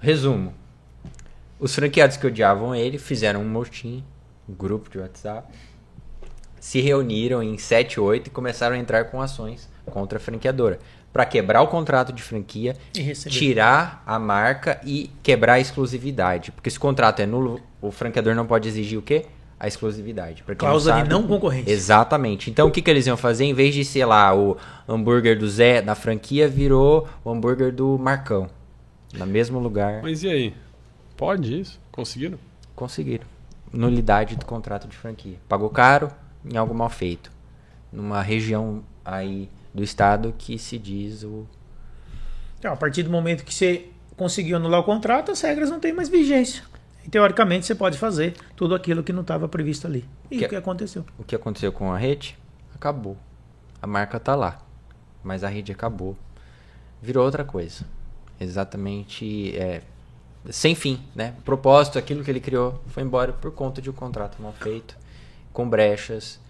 Resumo: 0.00 0.52
os 1.58 1.74
franqueados 1.74 2.16
que 2.16 2.26
odiavam 2.26 2.74
ele 2.74 2.98
fizeram 2.98 3.40
um 3.40 3.48
motim, 3.48 4.04
um 4.48 4.54
grupo 4.54 4.90
de 4.90 4.98
WhatsApp, 4.98 5.52
se 6.58 6.80
reuniram 6.80 7.42
em 7.42 7.56
7, 7.56 8.00
8 8.00 8.26
e 8.26 8.30
começaram 8.30 8.74
a 8.74 8.78
entrar 8.78 9.04
com 9.04 9.20
ações 9.20 9.68
contra 9.86 10.18
a 10.18 10.20
franqueadora. 10.20 10.78
Para 11.14 11.24
quebrar 11.24 11.62
o 11.62 11.68
contrato 11.68 12.12
de 12.12 12.20
franquia, 12.20 12.76
tirar 13.28 14.02
a 14.04 14.18
marca 14.18 14.80
e 14.84 15.12
quebrar 15.22 15.54
a 15.54 15.60
exclusividade. 15.60 16.50
Porque 16.50 16.68
se 16.68 16.76
o 16.76 16.80
contrato 16.80 17.20
é 17.20 17.26
nulo, 17.26 17.60
o 17.80 17.92
franqueador 17.92 18.34
não 18.34 18.44
pode 18.44 18.66
exigir 18.68 18.98
o 18.98 19.02
quê? 19.02 19.26
A 19.60 19.68
exclusividade. 19.68 20.42
Cláusula 20.58 21.04
de 21.04 21.08
não 21.08 21.24
concorrência. 21.24 21.70
Exatamente. 21.70 22.50
Então 22.50 22.66
o 22.66 22.70
que, 22.72 22.82
que 22.82 22.90
eles 22.90 23.06
iam 23.06 23.16
fazer? 23.16 23.44
Em 23.44 23.54
vez 23.54 23.72
de, 23.72 23.84
sei 23.84 24.04
lá, 24.04 24.36
o 24.36 24.56
hambúrguer 24.88 25.38
do 25.38 25.48
Zé 25.48 25.80
na 25.80 25.94
franquia, 25.94 26.48
virou 26.48 27.08
o 27.24 27.30
hambúrguer 27.30 27.72
do 27.72 27.96
Marcão. 27.96 28.50
No 29.16 29.24
mesmo 29.24 29.60
lugar. 29.60 30.02
Mas 30.02 30.24
e 30.24 30.28
aí? 30.28 30.54
Pode 31.16 31.60
isso? 31.60 31.80
Conseguiram? 31.92 32.40
Conseguiram. 32.74 33.24
Nulidade 33.72 34.34
do 34.34 34.44
contrato 34.44 34.88
de 34.88 34.96
franquia. 34.96 35.36
Pagou 35.48 35.70
caro 35.70 36.10
em 36.44 36.56
algo 36.56 36.74
mal 36.74 36.90
feito. 36.90 37.30
Numa 37.92 38.20
região 38.20 38.82
aí 39.04 39.48
do 39.74 39.82
estado 39.82 40.32
que 40.38 40.56
se 40.58 40.78
diz 40.78 41.24
o. 41.24 41.46
Então, 42.58 42.72
a 42.72 42.76
partir 42.76 43.02
do 43.02 43.10
momento 43.10 43.44
que 43.44 43.52
você 43.52 43.88
conseguiu 44.16 44.56
anular 44.56 44.80
o 44.80 44.84
contrato, 44.84 45.32
as 45.32 45.40
regras 45.40 45.68
não 45.68 45.80
têm 45.80 45.92
mais 45.92 46.08
vigência. 46.08 46.62
E, 47.04 47.10
teoricamente, 47.10 47.66
você 47.66 47.74
pode 47.74 47.98
fazer 47.98 48.34
tudo 48.56 48.74
aquilo 48.74 49.02
que 49.02 49.12
não 49.12 49.22
estava 49.22 49.48
previsto 49.48 49.86
ali. 49.86 50.08
E 50.30 50.38
que, 50.38 50.46
o 50.46 50.48
que 50.48 50.56
aconteceu? 50.56 51.04
O 51.18 51.24
que 51.24 51.34
aconteceu 51.34 51.72
com 51.72 51.92
a 51.92 51.98
rede? 51.98 52.38
Acabou. 52.74 53.18
A 53.82 53.86
marca 53.86 54.16
está 54.16 54.34
lá. 54.34 54.62
Mas 55.22 55.44
a 55.44 55.48
rede 55.48 55.72
acabou. 55.72 56.16
Virou 57.02 57.24
outra 57.24 57.44
coisa. 57.44 57.84
Exatamente. 58.40 59.54
É, 59.58 59.82
sem 60.48 60.74
fim, 60.74 61.02
né? 61.14 61.34
O 61.38 61.42
propósito, 61.42 61.98
aquilo 61.98 62.24
que 62.24 62.30
ele 62.30 62.40
criou, 62.40 62.80
foi 62.86 63.02
embora 63.02 63.32
por 63.32 63.50
conta 63.52 63.82
de 63.82 63.90
um 63.90 63.92
contrato 63.92 64.40
mal 64.40 64.52
feito, 64.52 64.96
com 65.52 65.68
brechas, 65.68 66.40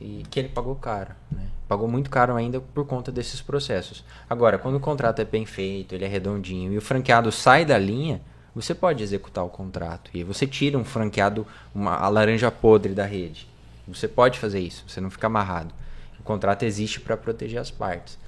e 0.00 0.24
que 0.30 0.40
ele 0.40 0.48
pagou 0.48 0.74
caro, 0.74 1.10
né? 1.30 1.46
Pagou 1.68 1.86
muito 1.86 2.10
caro 2.10 2.34
ainda 2.34 2.60
por 2.60 2.86
conta 2.86 3.12
desses 3.12 3.40
processos. 3.40 4.04
Agora, 4.28 4.58
quando 4.58 4.76
o 4.76 4.80
contrato 4.80 5.20
é 5.20 5.24
bem 5.24 5.46
feito, 5.46 5.94
ele 5.94 6.04
é 6.04 6.08
redondinho 6.08 6.72
e 6.72 6.78
o 6.78 6.80
franqueado 6.80 7.30
sai 7.30 7.64
da 7.64 7.78
linha, 7.78 8.20
você 8.54 8.74
pode 8.74 9.02
executar 9.02 9.44
o 9.44 9.48
contrato 9.48 10.10
e 10.12 10.24
você 10.24 10.46
tira 10.46 10.76
um 10.76 10.84
franqueado, 10.84 11.46
uma, 11.74 11.94
a 11.96 12.08
laranja 12.08 12.50
podre 12.50 12.92
da 12.94 13.04
rede. 13.04 13.48
Você 13.86 14.08
pode 14.08 14.38
fazer 14.38 14.60
isso, 14.60 14.84
você 14.88 15.00
não 15.00 15.10
fica 15.10 15.26
amarrado. 15.26 15.72
O 16.18 16.22
contrato 16.22 16.64
existe 16.64 17.00
para 17.00 17.16
proteger 17.16 17.60
as 17.60 17.70
partes. 17.70 18.18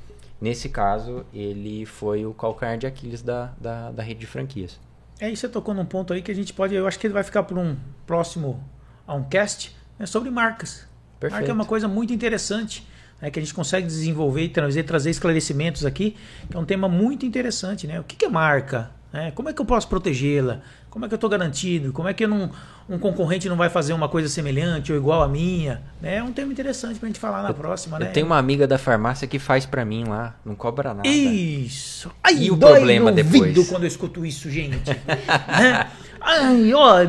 Nesse 0.41 0.69
caso, 0.69 1.25
ele 1.33 1.87
foi 1.87 2.27
o 2.27 2.35
calcanhar 2.35 2.77
de 2.77 2.87
Aquiles 2.87 3.23
da, 3.23 3.53
da, 3.61 3.93
da 3.93 4.03
rede 4.03 4.21
de 4.21 4.27
franquias. 4.27 4.79
É, 5.21 5.31
e 5.31 5.37
você 5.37 5.49
tocou 5.49 5.73
num 5.73 5.85
ponto 5.85 6.13
aí 6.13 6.21
que 6.21 6.33
a 6.33 6.35
gente 6.35 6.53
pode. 6.53 6.75
Eu 6.75 6.87
acho 6.87 6.99
que 6.99 7.07
ele 7.07 7.15
vai 7.15 7.23
ficar 7.23 7.45
para 7.45 7.59
um 7.59 7.77
próximo 8.07 8.61
a 9.07 9.15
um 9.15 9.23
cast 9.23 9.77
né, 9.97 10.05
sobre 10.05 10.31
marcas. 10.31 10.85
Perfeito. 11.23 11.33
Marca 11.33 11.51
é 11.51 11.55
uma 11.55 11.65
coisa 11.65 11.87
muito 11.87 12.13
interessante. 12.13 12.87
Né, 13.21 13.31
que 13.31 13.39
a 13.39 13.43
gente 13.43 13.55
consegue 13.55 13.87
desenvolver 13.87 14.43
e 14.43 14.49
trazer, 14.49 14.83
trazer 14.83 15.11
esclarecimentos 15.11 15.87
aqui, 15.87 16.17
que 16.51 16.57
é 16.57 16.59
um 16.59 16.65
tema 16.65 16.89
muito 16.89 17.25
interessante. 17.25 17.87
Né? 17.87 18.01
O 18.01 18.03
que, 18.03 18.17
que 18.17 18.25
é 18.25 18.29
marca? 18.29 18.91
Né? 19.13 19.31
Como 19.31 19.49
é 19.49 19.53
que 19.53 19.61
eu 19.61 19.65
posso 19.65 19.87
protegê-la? 19.87 20.59
Como 20.91 21.05
é 21.05 21.09
que 21.09 21.15
eu 21.15 21.17
estou 21.17 21.31
garantido? 21.31 21.93
Como 21.93 22.09
é 22.09 22.13
que 22.13 22.27
não, 22.27 22.51
um 22.89 22.99
concorrente 22.99 23.49
não 23.49 23.57
vai 23.57 23.71
fazer 23.71 23.93
uma 23.93 24.09
coisa 24.09 24.29
semelhante 24.29 24.91
ou 24.91 24.99
igual 24.99 25.23
à 25.23 25.29
minha? 25.29 25.83
Né? 26.01 26.17
É 26.17 26.23
um 26.23 26.33
tema 26.33 26.51
interessante 26.51 26.99
para 26.99 27.07
a 27.07 27.11
gente 27.11 27.21
falar 27.21 27.43
na 27.43 27.51
eu, 27.51 27.55
próxima. 27.55 27.99
Eu 27.99 28.07
né? 28.07 28.07
tenho 28.07 28.27
uma 28.27 28.39
amiga 28.39 28.67
da 28.67 28.77
farmácia 28.77 29.29
que 29.29 29.39
faz 29.39 29.65
para 29.65 29.85
mim 29.85 30.05
lá, 30.05 30.35
não 30.45 30.57
cobra 30.57 30.93
nada. 30.93 31.07
Isso. 31.07 32.11
Ai, 32.25 32.39
e 32.39 32.51
o 32.51 32.57
problema 32.57 33.13
depois? 33.13 33.69
quando 33.69 33.85
eu 33.85 33.89
escuto 33.89 34.27
isso, 34.27 34.51
gente. 34.51 34.91
Né? 35.49 35.87
Ai, 36.25 36.73
ó, 36.73 37.05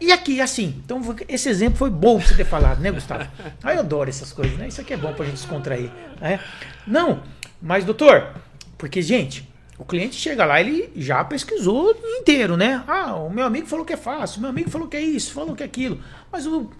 e 0.00 0.12
aqui, 0.12 0.40
assim, 0.40 0.80
então 0.84 1.00
esse 1.28 1.48
exemplo 1.48 1.76
foi 1.76 1.90
bom 1.90 2.18
pra 2.18 2.26
você 2.26 2.34
ter 2.34 2.44
falado, 2.44 2.80
né, 2.80 2.90
Gustavo? 2.90 3.28
Ai, 3.62 3.76
eu 3.76 3.80
adoro 3.80 4.08
essas 4.08 4.32
coisas, 4.32 4.56
né? 4.56 4.68
Isso 4.68 4.80
aqui 4.80 4.94
é 4.94 4.96
bom 4.96 5.12
pra 5.12 5.24
gente 5.24 5.34
descontrair. 5.34 5.90
Né? 6.20 6.40
Não, 6.86 7.22
mas 7.60 7.84
doutor, 7.84 8.34
porque, 8.78 9.02
gente, 9.02 9.48
o 9.78 9.84
cliente 9.84 10.14
chega 10.16 10.44
lá, 10.44 10.60
ele 10.60 10.90
já 10.96 11.22
pesquisou 11.24 11.96
inteiro, 12.20 12.56
né? 12.56 12.82
Ah, 12.86 13.16
o 13.16 13.30
meu 13.30 13.44
amigo 13.44 13.66
falou 13.66 13.84
que 13.84 13.92
é 13.92 13.96
fácil, 13.96 14.38
o 14.38 14.40
meu 14.42 14.50
amigo 14.50 14.70
falou 14.70 14.86
que 14.86 14.96
é 14.96 15.00
isso, 15.02 15.32
falou 15.32 15.54
que 15.54 15.62
é 15.62 15.66
aquilo. 15.66 16.00
Mas 16.30 16.46
o, 16.46 16.70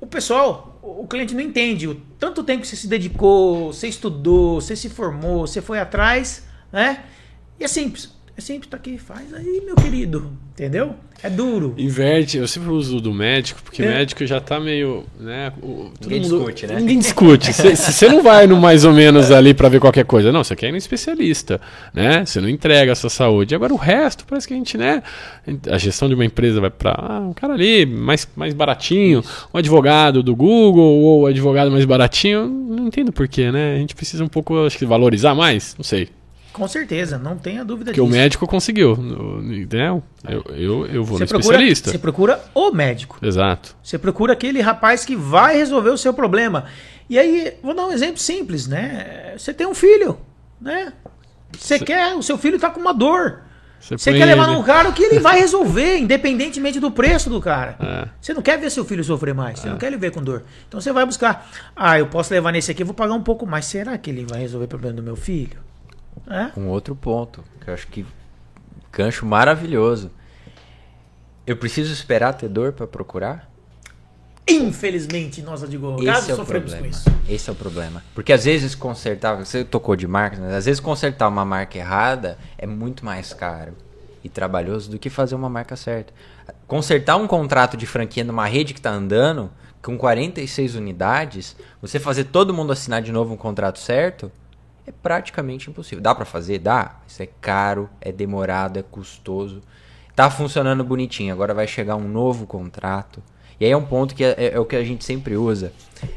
o 0.00 0.06
pessoal, 0.06 0.78
o 0.82 1.06
cliente 1.06 1.34
não 1.34 1.40
entende 1.40 1.88
o 1.88 1.96
tanto 2.18 2.44
tempo 2.44 2.62
que 2.62 2.68
você 2.68 2.76
se 2.76 2.86
dedicou, 2.86 3.72
você 3.72 3.88
estudou, 3.88 4.60
você 4.60 4.76
se 4.76 4.88
formou, 4.88 5.46
você 5.46 5.60
foi 5.60 5.80
atrás, 5.80 6.46
né? 6.72 7.04
E 7.58 7.64
é 7.64 7.68
simples. 7.68 8.13
É 8.36 8.40
simples, 8.40 8.68
tá 8.68 8.76
aqui, 8.76 8.98
faz 8.98 9.32
aí, 9.32 9.62
meu 9.64 9.76
querido. 9.76 10.32
Entendeu? 10.54 10.94
É 11.22 11.30
duro. 11.30 11.74
Inverte, 11.78 12.36
eu 12.38 12.46
sempre 12.46 12.70
uso 12.70 13.00
do 13.00 13.12
médico, 13.14 13.60
porque 13.62 13.82
é. 13.82 13.86
médico 13.86 14.26
já 14.26 14.40
tá 14.40 14.60
meio. 14.60 15.04
Né, 15.18 15.52
o, 15.62 15.90
ninguém 16.00 16.20
mundo, 16.20 16.36
discute, 16.36 16.66
né? 16.66 16.76
Ninguém 16.76 16.98
discute. 16.98 17.52
Você 17.52 18.08
não 18.08 18.22
vai 18.22 18.46
no 18.46 18.60
mais 18.60 18.84
ou 18.84 18.92
menos 18.92 19.30
ali 19.30 19.54
para 19.54 19.68
ver 19.68 19.80
qualquer 19.80 20.04
coisa. 20.04 20.30
Não, 20.30 20.44
você 20.44 20.54
quer 20.54 20.68
ir 20.68 20.72
no 20.72 20.78
especialista. 20.78 21.60
né? 21.92 22.24
Você 22.24 22.40
não 22.40 22.48
entrega 22.48 22.92
a 22.92 22.94
sua 22.94 23.08
saúde. 23.08 23.54
Agora 23.54 23.72
o 23.72 23.76
resto, 23.76 24.24
parece 24.26 24.46
que 24.46 24.54
a 24.54 24.56
gente, 24.56 24.76
né? 24.76 25.02
A 25.70 25.78
gestão 25.78 26.08
de 26.08 26.14
uma 26.14 26.24
empresa 26.24 26.60
vai 26.60 26.70
para 26.70 26.94
ah, 26.96 27.20
um 27.20 27.32
cara 27.32 27.54
ali 27.54 27.86
mais, 27.86 28.28
mais 28.36 28.52
baratinho, 28.52 29.24
um 29.52 29.58
advogado 29.58 30.22
do 30.22 30.36
Google, 30.36 31.00
ou 31.00 31.22
o 31.22 31.26
advogado 31.26 31.70
mais 31.70 31.84
baratinho. 31.84 32.46
Não 32.46 32.88
entendo 32.88 33.12
porquê, 33.12 33.50
né? 33.50 33.74
A 33.74 33.78
gente 33.78 33.94
precisa 33.94 34.22
um 34.22 34.28
pouco, 34.28 34.66
acho 34.66 34.76
que, 34.76 34.84
valorizar 34.84 35.34
mais. 35.34 35.74
Não 35.78 35.84
sei. 35.84 36.08
Com 36.54 36.68
certeza, 36.68 37.18
não 37.18 37.36
tenha 37.36 37.64
dúvida 37.64 37.90
Porque 37.90 38.00
disso. 38.00 38.06
Porque 38.06 38.16
o 38.16 38.22
médico 38.22 38.46
conseguiu. 38.46 38.96
Né? 38.96 40.00
Eu, 40.28 40.44
eu, 40.50 40.86
eu 40.86 41.04
vou 41.04 41.18
você 41.18 41.24
no 41.24 41.28
procura, 41.28 41.56
especialista. 41.56 41.90
Você 41.90 41.98
procura 41.98 42.44
o 42.54 42.70
médico. 42.70 43.18
Exato. 43.20 43.74
Você 43.82 43.98
procura 43.98 44.34
aquele 44.34 44.60
rapaz 44.60 45.04
que 45.04 45.16
vai 45.16 45.56
resolver 45.56 45.90
o 45.90 45.98
seu 45.98 46.14
problema. 46.14 46.66
E 47.10 47.18
aí, 47.18 47.54
vou 47.60 47.74
dar 47.74 47.88
um 47.88 47.92
exemplo 47.92 48.18
simples, 48.18 48.68
né? 48.68 49.34
Você 49.36 49.52
tem 49.52 49.66
um 49.66 49.74
filho, 49.74 50.16
né? 50.60 50.92
Você 51.58 51.76
quer, 51.76 52.14
o 52.14 52.22
seu 52.22 52.38
filho 52.38 52.54
está 52.54 52.70
com 52.70 52.78
uma 52.78 52.94
dor. 52.94 53.42
Você, 53.80 53.98
você 53.98 54.12
quer 54.12 54.24
levar 54.24 54.44
ele... 54.44 54.54
num 54.54 54.62
cara 54.62 54.92
que 54.92 55.02
ele 55.02 55.18
vai 55.18 55.40
resolver, 55.40 55.98
independentemente 56.06 56.78
do 56.78 56.92
preço 56.92 57.28
do 57.28 57.40
cara. 57.40 57.76
É. 57.80 58.08
Você 58.20 58.32
não 58.32 58.42
quer 58.42 58.60
ver 58.60 58.70
seu 58.70 58.84
filho 58.84 59.02
sofrer 59.02 59.34
mais, 59.34 59.58
você 59.58 59.66
é. 59.66 59.70
não 59.72 59.76
quer 59.76 59.88
ele 59.88 59.96
ver 59.96 60.12
com 60.12 60.22
dor. 60.22 60.44
Então 60.68 60.80
você 60.80 60.92
vai 60.92 61.04
buscar, 61.04 61.50
ah, 61.74 61.98
eu 61.98 62.06
posso 62.06 62.32
levar 62.32 62.52
nesse 62.52 62.70
aqui, 62.70 62.84
vou 62.84 62.94
pagar 62.94 63.14
um 63.14 63.22
pouco 63.24 63.44
mais. 63.44 63.64
Será 63.64 63.98
que 63.98 64.08
ele 64.08 64.24
vai 64.24 64.38
resolver 64.38 64.66
o 64.66 64.68
problema 64.68 64.94
do 64.94 65.02
meu 65.02 65.16
filho? 65.16 65.73
É? 66.26 66.58
Um 66.58 66.68
outro 66.68 66.94
ponto, 66.94 67.44
que 67.60 67.68
eu 67.68 67.74
acho 67.74 67.86
que 67.88 68.06
gancho 68.92 69.26
maravilhoso. 69.26 70.10
Eu 71.46 71.56
preciso 71.56 71.92
esperar 71.92 72.32
ter 72.34 72.48
dor 72.48 72.72
para 72.72 72.86
procurar? 72.86 73.50
Infelizmente, 74.46 75.40
nós 75.42 75.62
advogados 75.62 76.28
é 76.28 76.34
sofremos 76.34 76.72
problema. 76.72 76.80
com 76.80 76.86
isso. 76.86 77.04
Esse 77.28 77.48
é 77.48 77.52
o 77.52 77.56
problema. 77.56 78.02
Porque 78.14 78.32
às 78.32 78.44
vezes 78.44 78.74
consertar, 78.74 79.36
você 79.36 79.64
tocou 79.64 79.96
de 79.96 80.06
marca, 80.06 80.36
né? 80.36 80.56
às 80.56 80.66
vezes 80.66 80.80
consertar 80.80 81.28
uma 81.28 81.44
marca 81.44 81.78
errada 81.78 82.38
é 82.58 82.66
muito 82.66 83.04
mais 83.04 83.32
caro 83.32 83.72
e 84.22 84.28
trabalhoso 84.28 84.90
do 84.90 84.98
que 84.98 85.08
fazer 85.08 85.34
uma 85.34 85.48
marca 85.48 85.76
certa. 85.76 86.12
Consertar 86.66 87.16
um 87.16 87.26
contrato 87.26 87.76
de 87.76 87.86
franquia 87.86 88.24
numa 88.24 88.46
rede 88.46 88.74
que 88.74 88.80
está 88.80 88.90
andando 88.90 89.50
com 89.82 89.96
46 89.98 90.74
unidades, 90.76 91.56
você 91.80 91.98
fazer 91.98 92.24
todo 92.24 92.54
mundo 92.54 92.72
assinar 92.72 93.02
de 93.02 93.12
novo 93.12 93.34
um 93.34 93.36
contrato 93.36 93.78
certo, 93.78 94.32
é 94.86 94.92
praticamente 94.92 95.70
impossível. 95.70 96.02
Dá 96.02 96.14
para 96.14 96.24
fazer? 96.24 96.58
Dá. 96.58 96.96
Isso 97.06 97.22
é 97.22 97.28
caro, 97.40 97.88
é 98.00 98.12
demorado, 98.12 98.78
é 98.78 98.82
custoso. 98.82 99.62
Tá 100.14 100.30
funcionando 100.30 100.84
bonitinho. 100.84 101.32
Agora 101.32 101.54
vai 101.54 101.66
chegar 101.66 101.96
um 101.96 102.08
novo 102.08 102.46
contrato. 102.46 103.22
E 103.58 103.64
aí 103.64 103.70
é 103.70 103.76
um 103.76 103.84
ponto 103.84 104.14
que 104.14 104.24
é, 104.24 104.34
é, 104.36 104.54
é 104.54 104.60
o 104.60 104.64
que 104.64 104.76
a 104.76 104.84
gente 104.84 105.04
sempre 105.04 105.36
usa. 105.36 105.72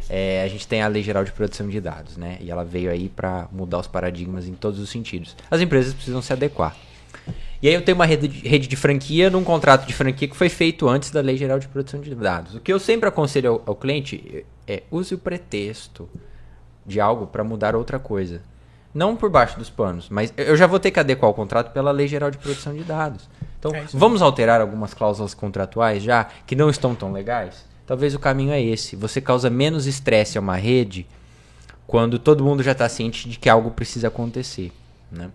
É, 0.10 0.44
a 0.44 0.48
gente 0.48 0.68
tem 0.68 0.82
a 0.82 0.88
Lei 0.88 1.04
Geral 1.04 1.24
de 1.24 1.32
Proteção 1.32 1.68
de 1.68 1.80
Dados, 1.80 2.18
né? 2.18 2.38
E 2.42 2.50
ela 2.50 2.64
veio 2.64 2.92
aí 2.92 3.10
para 3.10 3.48
mudar 3.52 3.80
os 3.80 3.88
paradigmas 3.88 4.48
em 4.48 4.54
todos 4.54 4.80
os 4.80 4.90
sentidos. 4.90 5.36
As 5.50 5.62
empresas 5.62 5.94
precisam 5.94 6.22
se 6.22 6.34
adequar. 6.34 6.76
E 7.62 7.68
aí 7.68 7.74
eu 7.74 7.82
tenho 7.82 7.96
uma 7.96 8.06
rede 8.06 8.28
de, 8.28 8.48
rede 8.48 8.68
de 8.68 8.76
franquia 8.76 9.30
num 9.30 9.44
contrato 9.44 9.88
de 9.88 9.94
franquia 9.94 10.28
que 10.28 10.36
foi 10.36 10.50
feito 10.50 10.88
antes 10.88 11.10
da 11.10 11.22
Lei 11.22 11.38
Geral 11.38 11.58
de 11.58 11.68
Proteção 11.68 12.02
de 12.02 12.14
Dados. 12.14 12.56
O 12.56 12.60
que 12.60 12.72
eu 12.72 12.80
sempre 12.80 13.10
aconselho 13.10 13.52
ao, 13.52 13.64
ao 13.68 13.76
cliente 13.76 14.46
é 14.68 14.84
use 14.92 15.16
o 15.16 15.18
pretexto 15.18 16.08
de 16.86 17.00
algo 17.00 17.28
para 17.28 17.44
mudar 17.44 17.76
outra 17.76 17.98
coisa. 17.98 18.42
Não 18.98 19.16
por 19.16 19.30
baixo 19.30 19.60
dos 19.60 19.70
panos, 19.70 20.10
mas 20.10 20.34
eu 20.36 20.58
já 20.58 20.66
vou 20.66 20.80
ter 20.80 20.90
que 20.90 21.00
adequar 21.00 21.30
o 21.30 21.34
contrato 21.36 21.72
pela 21.72 21.92
Lei 21.92 22.08
Geral 22.08 22.32
de 22.32 22.40
Proteção 22.40 22.74
de 22.74 22.84
Dados. 22.84 23.30
Então, 23.60 23.72
é 23.72 23.86
vamos 23.94 24.24
alterar 24.24 24.60
algumas 24.60 24.92
cláusulas 24.92 25.36
contratuais 25.36 26.02
já 26.02 26.24
que 26.48 26.56
não 26.56 26.68
estão 26.68 26.96
tão 26.96 27.12
legais? 27.12 27.64
Talvez 27.86 28.16
o 28.16 28.20
caminho 28.20 28.52
é 28.52 28.60
esse. 28.60 28.96
Você 28.96 29.22
causa 29.22 29.52
menos 29.52 29.86
estresse 29.86 30.40
a 30.40 30.42
uma 30.42 30.56
rede 30.56 31.06
quando 31.86 32.18
todo 32.18 32.44
mundo 32.44 32.64
já 32.64 32.72
está 32.72 32.90
ciente 32.90 33.30
de 33.30 33.38
que 33.38 33.48
algo 33.48 33.70
precisa 33.70 34.08
acontecer. 34.08 34.72
Né? 35.12 35.30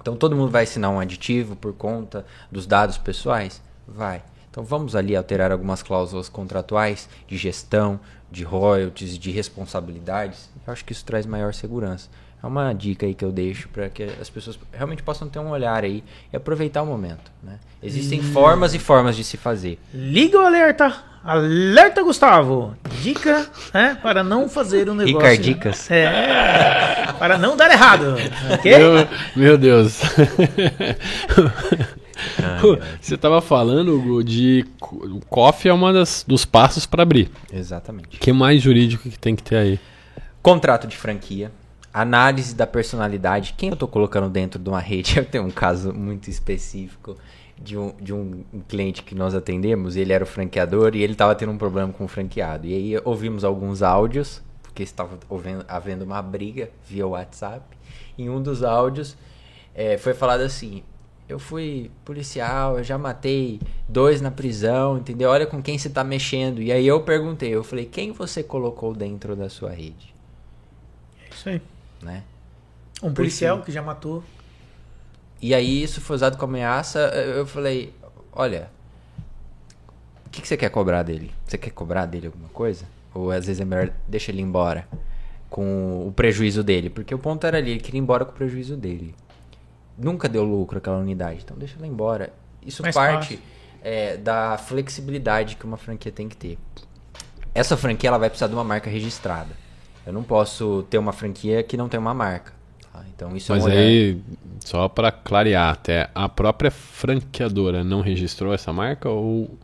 Então, 0.00 0.14
todo 0.14 0.36
mundo 0.36 0.52
vai 0.52 0.62
assinar 0.62 0.92
um 0.92 1.00
aditivo 1.00 1.56
por 1.56 1.72
conta 1.72 2.24
dos 2.48 2.64
dados 2.64 2.96
pessoais? 2.96 3.60
Vai. 3.88 4.22
Então, 4.48 4.62
vamos 4.62 4.94
ali 4.94 5.16
alterar 5.16 5.50
algumas 5.50 5.82
cláusulas 5.82 6.28
contratuais 6.28 7.08
de 7.26 7.36
gestão, 7.36 7.98
de 8.30 8.44
royalties, 8.44 9.18
de 9.18 9.32
responsabilidades. 9.32 10.48
Eu 10.64 10.72
acho 10.72 10.84
que 10.84 10.92
isso 10.92 11.04
traz 11.04 11.26
maior 11.26 11.52
segurança. 11.52 12.08
É 12.44 12.46
uma 12.46 12.74
dica 12.74 13.06
aí 13.06 13.14
que 13.14 13.24
eu 13.24 13.32
deixo 13.32 13.70
para 13.70 13.88
que 13.88 14.02
as 14.02 14.28
pessoas 14.28 14.58
realmente 14.70 15.02
possam 15.02 15.30
ter 15.30 15.38
um 15.38 15.48
olhar 15.48 15.82
aí 15.82 16.04
e 16.30 16.36
aproveitar 16.36 16.82
o 16.82 16.86
momento. 16.86 17.32
Né? 17.42 17.58
Existem 17.82 18.20
hum. 18.20 18.34
formas 18.34 18.74
e 18.74 18.78
formas 18.78 19.16
de 19.16 19.24
se 19.24 19.38
fazer. 19.38 19.78
Liga 19.94 20.38
o 20.38 20.42
alerta! 20.42 20.94
Alerta, 21.24 22.02
Gustavo! 22.02 22.76
Dica 23.00 23.48
né, 23.72 23.98
para 24.02 24.22
não 24.22 24.46
fazer 24.46 24.90
um 24.90 24.94
negócio. 24.94 25.16
Ricar 25.16 25.38
dicas. 25.38 25.90
É, 25.90 27.14
para 27.18 27.38
não 27.38 27.56
dar 27.56 27.70
errado. 27.70 28.14
Okay? 28.58 28.76
Meu, 28.76 29.08
meu 29.34 29.56
Deus. 29.56 30.02
Você 33.00 33.14
estava 33.14 33.40
falando, 33.40 33.96
Hugo, 33.96 34.22
de 34.22 34.66
o 34.82 35.20
COF 35.30 35.66
é 35.66 35.72
uma 35.72 35.94
das, 35.94 36.22
dos 36.28 36.44
passos 36.44 36.84
para 36.84 37.04
abrir. 37.04 37.30
Exatamente. 37.50 38.18
O 38.18 38.20
que 38.20 38.34
mais 38.34 38.60
jurídico 38.60 39.08
que 39.08 39.18
tem 39.18 39.34
que 39.34 39.42
ter 39.42 39.56
aí? 39.56 39.80
Contrato 40.42 40.86
de 40.86 40.94
franquia 40.94 41.50
análise 41.94 42.56
da 42.56 42.66
personalidade. 42.66 43.54
Quem 43.56 43.68
eu 43.68 43.74
estou 43.74 43.86
colocando 43.86 44.28
dentro 44.28 44.58
de 44.58 44.68
uma 44.68 44.80
rede? 44.80 45.16
Eu 45.20 45.24
tenho 45.24 45.44
um 45.44 45.50
caso 45.50 45.94
muito 45.94 46.28
específico 46.28 47.16
de 47.56 47.78
um, 47.78 47.94
de 48.00 48.12
um 48.12 48.42
cliente 48.68 49.04
que 49.04 49.14
nós 49.14 49.32
atendemos. 49.32 49.94
Ele 49.94 50.12
era 50.12 50.24
o 50.24 50.26
franqueador 50.26 50.96
e 50.96 51.02
ele 51.04 51.12
estava 51.12 51.36
tendo 51.36 51.52
um 51.52 51.56
problema 51.56 51.92
com 51.92 52.04
o 52.04 52.08
franqueado. 52.08 52.66
E 52.66 52.74
aí 52.74 53.00
ouvimos 53.04 53.44
alguns 53.44 53.80
áudios, 53.80 54.42
porque 54.60 54.82
estava 54.82 55.16
havendo 55.68 56.04
uma 56.04 56.20
briga 56.20 56.68
via 56.84 57.06
WhatsApp. 57.06 57.64
Em 58.18 58.28
um 58.28 58.42
dos 58.42 58.64
áudios 58.64 59.16
é, 59.72 59.96
foi 59.96 60.14
falado 60.14 60.40
assim: 60.40 60.82
eu 61.28 61.38
fui 61.38 61.92
policial, 62.04 62.78
eu 62.78 62.82
já 62.82 62.98
matei 62.98 63.60
dois 63.88 64.20
na 64.20 64.32
prisão, 64.32 64.98
entendeu? 64.98 65.30
Olha 65.30 65.46
com 65.46 65.62
quem 65.62 65.78
você 65.78 65.86
está 65.86 66.02
mexendo. 66.02 66.60
E 66.60 66.72
aí 66.72 66.84
eu 66.84 67.00
perguntei, 67.02 67.54
eu 67.54 67.62
falei, 67.62 67.84
quem 67.84 68.10
você 68.10 68.42
colocou 68.42 68.92
dentro 68.92 69.36
da 69.36 69.48
sua 69.48 69.70
rede? 69.70 70.12
É 71.46 71.50
aí 71.50 71.73
né? 72.02 72.22
Um 73.02 73.12
policial 73.12 73.62
que 73.62 73.72
já 73.72 73.82
matou. 73.82 74.22
E 75.40 75.54
aí 75.54 75.82
isso 75.82 76.00
foi 76.00 76.16
usado 76.16 76.38
como 76.38 76.54
ameaça. 76.54 76.98
Eu 76.98 77.46
falei, 77.46 77.92
olha, 78.32 78.70
o 80.26 80.30
que, 80.30 80.40
que 80.40 80.48
você 80.48 80.56
quer 80.56 80.70
cobrar 80.70 81.02
dele? 81.02 81.30
Você 81.46 81.58
quer 81.58 81.70
cobrar 81.70 82.06
dele 82.06 82.26
alguma 82.26 82.48
coisa? 82.48 82.86
Ou 83.12 83.30
às 83.30 83.46
vezes 83.46 83.60
é 83.60 83.64
melhor 83.64 83.92
deixa 84.08 84.30
ele 84.32 84.40
embora 84.40 84.88
com 85.50 86.06
o 86.06 86.12
prejuízo 86.12 86.64
dele? 86.64 86.88
Porque 86.88 87.14
o 87.14 87.18
ponto 87.18 87.46
era 87.46 87.58
ali, 87.58 87.72
ele 87.72 87.80
queria 87.80 87.98
ir 87.98 88.02
embora 88.02 88.24
com 88.24 88.32
o 88.32 88.34
prejuízo 88.34 88.76
dele. 88.76 89.14
Nunca 89.96 90.28
deu 90.28 90.44
lucro 90.44 90.78
aquela 90.78 90.98
unidade, 90.98 91.42
então 91.44 91.56
deixa 91.56 91.76
ele 91.78 91.86
embora. 91.86 92.32
Isso 92.64 92.82
Mais 92.82 92.94
parte 92.94 93.38
é, 93.82 94.16
da 94.16 94.56
flexibilidade 94.56 95.56
que 95.56 95.64
uma 95.64 95.76
franquia 95.76 96.10
tem 96.10 96.28
que 96.28 96.36
ter. 96.36 96.58
Essa 97.54 97.76
franquia 97.76 98.08
ela 98.08 98.18
vai 98.18 98.30
precisar 98.30 98.48
de 98.48 98.54
uma 98.54 98.64
marca 98.64 98.90
registrada. 98.90 99.63
Eu 100.06 100.12
não 100.12 100.22
posso 100.22 100.84
ter 100.90 100.98
uma 100.98 101.12
franquia 101.12 101.62
que 101.62 101.76
não 101.76 101.88
tem 101.88 101.98
uma 101.98 102.14
marca. 102.14 102.52
Tá? 102.92 103.04
Então 103.14 103.36
isso 103.36 103.52
Mas 103.52 103.66
é 103.66 103.68
um 103.68 103.72
aí, 103.72 104.22
só 104.64 104.88
para 104.88 105.10
clarear, 105.10 105.72
até 105.72 106.10
a 106.14 106.28
própria 106.28 106.70
franqueadora 106.70 107.82
não 107.82 108.00
registrou 108.00 108.52
essa 108.52 108.72
marca 108.72 109.08
ou 109.08 109.58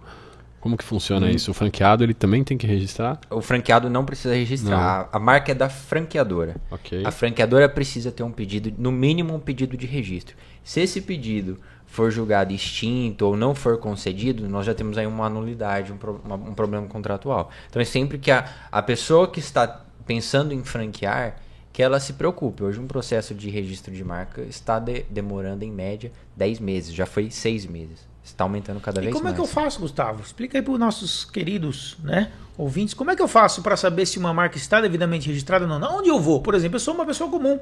como 0.60 0.76
que 0.76 0.84
funciona 0.84 1.26
hum. 1.26 1.30
isso? 1.30 1.50
O 1.50 1.54
franqueado 1.54 2.04
ele 2.04 2.12
também 2.12 2.44
tem 2.44 2.58
que 2.58 2.66
registrar? 2.66 3.18
O 3.30 3.40
franqueado 3.40 3.88
não 3.88 4.04
precisa 4.04 4.34
registrar. 4.34 5.08
A, 5.10 5.16
a, 5.16 5.18
marca 5.18 5.52
é 5.52 5.54
da 5.54 5.70
franqueadora. 5.70 6.56
Okay. 6.70 7.04
A 7.04 7.10
franqueadora 7.10 7.68
precisa 7.68 8.12
ter 8.12 8.22
um 8.22 8.30
pedido, 8.30 8.72
no 8.76 8.92
mínimo 8.92 9.34
um 9.34 9.40
pedido 9.40 9.76
de 9.76 9.86
registro. 9.86 10.36
Se 10.62 10.80
esse 10.80 11.00
pedido 11.00 11.58
for 11.86 12.10
julgado 12.10 12.52
extinto 12.52 13.26
ou 13.26 13.36
não 13.36 13.54
for 13.54 13.78
concedido, 13.78 14.46
nós 14.48 14.66
já 14.66 14.74
temos 14.74 14.98
aí 14.98 15.06
uma 15.06 15.26
anulidade, 15.26 15.92
um, 15.92 15.96
pro, 15.96 16.20
uma, 16.22 16.36
um 16.36 16.54
problema 16.54 16.86
contratual. 16.86 17.50
Então 17.68 17.80
é 17.80 17.84
sempre 17.84 18.18
que 18.18 18.30
a, 18.30 18.44
a 18.70 18.82
pessoa 18.82 19.26
que 19.28 19.40
está 19.40 19.84
pensando 20.06 20.52
em 20.52 20.62
franquear, 20.64 21.36
que 21.72 21.82
ela 21.82 22.00
se 22.00 22.14
preocupe. 22.14 22.62
Hoje 22.62 22.80
um 22.80 22.86
processo 22.86 23.34
de 23.34 23.48
registro 23.48 23.94
de 23.94 24.04
marca 24.04 24.42
está 24.42 24.78
de, 24.78 25.04
demorando 25.10 25.64
em 25.64 25.70
média 25.70 26.12
10 26.36 26.60
meses, 26.60 26.94
já 26.94 27.06
foi 27.06 27.30
6 27.30 27.66
meses. 27.66 28.08
Está 28.22 28.44
aumentando 28.44 28.80
cada 28.80 29.00
e 29.00 29.04
vez 29.04 29.14
mais. 29.14 29.16
E 29.16 29.18
como 29.18 29.32
é 29.32 29.34
que 29.34 29.40
eu 29.40 29.46
faço, 29.46 29.80
Gustavo? 29.80 30.22
Explica 30.22 30.58
aí 30.58 30.62
para 30.62 30.72
os 30.72 30.78
nossos 30.78 31.24
queridos 31.24 31.96
né, 32.02 32.30
ouvintes, 32.56 32.94
como 32.94 33.10
é 33.10 33.16
que 33.16 33.22
eu 33.22 33.28
faço 33.28 33.62
para 33.62 33.76
saber 33.76 34.06
se 34.06 34.18
uma 34.18 34.32
marca 34.32 34.56
está 34.56 34.80
devidamente 34.80 35.28
registrada 35.28 35.64
ou 35.64 35.78
não? 35.78 35.98
Onde 35.98 36.08
eu 36.08 36.20
vou? 36.20 36.40
Por 36.40 36.54
exemplo, 36.54 36.76
eu 36.76 36.80
sou 36.80 36.94
uma 36.94 37.06
pessoa 37.06 37.30
comum. 37.30 37.58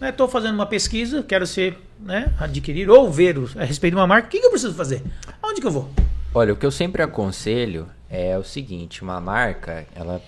Estou 0.00 0.26
né, 0.26 0.32
fazendo 0.32 0.54
uma 0.54 0.66
pesquisa, 0.66 1.22
quero 1.22 1.46
ser, 1.46 1.78
né, 1.98 2.32
adquirir 2.38 2.90
ou 2.90 3.10
ver 3.10 3.36
a 3.56 3.64
respeito 3.64 3.94
de 3.94 4.00
uma 4.00 4.06
marca. 4.06 4.28
O 4.28 4.30
que, 4.30 4.38
que 4.38 4.46
eu 4.46 4.50
preciso 4.50 4.74
fazer? 4.74 5.02
Aonde 5.42 5.60
que 5.60 5.66
eu 5.66 5.70
vou? 5.70 5.90
Olha, 6.34 6.52
o 6.52 6.56
que 6.56 6.66
eu 6.66 6.70
sempre 6.70 7.02
aconselho 7.02 7.88
é 8.10 8.36
o 8.36 8.44
seguinte: 8.44 9.02
uma 9.02 9.18
marca, 9.18 9.86
ela 9.94 10.20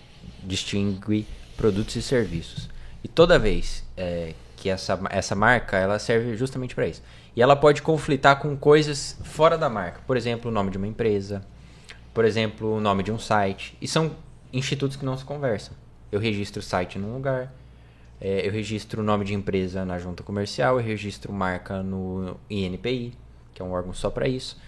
distingue 0.43 1.27
produtos 1.59 1.97
e 1.97 2.01
serviços. 2.01 2.71
E 3.03 3.09
toda 3.09 3.39
vez 3.39 3.85
é, 3.97 4.33
que 4.57 4.71
essa, 4.71 4.99
essa 5.11 5.35
marca 5.35 5.77
ela 5.77 5.99
serve 5.99 6.37
justamente 6.37 6.75
para 6.75 6.87
isso. 6.87 7.03
E 7.37 7.43
ela 7.43 7.55
pode 7.55 7.83
conflitar 7.83 8.39
com 8.39 8.57
coisas 8.57 9.19
fora 9.25 9.59
da 9.59 9.69
marca. 9.69 10.01
Por 10.07 10.17
exemplo, 10.17 10.51
o 10.51 10.55
nome 10.55 10.71
de 10.71 10.79
uma 10.79 10.87
empresa. 10.87 11.45
Por 12.15 12.25
exemplo, 12.25 12.77
o 12.77 12.81
nome 12.81 13.03
de 13.03 13.13
um 13.13 13.19
site. 13.19 13.77
E 13.81 13.87
são 13.87 14.17
institutos 14.53 14.97
que 14.97 15.05
não 15.05 15.17
se 15.17 15.25
conversam. 15.25 15.75
Eu 16.11 16.21
registro 16.21 16.61
o 16.61 16.63
site 16.63 16.99
num 16.99 17.13
lugar. 17.13 17.53
É, 18.21 18.47
eu 18.47 18.53
registro 18.53 19.03
o 19.03 19.05
nome 19.05 19.25
de 19.25 19.35
empresa 19.35 19.85
na 19.85 19.99
junta 19.99 20.23
comercial. 20.23 20.79
Eu 20.79 20.85
registro 20.85 21.33
marca 21.33 21.83
no 21.83 22.37
INPI, 22.49 23.15
que 23.53 23.61
é 23.61 23.65
um 23.65 23.73
órgão 23.73 23.93
só 23.93 24.11
para 24.11 24.29
isso. 24.29 24.61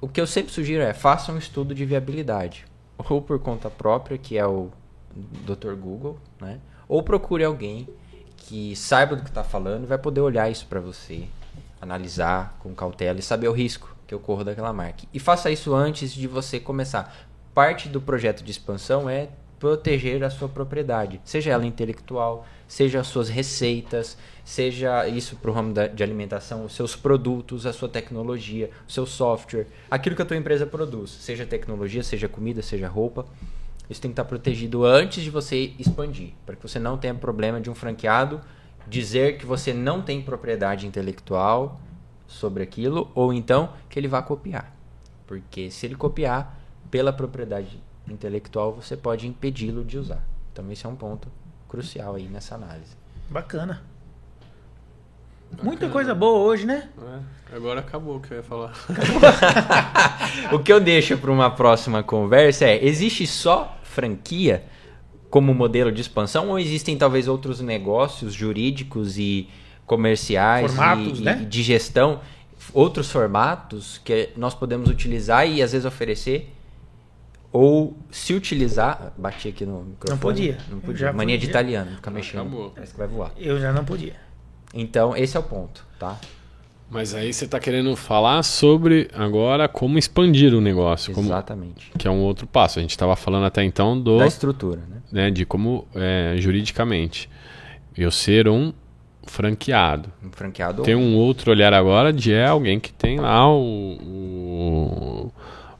O 0.00 0.08
que 0.08 0.20
eu 0.20 0.26
sempre 0.26 0.52
sugiro 0.52 0.82
é 0.82 0.92
faça 0.92 1.32
um 1.32 1.38
estudo 1.38 1.74
de 1.74 1.84
viabilidade. 1.84 2.64
Ou 2.98 3.22
por 3.22 3.38
conta 3.38 3.70
própria, 3.70 4.18
que 4.18 4.36
é 4.36 4.46
o 4.46 4.70
Dr. 5.44 5.74
Google, 5.74 6.18
né? 6.40 6.60
Ou 6.88 7.02
procure 7.02 7.42
alguém 7.42 7.88
que 8.36 8.76
saiba 8.76 9.16
do 9.16 9.22
que 9.22 9.28
está 9.28 9.42
falando 9.42 9.84
e 9.84 9.86
vai 9.86 9.98
poder 9.98 10.20
olhar 10.20 10.50
isso 10.50 10.66
para 10.66 10.78
você, 10.78 11.24
analisar 11.80 12.56
com 12.60 12.74
cautela 12.74 13.18
e 13.18 13.22
saber 13.22 13.48
o 13.48 13.52
risco 13.52 13.94
que 14.06 14.14
ocorra 14.14 14.44
daquela 14.44 14.72
marca. 14.72 15.04
E 15.12 15.18
faça 15.18 15.50
isso 15.50 15.74
antes 15.74 16.12
de 16.12 16.28
você 16.28 16.60
começar. 16.60 17.28
Parte 17.52 17.88
do 17.88 18.00
projeto 18.00 18.44
de 18.44 18.50
expansão 18.50 19.08
é 19.08 19.30
proteger 19.58 20.22
a 20.22 20.30
sua 20.30 20.48
propriedade, 20.48 21.20
seja 21.24 21.50
ela 21.50 21.64
intelectual, 21.64 22.46
seja 22.68 23.00
as 23.00 23.06
suas 23.06 23.28
receitas, 23.28 24.16
seja 24.44 25.08
isso 25.08 25.36
para 25.36 25.50
o 25.50 25.54
ramo 25.54 25.72
de 25.94 26.02
alimentação, 26.02 26.64
os 26.64 26.74
seus 26.74 26.94
produtos, 26.94 27.64
a 27.64 27.72
sua 27.72 27.88
tecnologia, 27.88 28.70
o 28.86 28.92
seu 28.92 29.06
software, 29.06 29.66
aquilo 29.90 30.14
que 30.14 30.22
a 30.22 30.26
tua 30.26 30.36
empresa 30.36 30.66
produz, 30.66 31.10
seja 31.10 31.46
tecnologia, 31.46 32.02
seja 32.02 32.28
comida, 32.28 32.60
seja 32.62 32.86
roupa. 32.86 33.26
Isso 33.88 34.00
tem 34.00 34.10
que 34.10 34.12
estar 34.12 34.24
protegido 34.24 34.84
antes 34.84 35.22
de 35.22 35.30
você 35.30 35.72
expandir, 35.78 36.32
para 36.44 36.56
que 36.56 36.62
você 36.62 36.78
não 36.78 36.98
tenha 36.98 37.14
problema 37.14 37.60
de 37.60 37.70
um 37.70 37.74
franqueado 37.74 38.40
dizer 38.86 39.36
que 39.38 39.46
você 39.46 39.72
não 39.72 40.00
tem 40.00 40.22
propriedade 40.22 40.86
intelectual 40.86 41.80
sobre 42.26 42.62
aquilo, 42.62 43.10
ou 43.14 43.32
então 43.32 43.72
que 43.88 43.98
ele 43.98 44.08
vá 44.08 44.22
copiar. 44.22 44.72
Porque 45.26 45.70
se 45.70 45.86
ele 45.86 45.94
copiar 45.94 46.58
pela 46.90 47.12
propriedade 47.12 47.82
intelectual, 48.08 48.72
você 48.72 48.96
pode 48.96 49.26
impedi-lo 49.26 49.84
de 49.84 49.98
usar. 49.98 50.22
Então 50.52 50.70
esse 50.70 50.86
é 50.86 50.88
um 50.88 50.96
ponto 50.96 51.28
crucial 51.68 52.14
aí 52.14 52.28
nessa 52.28 52.54
análise. 52.54 52.96
Bacana. 53.28 53.82
Bacana. 55.50 55.64
Muita 55.64 55.88
coisa 55.88 56.14
boa 56.14 56.40
hoje, 56.40 56.66
né? 56.66 56.88
É, 57.52 57.56
agora 57.56 57.80
acabou 57.80 58.16
o 58.16 58.20
que 58.20 58.32
eu 58.32 58.38
ia 58.38 58.42
falar. 58.42 58.72
o 60.52 60.58
que 60.58 60.72
eu 60.72 60.80
deixo 60.80 61.16
para 61.18 61.30
uma 61.30 61.50
próxima 61.50 62.02
conversa 62.02 62.64
é: 62.64 62.84
existe 62.84 63.26
só 63.26 63.75
franquia 63.96 64.62
como 65.30 65.54
modelo 65.54 65.90
de 65.90 66.02
expansão 66.02 66.50
ou 66.50 66.58
existem 66.58 66.98
talvez 66.98 67.26
outros 67.26 67.60
negócios 67.62 68.34
jurídicos 68.34 69.16
e 69.16 69.48
comerciais 69.86 70.74
formatos, 70.74 71.18
e, 71.18 71.22
né? 71.22 71.40
e 71.42 71.46
de 71.46 71.62
gestão, 71.62 72.20
outros 72.74 73.10
formatos 73.10 73.98
que 74.04 74.28
nós 74.36 74.54
podemos 74.54 74.90
utilizar 74.90 75.48
e 75.48 75.62
às 75.62 75.72
vezes 75.72 75.86
oferecer 75.86 76.52
ou 77.50 77.96
se 78.10 78.34
utilizar. 78.34 79.14
Bati 79.16 79.48
aqui 79.48 79.64
no 79.64 79.82
microfone. 79.84 80.10
Não 80.10 80.18
podia. 80.18 80.58
Não 80.70 80.80
podia. 80.80 81.06
Já 81.06 81.12
Mania 81.12 81.38
de 81.38 81.46
podia. 81.46 81.50
italiano, 81.50 81.96
fica 81.96 82.10
mexendo. 82.10 82.40
Acabou. 82.42 82.70
Parece 82.70 82.92
que 82.92 82.98
vai 82.98 83.08
voar. 83.08 83.32
Eu 83.38 83.58
já 83.58 83.72
não 83.72 83.84
podia. 83.84 84.16
Então, 84.74 85.16
esse 85.16 85.36
é 85.36 85.40
o 85.40 85.42
ponto, 85.42 85.86
tá? 85.98 86.20
Mas 86.88 87.14
aí 87.14 87.32
você 87.32 87.46
está 87.46 87.58
querendo 87.58 87.96
falar 87.96 88.42
sobre 88.44 89.08
agora 89.12 89.66
como 89.66 89.98
expandir 89.98 90.54
o 90.54 90.60
negócio, 90.60 91.12
como, 91.12 91.26
Exatamente. 91.28 91.90
que 91.98 92.06
é 92.06 92.10
um 92.10 92.20
outro 92.20 92.46
passo. 92.46 92.78
A 92.78 92.82
gente 92.82 92.92
estava 92.92 93.16
falando 93.16 93.44
até 93.44 93.64
então 93.64 94.00
do, 94.00 94.18
Da 94.18 94.26
estrutura, 94.26 94.80
né? 94.88 95.02
né, 95.10 95.30
de 95.30 95.44
como 95.44 95.86
é, 95.94 96.36
juridicamente 96.38 97.28
eu 97.96 98.10
ser 98.10 98.48
um 98.48 98.72
franqueado. 99.24 100.12
Um 100.24 100.30
franqueado. 100.30 100.82
Tem 100.82 100.94
um 100.94 101.16
outro 101.16 101.50
olhar 101.50 101.74
agora 101.74 102.12
de 102.12 102.32
é 102.32 102.46
alguém 102.46 102.78
que 102.78 102.92
tem 102.92 103.18
lá 103.18 103.52
o, 103.52 103.98
o, 104.00 105.32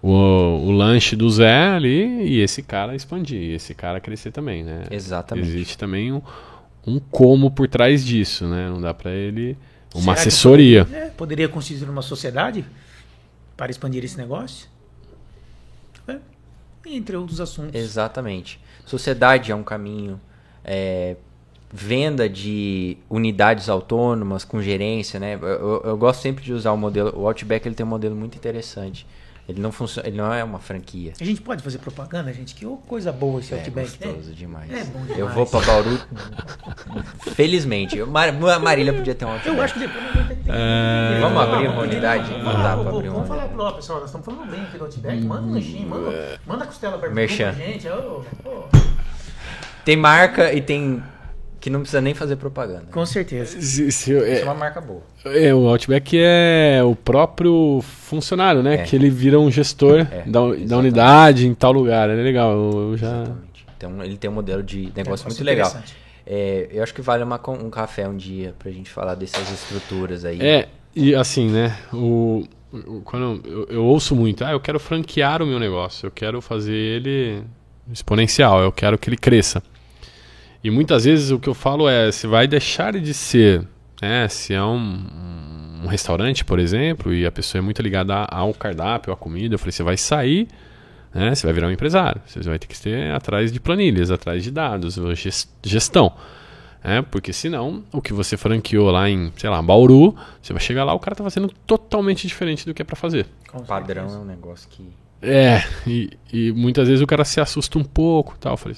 o, 0.02 0.10
o 0.10 0.70
lanche 0.72 1.14
do 1.14 1.30
Zé 1.30 1.68
ali 1.68 2.26
e 2.26 2.40
esse 2.40 2.62
cara 2.62 2.96
expandir, 2.96 3.40
e 3.40 3.54
esse 3.54 3.74
cara 3.74 4.00
crescer 4.00 4.32
também, 4.32 4.64
né? 4.64 4.84
Exatamente. 4.90 5.46
Existe 5.46 5.78
também 5.78 6.12
um, 6.12 6.20
um 6.84 6.98
como 6.98 7.48
por 7.48 7.68
trás 7.68 8.04
disso, 8.04 8.46
né? 8.46 8.68
Não 8.68 8.80
dá 8.80 8.92
para 8.92 9.12
ele 9.12 9.56
uma 9.98 10.14
Será 10.16 10.28
assessoria. 10.28 10.84
Poderia, 10.84 11.04
é, 11.06 11.10
poderia 11.10 11.48
constituir 11.48 11.88
uma 11.90 12.02
sociedade 12.02 12.64
para 13.56 13.70
expandir 13.70 14.04
esse 14.04 14.16
negócio? 14.16 14.68
É, 16.08 16.18
entre 16.86 17.16
outros 17.16 17.40
assuntos. 17.40 17.74
Exatamente. 17.74 18.60
Sociedade 18.84 19.50
é 19.50 19.54
um 19.54 19.62
caminho. 19.64 20.20
é, 20.64 21.16
venda 21.72 22.28
de 22.28 22.96
unidades 23.10 23.68
autônomas 23.68 24.44
com 24.44 24.62
gerência, 24.62 25.18
né? 25.18 25.34
Eu, 25.34 25.42
eu- 25.48 25.82
eu 25.84 25.96
gosto 25.96 26.22
sempre 26.22 26.42
de 26.44 26.52
usar 26.52 26.70
o 26.72 26.76
modelo. 26.76 27.12
O 27.18 27.26
Outback 27.26 27.66
ele 27.66 27.74
tem 27.74 27.84
um 27.84 27.88
modelo 27.88 28.14
muito 28.14 28.36
interessante. 28.36 29.04
Ele 29.48 29.60
não 29.60 29.70
funciona, 29.70 30.08
ele 30.08 30.16
não 30.16 30.32
é 30.34 30.42
uma 30.42 30.58
franquia. 30.58 31.12
A 31.20 31.24
gente 31.24 31.40
pode 31.40 31.62
fazer 31.62 31.78
propaganda, 31.78 32.32
gente? 32.32 32.52
Que 32.52 32.66
coisa 32.86 33.12
boa 33.12 33.38
esse 33.38 33.54
É 33.54 33.58
Outback, 33.58 33.90
gostoso 33.90 34.30
né? 34.30 34.34
demais. 34.36 34.72
É 34.72 34.84
bom 34.84 35.04
Eu 35.16 35.28
vou 35.28 35.46
pra 35.46 35.60
Bauru. 35.60 36.00
Felizmente. 37.34 37.96
Eu- 37.96 38.06
Mar- 38.06 38.28
a 38.30 38.58
Marília 38.58 38.92
podia 38.92 39.14
ter 39.14 39.24
um 39.24 39.28
Outback. 39.30 39.56
Eu 39.56 39.62
acho 39.62 39.74
que 39.74 39.80
depois 39.80 40.02
nós 40.04 40.12
vamos 40.14 40.28
ter 40.28 40.34
que 40.36 40.50
É. 40.50 41.18
Vamos 41.20 41.42
abrir 41.42 41.68
uma 41.68 41.82
unidade? 41.82 42.30
Não 42.32 42.44
dá 42.44 42.52
pra 42.52 42.74
Vamos, 42.76 42.94
abrir 42.96 43.08
uma 43.08 43.14
vamos 43.22 43.28
falar 43.28 43.48
pro 43.48 43.62
ó, 43.62 43.70
pessoal, 43.72 43.98
nós 44.00 44.08
estamos 44.08 44.24
falando 44.24 44.50
bem 44.50 44.62
aqui 44.62 44.78
do 44.78 44.84
Outback. 44.84 45.20
Manda 45.22 45.42
um 45.46 45.52
lanchinho, 45.52 45.88
manda, 45.88 46.40
manda 46.46 46.64
a 46.64 46.66
costela 46.66 46.98
pra 46.98 47.08
gente. 47.24 47.88
ô, 47.88 48.24
ô. 48.44 48.64
Tem 49.84 49.96
marca 49.96 50.52
e 50.52 50.60
tem 50.60 51.00
que 51.66 51.70
não 51.70 51.80
precisa 51.80 52.00
nem 52.00 52.14
fazer 52.14 52.36
propaganda. 52.36 52.84
Com 52.92 53.04
certeza. 53.04 53.60
Se- 53.60 53.90
se 53.90 54.12
eu- 54.12 54.18
Isso 54.20 54.28
é 54.36 54.40
é, 54.40 54.44
uma 54.44 54.54
marca 54.54 54.80
boa. 54.80 55.02
é, 55.24 55.52
o 55.52 55.66
Outback 55.66 56.16
é 56.16 56.80
o 56.84 56.94
próprio 56.94 57.80
funcionário, 57.82 58.62
né? 58.62 58.74
É. 58.76 58.78
Que 58.84 58.94
ele 58.94 59.10
vira 59.10 59.40
um 59.40 59.50
gestor 59.50 60.06
É, 60.12 60.22
da, 60.24 60.40
da 60.64 60.78
unidade 60.78 61.44
em 61.44 61.52
tal 61.54 61.72
lugar. 61.72 62.08
É 62.08 62.14
legal. 62.14 62.52
Eu, 62.52 62.90
eu 62.92 62.96
já. 62.96 63.08
Exatamente. 63.08 63.66
Então 63.76 64.04
ele 64.04 64.16
tem 64.16 64.30
um 64.30 64.32
modelo 64.34 64.62
de 64.62 64.92
negócio 64.94 65.26
muito 65.26 65.42
legal. 65.42 65.76
É, 66.24 66.68
eu 66.70 66.84
acho 66.84 66.94
que 66.94 67.02
vale 67.02 67.24
uma, 67.24 67.40
um 67.50 67.68
café 67.68 68.08
um 68.08 68.16
dia 68.16 68.54
pra 68.60 68.70
gente 68.70 68.88
falar 68.88 69.16
dessas 69.16 69.50
estruturas 69.50 70.24
aí. 70.24 70.40
É, 70.40 70.68
e 70.94 71.16
assim, 71.16 71.50
né? 71.50 71.76
O, 71.92 72.44
o- 72.72 73.00
quando 73.04 73.40
eu, 73.44 73.66
eu 73.70 73.84
ouço 73.84 74.14
muito, 74.14 74.44
ah, 74.44 74.52
eu 74.52 74.60
quero 74.60 74.78
franquear 74.78 75.42
o 75.42 75.46
meu 75.46 75.58
negócio, 75.58 76.06
eu 76.06 76.12
quero 76.12 76.40
fazer 76.40 76.72
ele 76.72 77.42
exponencial, 77.92 78.60
eu 78.60 78.70
quero 78.70 78.96
que 78.96 79.08
ele 79.08 79.16
cresça. 79.16 79.60
E 80.66 80.70
muitas 80.70 81.04
vezes 81.04 81.30
o 81.30 81.38
que 81.38 81.48
eu 81.48 81.54
falo 81.54 81.88
é, 81.88 82.10
você 82.10 82.26
vai 82.26 82.48
deixar 82.48 82.92
de 82.98 83.14
ser, 83.14 83.66
né? 84.02 84.26
Se 84.26 84.52
é 84.52 84.62
um, 84.64 85.06
um 85.84 85.86
restaurante, 85.86 86.44
por 86.44 86.58
exemplo, 86.58 87.14
e 87.14 87.24
a 87.24 87.30
pessoa 87.30 87.60
é 87.60 87.62
muito 87.62 87.80
ligada 87.80 88.14
ao 88.24 88.52
cardápio, 88.52 89.12
à 89.12 89.16
comida, 89.16 89.54
eu 89.54 89.58
falei, 89.60 89.70
você 89.70 89.82
vai 89.84 89.96
sair, 89.96 90.48
né? 91.14 91.34
Você 91.34 91.46
vai 91.46 91.54
virar 91.54 91.68
um 91.68 91.70
empresário, 91.70 92.20
você 92.26 92.40
vai 92.40 92.58
ter 92.58 92.66
que 92.66 92.80
ter 92.80 93.12
atrás 93.12 93.52
de 93.52 93.60
planilhas, 93.60 94.10
atrás 94.10 94.42
de 94.42 94.50
dados, 94.50 94.96
ges- 95.14 95.48
gestão. 95.64 96.12
É, 96.82 97.00
porque 97.00 97.32
senão, 97.32 97.84
o 97.92 98.00
que 98.02 98.12
você 98.12 98.36
franqueou 98.36 98.90
lá 98.90 99.08
em, 99.08 99.32
sei 99.36 99.48
lá, 99.50 99.60
Bauru, 99.62 100.16
você 100.42 100.52
vai 100.52 100.60
chegar 100.62 100.82
lá, 100.84 100.94
o 100.94 100.98
cara 101.00 101.14
tá 101.16 101.22
fazendo 101.22 101.48
totalmente 101.66 102.26
diferente 102.26 102.66
do 102.66 102.74
que 102.74 102.82
é 102.82 102.84
pra 102.84 102.96
fazer. 102.96 103.26
Com 103.50 103.60
Padrão 103.64 104.06
é 104.06 104.18
um 104.18 104.24
negócio 104.24 104.68
que. 104.68 104.84
É, 105.22 105.62
e, 105.86 106.10
e 106.32 106.52
muitas 106.52 106.86
vezes 106.88 107.02
o 107.02 107.06
cara 107.06 107.24
se 107.24 107.40
assusta 107.40 107.78
um 107.78 107.84
pouco 107.84 108.36
tal. 108.38 108.54
Eu 108.54 108.56
falei, 108.56 108.76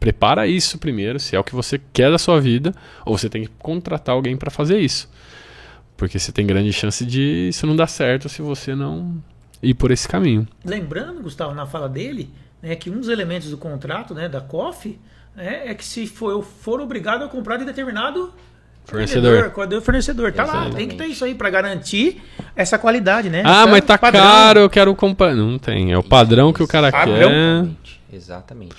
prepara 0.00 0.46
isso 0.46 0.78
primeiro, 0.78 1.18
se 1.18 1.34
é 1.34 1.40
o 1.40 1.44
que 1.44 1.54
você 1.54 1.80
quer 1.92 2.10
da 2.10 2.18
sua 2.18 2.40
vida, 2.40 2.72
ou 3.04 3.16
você 3.18 3.28
tem 3.28 3.42
que 3.42 3.50
contratar 3.58 4.14
alguém 4.14 4.36
pra 4.36 4.50
fazer 4.50 4.78
isso. 4.78 5.10
Porque 5.96 6.18
você 6.18 6.30
tem 6.30 6.46
grande 6.46 6.72
chance 6.72 7.04
de 7.04 7.48
isso 7.48 7.66
não 7.66 7.74
dar 7.74 7.88
certo 7.88 8.28
se 8.28 8.40
você 8.40 8.74
não 8.74 9.16
ir 9.62 9.74
por 9.74 9.90
esse 9.90 10.06
caminho. 10.06 10.46
Lembrando, 10.64 11.20
Gustavo, 11.22 11.54
na 11.54 11.66
fala 11.66 11.88
dele, 11.88 12.30
né, 12.62 12.76
que 12.76 12.88
um 12.88 13.00
dos 13.00 13.08
elementos 13.08 13.50
do 13.50 13.58
contrato 13.58 14.14
né, 14.14 14.28
da 14.28 14.40
COF 14.40 14.98
né, 15.34 15.62
é 15.66 15.74
que 15.74 15.84
se 15.84 16.06
for, 16.06 16.42
for 16.44 16.80
obrigado 16.80 17.24
a 17.24 17.28
comprar 17.28 17.56
de 17.56 17.64
determinado 17.64 18.32
Fornecedor. 18.84 19.32
vendedor, 19.32 19.50
qual- 19.50 19.80
fornecedor. 19.82 20.32
Tá 20.32 20.44
lá, 20.44 20.52
Exatamente. 20.52 20.76
tem 20.76 20.88
que 20.88 20.94
ter 20.94 21.06
isso 21.06 21.24
aí 21.24 21.34
para 21.34 21.50
garantir 21.50 22.22
essa 22.56 22.78
qualidade, 22.78 23.28
né? 23.28 23.42
Ah, 23.44 23.62
Essa 23.62 23.66
mas 23.66 23.84
tá 23.84 23.98
padrão. 23.98 24.22
caro, 24.22 24.60
eu 24.60 24.70
quero 24.70 24.94
comprar. 24.94 25.34
Não 25.34 25.58
tem, 25.58 25.92
é 25.92 25.98
o 25.98 26.02
padrão 26.02 26.52
que 26.52 26.62
o 26.62 26.66
cara 26.68 26.90
Padrão. 26.92 27.16
quer. 27.18 27.26
Exatamente. 27.28 28.00
Exatamente. 28.12 28.76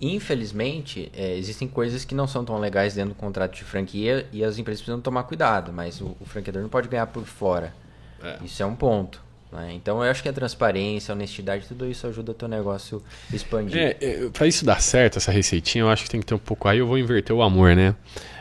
Infelizmente, 0.00 1.10
é, 1.16 1.36
existem 1.36 1.66
coisas 1.66 2.04
que 2.04 2.14
não 2.14 2.28
são 2.28 2.44
tão 2.44 2.58
legais 2.58 2.94
dentro 2.94 3.10
do 3.10 3.16
contrato 3.16 3.56
de 3.56 3.64
franquia 3.64 4.26
e 4.32 4.44
as 4.44 4.58
empresas 4.58 4.80
precisam 4.80 5.00
tomar 5.00 5.24
cuidado, 5.24 5.72
mas 5.72 6.00
o, 6.00 6.16
o 6.20 6.24
franqueador 6.24 6.62
não 6.62 6.68
pode 6.68 6.88
ganhar 6.88 7.06
por 7.06 7.24
fora. 7.24 7.74
É. 8.22 8.38
Isso 8.44 8.62
é 8.62 8.66
um 8.66 8.74
ponto. 8.76 9.20
né? 9.50 9.72
Então 9.74 10.04
eu 10.04 10.10
acho 10.10 10.22
que 10.22 10.28
a 10.28 10.32
transparência, 10.32 11.12
a 11.12 11.14
honestidade, 11.16 11.66
tudo 11.66 11.84
isso 11.90 12.06
ajuda 12.06 12.30
o 12.30 12.34
teu 12.34 12.46
negócio 12.48 13.02
a 13.32 13.34
expandir. 13.34 13.76
É, 13.76 13.96
é, 14.00 14.28
pra 14.32 14.46
isso 14.46 14.64
dar 14.64 14.80
certo, 14.80 15.18
essa 15.18 15.32
receitinha, 15.32 15.82
eu 15.82 15.88
acho 15.88 16.04
que 16.04 16.10
tem 16.10 16.20
que 16.20 16.26
ter 16.26 16.34
um 16.34 16.38
pouco. 16.38 16.68
Aí 16.68 16.78
eu 16.78 16.86
vou 16.86 16.98
inverter 16.98 17.34
o 17.34 17.42
amor, 17.42 17.74
né? 17.74 17.94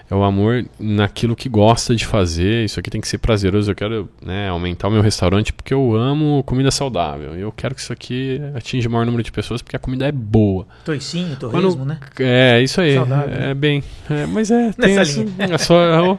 É 0.10 0.16
o 0.16 0.24
amor 0.24 0.66
naquilo 0.80 1.36
que 1.36 1.50
gosta 1.50 1.94
de 1.94 2.06
fazer. 2.06 2.64
Isso 2.64 2.80
aqui 2.80 2.90
tem 2.90 3.02
que 3.02 3.08
ser 3.10 3.18
prazeroso. 3.18 3.70
Eu 3.72 3.76
quero 3.76 4.10
né, 4.26 4.48
aumentar 4.48 4.88
o 4.88 4.92
meu 4.92 5.02
restaurante 5.02 5.52
porque 5.52 5.74
eu 5.74 5.96
amo 5.96 6.42
comida 6.46 6.72
saudável. 6.72 7.36
Eu 7.36 7.52
quero 7.52 7.76
que 7.76 7.82
isso 7.82 7.92
aqui 7.92 8.40
atinja 8.56 8.88
o 8.88 8.92
maior 8.92 9.06
número 9.06 9.22
de 9.22 9.32
pessoas 9.34 9.62
porque 9.62 9.76
a 9.76 9.80
comida 9.80 10.08
é 10.08 10.12
boa. 10.12 10.66
Toicinho, 10.86 11.36
Quando- 11.38 11.52
torresmo, 11.52 11.84
né? 11.84 12.00
É, 12.20 12.62
isso 12.62 12.80
aí. 12.80 12.96
Saudável, 12.96 13.36
É 13.36 13.40
né? 13.48 13.54
bem. 13.54 13.84
é, 14.10 14.26
mas 14.26 14.50
é, 14.50 14.72
tem 14.72 14.98
essa, 14.98 15.20
linha. 15.22 15.34
é 15.40 15.58
só, 15.58 16.18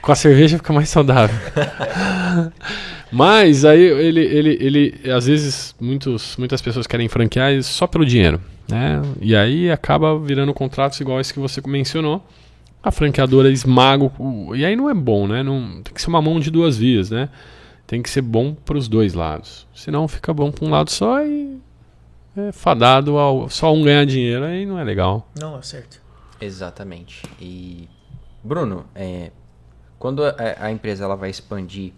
com 0.00 0.10
a 0.12 0.14
cerveja 0.14 0.56
fica 0.56 0.72
mais 0.72 0.88
saudável. 0.88 1.36
mas 3.12 3.64
aí 3.64 3.82
ele, 3.82 4.20
ele, 4.20 4.58
ele, 4.60 5.10
às 5.12 5.26
vezes, 5.26 5.74
muitos, 5.80 6.36
muitas 6.38 6.62
pessoas 6.62 6.86
querem 6.86 7.08
franquear 7.08 7.62
só 7.62 7.86
pelo 7.86 8.06
dinheiro. 8.06 8.40
Né? 8.68 9.02
E 9.20 9.36
aí 9.36 9.70
acaba 9.70 10.18
virando 10.18 10.54
contratos 10.54 10.98
igual 11.00 11.20
esse 11.20 11.32
que 11.34 11.40
você 11.40 11.60
mencionou. 11.66 12.24
A 12.82 12.90
franqueadora 12.90 13.50
esmaga 13.50 14.10
o. 14.18 14.54
E 14.56 14.64
aí 14.64 14.74
não 14.74 14.90
é 14.90 14.94
bom, 14.94 15.26
né? 15.28 15.42
Não, 15.42 15.82
tem 15.82 15.94
que 15.94 16.00
ser 16.02 16.08
uma 16.08 16.20
mão 16.20 16.40
de 16.40 16.50
duas 16.50 16.76
vias, 16.76 17.10
né? 17.10 17.28
Tem 17.86 18.02
que 18.02 18.10
ser 18.10 18.22
bom 18.22 18.54
para 18.54 18.76
os 18.76 18.88
dois 18.88 19.14
lados. 19.14 19.66
Senão 19.74 20.08
fica 20.08 20.32
bom 20.32 20.50
para 20.50 20.64
um 20.66 20.70
lado 20.70 20.90
só 20.90 21.22
e 21.24 21.58
é 22.36 22.50
fadado 22.50 23.18
ao 23.18 23.48
só 23.48 23.72
um 23.72 23.82
ganhar 23.82 24.04
dinheiro, 24.06 24.44
aí 24.44 24.64
não 24.66 24.78
é 24.78 24.84
legal. 24.84 25.28
Não, 25.38 25.58
é 25.58 25.62
certo. 25.62 26.00
Exatamente. 26.40 27.22
E 27.40 27.88
Bruno, 28.42 28.84
é, 28.94 29.30
quando 29.98 30.24
a, 30.24 30.34
a 30.58 30.72
empresa 30.72 31.04
ela 31.04 31.14
vai 31.14 31.30
expandir, 31.30 31.92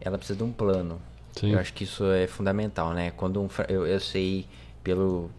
ela 0.00 0.18
precisa 0.18 0.36
de 0.36 0.42
um 0.44 0.52
plano. 0.52 1.00
Sim. 1.36 1.52
Eu 1.52 1.58
acho 1.58 1.72
que 1.72 1.84
isso 1.84 2.04
é 2.12 2.26
fundamental, 2.26 2.92
né? 2.92 3.12
Quando 3.12 3.40
um 3.40 3.48
fra- 3.48 3.66
eu, 3.68 3.86
eu 3.86 3.98
sei 4.00 4.46
pelo 4.84 5.30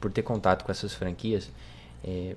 por 0.00 0.10
ter 0.12 0.22
contato 0.22 0.64
com 0.64 0.70
essas 0.70 0.94
franquias, 0.94 1.50
é, 2.04 2.36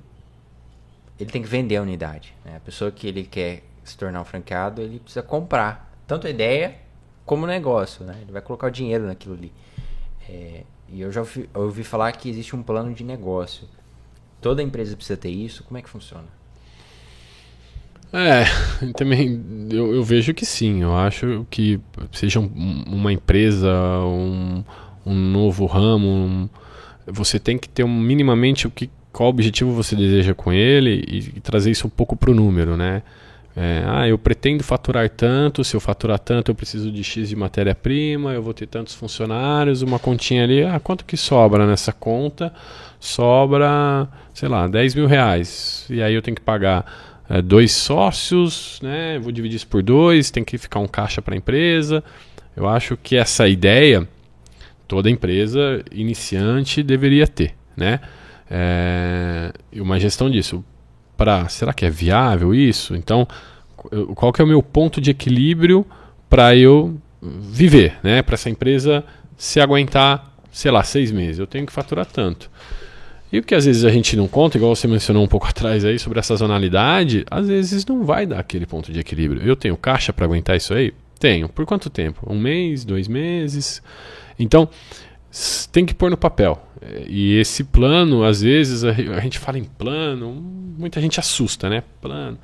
ele 1.23 1.31
tem 1.31 1.41
que 1.41 1.47
vender 1.47 1.77
a 1.77 1.81
unidade. 1.81 2.33
Né? 2.45 2.55
A 2.57 2.59
pessoa 2.59 2.91
que 2.91 3.07
ele 3.07 3.23
quer 3.23 3.63
se 3.83 3.97
tornar 3.97 4.21
um 4.21 4.25
franqueado, 4.25 4.81
ele 4.81 4.99
precisa 4.99 5.23
comprar 5.23 5.91
tanto 6.07 6.27
a 6.27 6.29
ideia 6.29 6.75
como 7.25 7.43
o 7.45 7.47
negócio, 7.47 8.05
né? 8.05 8.17
Ele 8.21 8.31
vai 8.31 8.41
colocar 8.41 8.67
o 8.67 8.71
dinheiro 8.71 9.05
naquilo 9.07 9.33
ali. 9.33 9.51
É, 10.29 10.63
e 10.89 11.01
eu 11.01 11.11
já 11.11 11.21
ouvi, 11.21 11.49
eu 11.53 11.61
ouvi 11.61 11.83
falar 11.83 12.11
que 12.13 12.29
existe 12.29 12.55
um 12.55 12.61
plano 12.63 12.93
de 12.93 13.03
negócio. 13.03 13.67
Toda 14.41 14.61
empresa 14.61 14.95
precisa 14.95 15.17
ter 15.17 15.29
isso. 15.29 15.63
Como 15.63 15.77
é 15.77 15.81
que 15.81 15.89
funciona? 15.89 16.27
É, 18.11 18.43
também 18.93 19.67
eu, 19.71 19.95
eu 19.95 20.03
vejo 20.03 20.33
que 20.33 20.45
sim. 20.45 20.81
Eu 20.83 20.95
acho 20.95 21.47
que 21.49 21.79
seja 22.11 22.39
um- 22.39 22.83
uma 22.87 23.11
empresa, 23.11 23.69
um, 24.05 24.63
um 25.05 25.15
novo 25.15 25.65
ramo, 25.65 26.07
um- 26.07 26.49
você 27.07 27.39
tem 27.39 27.57
que 27.57 27.67
ter 27.67 27.85
minimamente 27.85 28.67
o 28.67 28.71
que, 28.71 28.89
qual 29.13 29.29
objetivo 29.29 29.71
você 29.71 29.95
deseja 29.95 30.33
com 30.33 30.51
ele 30.51 31.05
e, 31.07 31.17
e 31.37 31.39
trazer 31.39 31.71
isso 31.71 31.87
um 31.87 31.89
pouco 31.89 32.15
para 32.15 32.31
o 32.31 32.33
número, 32.33 32.75
né? 32.75 33.03
É, 33.55 33.83
ah, 33.85 34.07
eu 34.07 34.17
pretendo 34.17 34.63
faturar 34.63 35.07
tanto, 35.07 35.63
se 35.63 35.75
eu 35.75 35.79
faturar 35.79 36.17
tanto 36.17 36.49
eu 36.49 36.55
preciso 36.55 36.91
de 36.91 37.03
X 37.03 37.29
de 37.29 37.35
matéria-prima, 37.35 38.33
eu 38.33 38.41
vou 38.41 38.51
ter 38.51 38.65
tantos 38.65 38.95
funcionários, 38.95 39.83
uma 39.83 39.99
continha 39.99 40.43
ali, 40.43 40.63
ah, 40.63 40.79
quanto 40.79 41.05
que 41.05 41.15
sobra 41.15 41.67
nessa 41.67 41.93
conta? 41.93 42.51
Sobra, 42.99 44.07
sei 44.33 44.49
lá, 44.49 44.67
10 44.67 44.95
mil 44.95 45.05
reais. 45.05 45.85
E 45.87 46.01
aí 46.01 46.15
eu 46.15 46.21
tenho 46.21 46.33
que 46.33 46.41
pagar 46.41 47.21
é, 47.29 47.43
dois 47.43 47.71
sócios, 47.71 48.79
né? 48.81 49.19
Vou 49.19 49.31
dividir 49.31 49.57
isso 49.57 49.67
por 49.67 49.83
dois, 49.83 50.31
tem 50.31 50.43
que 50.43 50.57
ficar 50.57 50.79
um 50.79 50.87
caixa 50.87 51.21
para 51.21 51.35
a 51.35 51.37
empresa. 51.37 52.03
Eu 52.55 52.67
acho 52.67 52.97
que 52.97 53.15
essa 53.15 53.47
ideia, 53.47 54.07
toda 54.87 55.11
empresa 55.11 55.83
iniciante 55.91 56.81
deveria 56.81 57.27
ter, 57.27 57.53
né? 57.77 57.99
É, 58.49 59.51
uma 59.75 59.99
gestão 59.99 60.29
disso. 60.29 60.63
Para 61.15 61.47
será 61.47 61.73
que 61.73 61.85
é 61.85 61.89
viável 61.89 62.53
isso? 62.53 62.95
Então, 62.95 63.27
qual 64.15 64.33
que 64.33 64.41
é 64.41 64.45
o 64.45 64.47
meu 64.47 64.63
ponto 64.63 64.99
de 64.99 65.11
equilíbrio 65.11 65.85
para 66.29 66.55
eu 66.55 66.97
viver, 67.21 67.97
né? 68.03 68.21
Para 68.21 68.35
essa 68.35 68.49
empresa 68.49 69.03
se 69.37 69.59
aguentar, 69.59 70.35
sei 70.51 70.71
lá, 70.71 70.83
seis 70.83 71.11
meses. 71.11 71.39
Eu 71.39 71.47
tenho 71.47 71.65
que 71.65 71.71
faturar 71.71 72.05
tanto. 72.05 72.49
E 73.31 73.39
o 73.39 73.43
que 73.43 73.55
às 73.55 73.65
vezes 73.65 73.83
a 73.83 73.89
gente 73.89 74.15
não 74.15 74.27
conta, 74.27 74.57
igual 74.57 74.75
você 74.75 74.87
mencionou 74.87 75.23
um 75.23 75.27
pouco 75.27 75.47
atrás 75.49 75.83
aí 75.83 75.97
sobre 75.97 76.19
a 76.19 76.23
sazonalidade, 76.23 77.25
às 77.29 77.47
vezes 77.47 77.85
não 77.85 78.03
vai 78.03 78.25
dar 78.25 78.39
aquele 78.39 78.65
ponto 78.65 78.91
de 78.91 78.99
equilíbrio. 78.99 79.41
Eu 79.41 79.55
tenho 79.55 79.75
caixa 79.75 80.13
para 80.13 80.25
aguentar 80.25 80.55
isso 80.55 80.73
aí? 80.73 80.93
Tenho. 81.19 81.49
Por 81.49 81.65
quanto 81.65 81.89
tempo? 81.89 82.25
Um 82.29 82.37
mês, 82.37 82.83
dois 82.83 83.07
meses? 83.07 83.81
Então, 84.37 84.69
tem 85.71 85.85
que 85.85 85.93
pôr 85.93 86.11
no 86.11 86.17
papel. 86.17 86.61
E 87.07 87.37
esse 87.37 87.63
plano, 87.63 88.23
às 88.23 88.41
vezes, 88.41 88.83
a 88.83 89.19
gente 89.19 89.39
fala 89.39 89.57
em 89.57 89.63
plano, 89.63 90.31
muita 90.77 90.99
gente 91.01 91.19
assusta, 91.19 91.69
né? 91.69 91.83
Plano. 92.01 92.37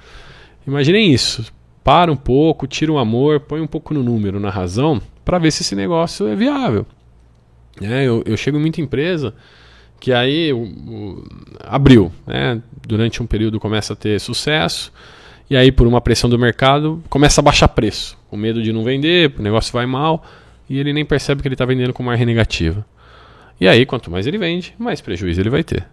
Imaginem 0.65 1.13
isso. 1.13 1.51
Para 1.83 2.11
um 2.11 2.15
pouco, 2.15 2.67
tira 2.67 2.91
um 2.91 2.97
amor, 2.97 3.39
põe 3.41 3.61
um 3.61 3.67
pouco 3.67 3.93
no 3.93 4.03
número, 4.03 4.39
na 4.39 4.49
razão, 4.49 5.01
para 5.25 5.37
ver 5.37 5.51
se 5.51 5.63
esse 5.63 5.75
negócio 5.75 6.27
é 6.27 6.35
viável. 6.35 6.85
É, 7.81 8.03
eu, 8.03 8.23
eu 8.25 8.35
chego 8.35 8.57
em 8.57 8.61
muita 8.61 8.81
empresa 8.81 9.33
que 9.99 10.13
aí 10.13 10.53
o, 10.53 10.63
o, 10.63 11.27
abriu, 11.59 12.11
né? 12.25 12.61
durante 12.87 13.21
um 13.21 13.27
período 13.27 13.59
começa 13.59 13.93
a 13.93 13.95
ter 13.95 14.19
sucesso, 14.19 14.91
e 15.49 15.57
aí 15.57 15.71
por 15.71 15.85
uma 15.85 15.99
pressão 15.99 16.29
do 16.29 16.39
mercado 16.39 17.03
começa 17.09 17.41
a 17.41 17.43
baixar 17.43 17.67
preço, 17.67 18.17
com 18.29 18.37
medo 18.37 18.63
de 18.63 18.71
não 18.71 18.83
vender, 18.83 19.33
o 19.37 19.41
negócio 19.41 19.73
vai 19.73 19.85
mal, 19.85 20.23
e 20.69 20.79
ele 20.79 20.93
nem 20.93 21.03
percebe 21.03 21.41
que 21.41 21.47
ele 21.47 21.55
está 21.55 21.65
vendendo 21.65 21.93
com 21.93 22.03
margem 22.03 22.25
negativa. 22.25 22.85
E 23.59 23.67
aí, 23.67 23.85
quanto 23.85 24.09
mais 24.09 24.27
ele 24.27 24.37
vende, 24.37 24.73
mais 24.77 25.01
prejuízo 25.01 25.41
ele 25.41 25.49
vai 25.49 25.63
ter. 25.63 25.85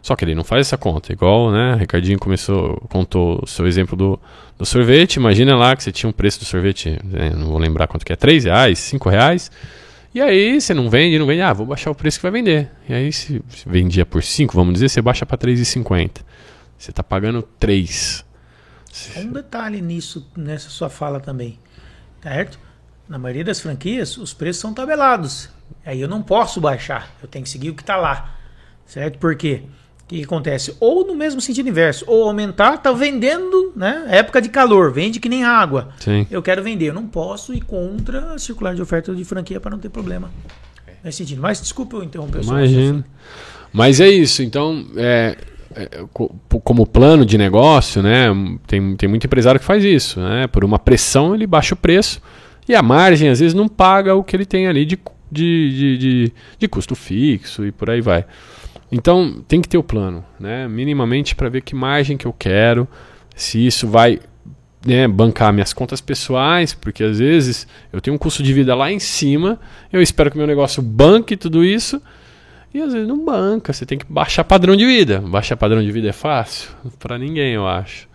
Só 0.00 0.16
que 0.16 0.24
ele 0.24 0.34
não 0.34 0.42
faz 0.42 0.66
essa 0.66 0.76
conta, 0.76 1.12
igual, 1.12 1.52
né? 1.52 1.76
Ricardinho 1.76 2.18
começou, 2.18 2.76
contou 2.88 3.40
o 3.42 3.46
seu 3.46 3.66
exemplo 3.66 3.96
do, 3.96 4.20
do 4.58 4.66
sorvete. 4.66 5.16
Imagina 5.16 5.54
lá 5.54 5.76
que 5.76 5.82
você 5.82 5.92
tinha 5.92 6.10
um 6.10 6.12
preço 6.12 6.40
do 6.40 6.44
sorvete, 6.44 6.98
né, 7.04 7.30
não 7.30 7.48
vou 7.48 7.58
lembrar 7.58 7.86
quanto 7.86 8.04
que 8.04 8.12
é, 8.12 8.16
3 8.16 8.44
reais, 8.44 8.78
5 8.80 9.08
reais. 9.08 9.50
E 10.14 10.20
aí 10.20 10.60
você 10.60 10.74
não 10.74 10.90
vende, 10.90 11.18
não 11.18 11.26
vende, 11.26 11.40
ah, 11.40 11.52
vou 11.52 11.64
baixar 11.64 11.90
o 11.90 11.94
preço 11.94 12.18
que 12.18 12.22
vai 12.22 12.32
vender. 12.32 12.70
E 12.88 12.92
aí 12.92 13.12
se 13.12 13.42
vendia 13.64 14.04
por 14.04 14.22
5, 14.22 14.52
vamos 14.54 14.74
dizer, 14.74 14.88
você 14.88 15.00
baixa 15.00 15.24
para 15.24 15.38
3,50. 15.38 16.20
Você 16.76 16.90
está 16.90 17.02
pagando 17.02 17.42
3. 17.60 18.24
Um 19.16 19.32
detalhe 19.32 19.80
nisso, 19.80 20.28
nessa 20.36 20.68
sua 20.68 20.90
fala 20.90 21.20
também, 21.20 21.58
certo? 22.20 22.58
Na 23.12 23.18
maioria 23.18 23.44
das 23.44 23.60
franquias, 23.60 24.16
os 24.16 24.32
preços 24.32 24.62
são 24.62 24.72
tabelados. 24.72 25.50
Aí 25.84 26.00
eu 26.00 26.08
não 26.08 26.22
posso 26.22 26.62
baixar, 26.62 27.14
eu 27.22 27.28
tenho 27.28 27.44
que 27.44 27.50
seguir 27.50 27.68
o 27.68 27.74
que 27.74 27.82
está 27.82 27.94
lá, 27.94 28.38
certo? 28.86 29.18
Por 29.18 29.36
quê? 29.36 29.64
O 30.04 30.06
que, 30.08 30.16
que, 30.16 30.24
acontece? 30.24 30.74
Ou 30.80 31.06
no 31.06 31.14
mesmo 31.14 31.38
sentido 31.38 31.68
inverso, 31.68 32.06
ou 32.08 32.24
aumentar, 32.24 32.78
tá 32.78 32.90
vendendo, 32.90 33.70
né? 33.76 34.06
Época 34.08 34.40
de 34.40 34.48
calor, 34.48 34.90
vende 34.90 35.20
que 35.20 35.28
nem 35.28 35.44
água. 35.44 35.90
Sim. 36.00 36.26
Eu 36.30 36.40
quero 36.40 36.62
vender, 36.62 36.86
eu 36.86 36.94
não 36.94 37.06
posso 37.06 37.52
ir 37.52 37.60
contra 37.60 38.32
a 38.32 38.38
circular 38.38 38.74
de 38.74 38.80
oferta 38.80 39.14
de 39.14 39.24
franquia 39.26 39.60
para 39.60 39.72
não 39.72 39.78
ter 39.78 39.90
problema. 39.90 40.30
Nesse 41.04 41.18
sentido. 41.18 41.42
Mas 41.42 41.60
desculpa 41.60 41.96
eu 41.96 42.04
interromper. 42.04 42.42
Imagina. 42.42 43.04
Mas 43.70 44.00
é 44.00 44.08
isso, 44.08 44.42
então, 44.42 44.86
é, 44.96 45.36
é, 45.74 45.88
como 46.64 46.86
plano 46.86 47.26
de 47.26 47.36
negócio, 47.36 48.02
né? 48.02 48.28
Tem, 48.66 48.96
tem 48.96 49.06
muito 49.06 49.26
empresário 49.26 49.60
que 49.60 49.66
faz 49.66 49.84
isso, 49.84 50.18
né? 50.18 50.46
Por 50.46 50.64
uma 50.64 50.78
pressão 50.78 51.34
ele 51.34 51.46
baixa 51.46 51.74
o 51.74 51.76
preço 51.76 52.18
e 52.68 52.74
a 52.74 52.82
margem 52.82 53.28
às 53.28 53.40
vezes 53.40 53.54
não 53.54 53.68
paga 53.68 54.14
o 54.14 54.22
que 54.22 54.36
ele 54.36 54.46
tem 54.46 54.66
ali 54.66 54.84
de, 54.84 54.98
de, 55.30 55.70
de, 55.70 55.98
de, 55.98 56.32
de 56.58 56.68
custo 56.68 56.94
fixo 56.94 57.64
e 57.66 57.72
por 57.72 57.90
aí 57.90 58.00
vai. 58.00 58.24
Então 58.90 59.42
tem 59.48 59.60
que 59.60 59.68
ter 59.68 59.78
o 59.78 59.82
plano, 59.82 60.24
né? 60.38 60.68
minimamente 60.68 61.34
para 61.34 61.48
ver 61.48 61.62
que 61.62 61.74
margem 61.74 62.16
que 62.16 62.26
eu 62.26 62.32
quero, 62.32 62.86
se 63.34 63.64
isso 63.66 63.88
vai 63.88 64.20
né, 64.84 65.08
bancar 65.08 65.52
minhas 65.52 65.72
contas 65.72 66.00
pessoais, 66.00 66.74
porque 66.74 67.02
às 67.02 67.18
vezes 67.18 67.66
eu 67.92 68.00
tenho 68.00 68.14
um 68.14 68.18
custo 68.18 68.42
de 68.42 68.52
vida 68.52 68.74
lá 68.74 68.92
em 68.92 68.98
cima, 68.98 69.58
eu 69.92 70.02
espero 70.02 70.30
que 70.30 70.36
meu 70.36 70.46
negócio 70.46 70.82
banque 70.82 71.36
tudo 71.36 71.64
isso, 71.64 72.02
e 72.74 72.80
às 72.80 72.92
vezes 72.92 73.06
não 73.06 73.22
banca, 73.22 73.72
você 73.72 73.84
tem 73.84 73.98
que 73.98 74.06
baixar 74.08 74.44
padrão 74.44 74.74
de 74.74 74.86
vida. 74.86 75.20
Baixar 75.20 75.56
padrão 75.56 75.82
de 75.82 75.92
vida 75.92 76.08
é 76.08 76.12
fácil? 76.12 76.70
Para 76.98 77.18
ninguém, 77.18 77.52
eu 77.52 77.68
acho. 77.68 78.08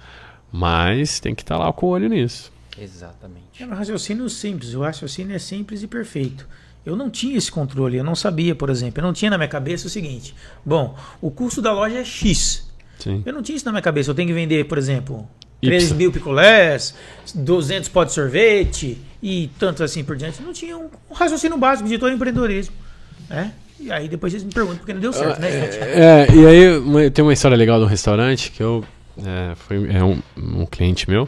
Mas 0.51 1.19
tem 1.19 1.35
que 1.35 1.43
estar 1.43 1.57
tá 1.57 1.65
lá 1.65 1.71
com 1.71 1.85
o 1.85 1.89
olho 1.89 2.09
nisso. 2.09 2.51
Exatamente. 2.79 3.61
É 3.61 3.65
um 3.65 3.69
raciocínio 3.69 4.29
simples, 4.29 4.73
o 4.73 4.81
raciocínio 4.81 5.35
é 5.35 5.39
simples 5.39 5.83
e 5.83 5.87
perfeito. 5.87 6.47
Eu 6.85 6.95
não 6.95 7.09
tinha 7.09 7.37
esse 7.37 7.51
controle, 7.51 7.97
eu 7.97 8.03
não 8.03 8.15
sabia, 8.15 8.55
por 8.55 8.69
exemplo. 8.69 9.01
Eu 9.01 9.05
não 9.05 9.13
tinha 9.13 9.29
na 9.29 9.37
minha 9.37 9.49
cabeça 9.49 9.87
o 9.87 9.89
seguinte: 9.89 10.33
bom, 10.65 10.95
o 11.21 11.29
custo 11.29 11.61
da 11.61 11.73
loja 11.73 11.99
é 11.99 12.05
X. 12.05 12.65
Sim. 12.97 13.21
Eu 13.25 13.33
não 13.33 13.41
tinha 13.41 13.55
isso 13.55 13.65
na 13.65 13.71
minha 13.71 13.81
cabeça. 13.81 14.09
Eu 14.09 14.15
tenho 14.15 14.27
que 14.27 14.33
vender, 14.33 14.65
por 14.65 14.77
exemplo, 14.77 15.27
3 15.61 15.91
mil 15.93 16.11
picolés, 16.11 16.95
200 17.33 17.89
potes 17.89 18.15
de 18.15 18.21
sorvete 18.21 18.97
e 19.21 19.49
tanto 19.59 19.83
assim 19.83 20.03
por 20.03 20.15
diante. 20.15 20.41
Não 20.41 20.53
tinha 20.53 20.77
um, 20.77 20.89
um 21.09 21.13
raciocínio 21.13 21.57
básico 21.57 21.89
de 21.89 21.97
todo 21.97 22.11
empreendedorismo. 22.13 22.73
Né? 23.29 23.51
E 23.79 23.91
aí 23.91 24.07
depois 24.07 24.33
vocês 24.33 24.43
me 24.43 24.51
perguntam 24.51 24.77
porque 24.77 24.93
não 24.93 25.01
deu 25.01 25.13
certo, 25.13 25.39
né, 25.39 25.51
gente? 25.51 25.77
É, 25.77 25.99
é, 25.99 26.35
e 26.35 26.45
aí 26.45 27.11
tem 27.11 27.23
uma 27.23 27.33
história 27.33 27.55
legal 27.55 27.79
do 27.79 27.85
restaurante 27.85 28.51
que 28.51 28.61
eu. 28.61 28.83
É, 29.23 29.55
foi 29.55 29.91
é 29.91 30.03
um, 30.03 30.21
um 30.37 30.65
cliente 30.65 31.09
meu. 31.09 31.27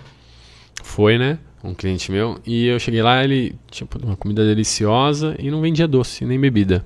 Foi, 0.90 1.18
né? 1.18 1.38
um 1.64 1.74
cliente 1.74 2.12
meu, 2.12 2.40
e 2.46 2.68
eu 2.68 2.80
cheguei 2.80 3.02
lá, 3.02 3.24
ele 3.24 3.56
tinha 3.70 3.88
uma 4.04 4.16
comida 4.16 4.46
deliciosa 4.46 5.36
e 5.38 5.52
não 5.52 5.62
vendia 5.62 5.88
doce, 5.88 6.26
nem 6.26 6.40
bebida. 6.40 6.86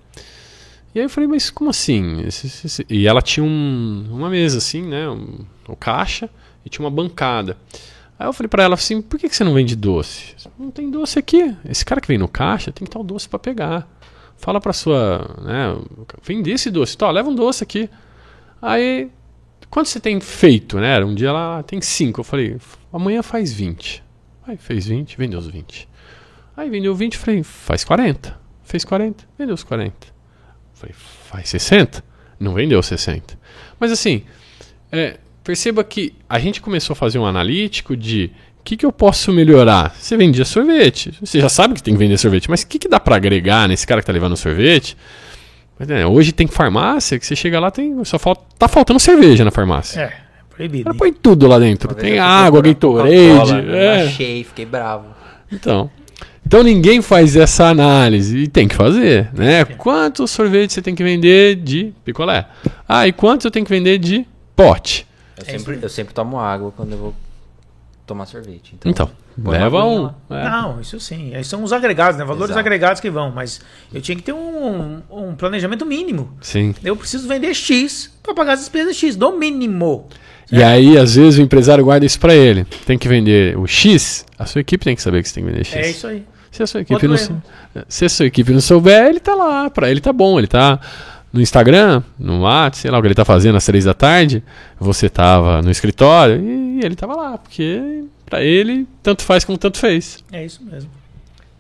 E 0.94 1.00
aí 1.00 1.06
eu 1.06 1.10
falei, 1.10 1.28
mas 1.28 1.50
como 1.50 1.70
assim? 1.70 2.22
Esse, 2.22 2.48
esse, 2.48 2.68
esse... 2.68 2.86
E 2.90 3.08
ela 3.08 3.22
tinha 3.22 3.44
um, 3.44 4.06
uma 4.12 4.30
mesa 4.30 4.58
assim, 4.58 4.82
né, 4.82 5.10
um, 5.10 5.40
um, 5.70 5.76
caixa, 5.76 6.30
e 6.66 6.70
tinha 6.70 6.84
uma 6.84 6.92
bancada. 6.92 7.58
Aí 8.18 8.28
eu 8.28 8.34
falei 8.34 8.48
para 8.48 8.64
ela 8.64 8.76
assim, 8.76 9.02
por 9.02 9.20
que, 9.20 9.30
que 9.30 9.36
você 9.36 9.44
não 9.44 9.54
vende 9.54 9.76
doce? 9.76 10.36
Não 10.58 10.72
tem 10.72 10.90
doce 10.90 11.20
aqui. 11.20 11.56
Esse 11.68 11.84
cara 11.84 12.00
que 12.00 12.08
vem 12.08 12.18
no 12.18 12.28
caixa 12.28 12.72
tem 12.72 12.86
que 12.86 12.90
estar 12.90 13.00
o 13.00 13.04
doce 13.04 13.28
para 13.28 13.40
pegar. 13.40 13.88
Fala 14.38 14.60
para 14.60 14.74
sua, 14.74 15.38
né, 15.42 15.76
vende 16.24 16.52
esse 16.52 16.70
doce, 16.70 16.98
tá, 16.98 17.10
leva 17.10 17.30
um 17.30 17.36
doce 17.36 17.64
aqui. 17.64 17.90
Aí, 18.62 19.10
quanto 19.70 19.90
você 19.90 20.00
tem 20.00 20.20
feito, 20.20 20.80
né? 20.80 21.04
Um 21.04 21.14
dia 21.14 21.30
ela 21.30 21.64
tem 21.64 21.82
cinco. 21.82 22.22
Eu 22.22 22.24
falei, 22.24 22.58
amanhã 22.94 23.24
faz 23.24 23.52
20. 23.52 24.04
Aí 24.48 24.58
fez 24.58 24.88
20, 24.88 25.18
vendeu 25.18 25.40
os 25.40 25.48
20. 25.48 25.90
Aí 26.56 26.70
vendeu 26.70 26.94
20, 26.94 27.18
falei, 27.18 27.44
faz 27.44 27.84
40. 27.84 28.40
Fez 28.64 28.86
40, 28.86 29.26
vendeu 29.38 29.56
os 29.56 29.64
40. 29.64 29.94
Falei, 30.74 30.96
faz 30.96 31.50
60. 31.50 32.04
Não 32.40 32.54
vendeu 32.54 32.82
60. 32.82 33.38
Mas 33.80 33.92
assim, 33.92 34.24
é, 34.92 35.18
perceba 35.44 35.84
que 35.84 36.14
a 36.30 36.40
gente 36.40 36.62
começou 36.62 36.94
a 36.94 36.96
fazer 36.96 37.18
um 37.20 37.26
analítico 37.26 37.96
de 37.98 38.32
o 38.60 38.64
que, 38.64 38.78
que 38.78 38.86
eu 38.86 38.92
posso 38.92 39.32
melhorar. 39.34 39.94
Você 40.00 40.16
vendia 40.16 40.46
sorvete. 40.46 41.14
Você 41.20 41.42
já 41.42 41.50
sabe 41.50 41.74
que 41.74 41.84
tem 41.84 41.94
que 41.94 42.00
vender 42.00 42.18
sorvete, 42.18 42.50
mas 42.50 42.62
o 42.62 42.68
que, 42.68 42.80
que 42.80 42.88
dá 42.88 43.00
para 43.00 43.16
agregar 43.16 43.68
nesse 43.68 43.86
cara 43.86 44.02
que 44.02 44.08
tá 44.08 44.14
levando 44.14 44.38
sorvete? 44.38 44.96
Mas, 45.78 45.90
é, 45.90 46.06
hoje 46.06 46.32
tem 46.32 46.48
farmácia 46.48 47.20
que 47.20 47.26
você 47.26 47.36
chega 47.36 47.60
lá, 47.60 47.72
tem 47.72 48.04
só 48.06 48.20
falta, 48.20 48.44
tá 48.58 48.68
faltando 48.68 49.00
cerveja 49.00 49.44
na 49.44 49.52
farmácia. 49.52 50.02
É. 50.02 50.23
Proibido. 50.56 50.90
Ela 50.90 50.98
põe 50.98 51.12
tudo 51.12 51.48
lá 51.48 51.58
dentro. 51.58 51.94
Tem 51.96 52.20
água, 52.20 52.62
Gatorade. 52.62 53.70
É. 53.70 54.04
Achei, 54.04 54.44
fiquei 54.44 54.66
bravo. 54.66 55.08
Então. 55.52 55.90
Então 56.46 56.62
ninguém 56.62 57.02
faz 57.02 57.36
essa 57.36 57.68
análise 57.68 58.38
e 58.38 58.48
tem 58.48 58.68
que 58.68 58.76
fazer, 58.76 59.30
né? 59.34 59.66
Quanto 59.66 60.28
sorvete 60.28 60.74
você 60.74 60.82
tem 60.82 60.94
que 60.94 61.04
vender 61.04 61.56
de 61.56 61.94
picolé? 62.04 62.48
Ah, 62.88 63.08
e 63.08 63.14
quanto 63.14 63.48
eu 63.48 63.52
tenho 63.52 63.66
que 63.66 63.72
vender 63.72 63.98
de 63.98 64.28
pote? 64.56 65.08
Eu 65.38 65.46
sempre, 65.46 65.80
eu 65.82 65.90
sempre 65.90 66.14
tomo 66.14 66.40
água 66.40 66.72
quando 66.76 66.92
eu 66.92 66.98
vou 66.98 67.16
tomar 68.06 68.26
sorvete. 68.26 68.76
Então, 68.76 68.92
então 68.92 69.52
leva 69.52 69.84
um. 69.84 70.08
É. 70.30 70.44
Não, 70.44 70.82
isso 70.82 71.00
sim. 71.00 71.34
Aí 71.34 71.44
são 71.44 71.64
os 71.64 71.74
agregados, 71.74 72.18
né? 72.18 72.26
Valores 72.26 72.52
Exato. 72.52 72.60
agregados 72.60 73.02
que 73.02 73.10
vão. 73.10 73.32
Mas 73.32 73.62
eu 73.92 74.02
tinha 74.02 74.16
que 74.16 74.22
ter 74.22 74.34
um, 74.34 75.02
um 75.10 75.36
planejamento 75.36 75.86
mínimo. 75.86 76.38
Sim. 76.42 76.76
Eu 76.84 76.96
preciso 76.96 77.28
vender 77.28 77.54
X 77.54 78.14
para 78.22 78.34
pagar 78.34 78.54
as 78.54 78.60
despesas 78.60 78.96
X, 78.96 79.16
do 79.16 79.32
mínimo. 79.32 80.08
E 80.54 80.64
aí, 80.64 80.98
às 80.98 81.16
vezes, 81.16 81.40
o 81.40 81.42
empresário 81.42 81.84
guarda 81.84 82.06
isso 82.06 82.20
para 82.20 82.36
ele. 82.36 82.66
Tem 82.86 82.98
que 82.98 83.08
vender 83.08 83.58
o 83.58 83.66
X, 83.66 84.26
a 84.38 84.46
sua 84.46 84.62
equipe 84.62 84.86
tem 84.86 84.96
que 84.96 85.02
saber 85.02 85.24
que 85.24 85.30
você 85.30 85.36
tem 85.36 85.44
que 85.44 85.50
vender 85.50 85.66
X. 85.66 85.76
É 85.76 85.90
isso 85.90 86.08
aí. 86.08 86.24
Se 86.52 86.62
a 86.62 86.68
sua 86.68 86.82
equipe, 86.82 87.08
não, 87.08 87.18
se 87.88 88.06
a 88.06 88.10
sua 88.10 88.28
equipe 88.28 88.54
não 88.54 88.62
souber, 88.62 89.08
ele 89.08 89.20
tá 89.20 89.34
lá. 89.34 89.72
Para 89.72 89.90
ele 89.90 90.00
tá 90.00 90.14
bom. 90.14 90.38
Ele 90.38 90.46
tá 90.46 90.80
no 91.34 91.42
Instagram, 91.42 92.04
no 92.20 92.42
WhatsApp, 92.42 92.78
sei 92.78 92.92
lá 92.92 93.00
o 93.00 93.02
que 93.02 93.08
ele 93.08 93.16
tá 93.16 93.26
fazendo 93.26 93.56
às 93.56 93.66
três 93.66 93.86
da 93.86 93.94
tarde. 93.96 94.44
Você 94.80 95.10
tava 95.10 95.64
no 95.64 95.72
escritório 95.72 96.40
e 96.40 96.86
ele 96.86 96.96
tava 96.96 97.16
lá. 97.16 97.40
Porque 97.40 98.04
para 98.24 98.44
ele, 98.44 98.88
tanto 99.02 99.24
faz 99.24 99.44
como 99.44 99.58
tanto 99.58 99.80
fez. 99.80 100.24
É 100.32 100.46
isso 100.46 100.64
mesmo. 100.64 100.92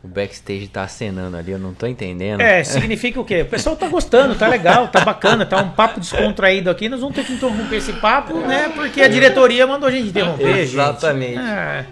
O 0.04 0.08
backstage 0.08 0.68
tá 0.68 0.84
acenando 0.84 1.38
ali, 1.38 1.54
eu 1.54 1.58
não 1.58 1.74
tô 1.74 1.88
entendendo. 1.88 2.42
É, 2.42 2.62
significa 2.62 3.22
o 3.22 3.24
quê? 3.24 3.44
O 3.44 3.46
pessoal 3.46 3.74
tá 3.78 3.88
gostando, 3.88 4.36
tá 4.36 4.50
legal, 4.50 4.90
tá 4.90 5.00
bacana, 5.00 5.46
tá 5.46 5.58
um 5.62 5.70
papo 5.70 6.02
descontraído 6.02 6.70
aqui. 6.70 6.90
Nós 6.90 7.00
vamos 7.00 7.16
ter 7.16 7.24
que 7.24 7.32
interromper 7.32 7.78
esse 7.78 7.94
papo, 7.94 8.38
né? 8.40 8.70
Porque 8.76 9.02
a 9.02 9.08
diretoria 9.08 9.66
mandou 9.66 9.88
a 9.88 9.92
gente 9.92 10.10
interromper. 10.10 10.58
Exatamente. 10.58 11.36
Gente. 11.36 11.48
É. 11.48 11.86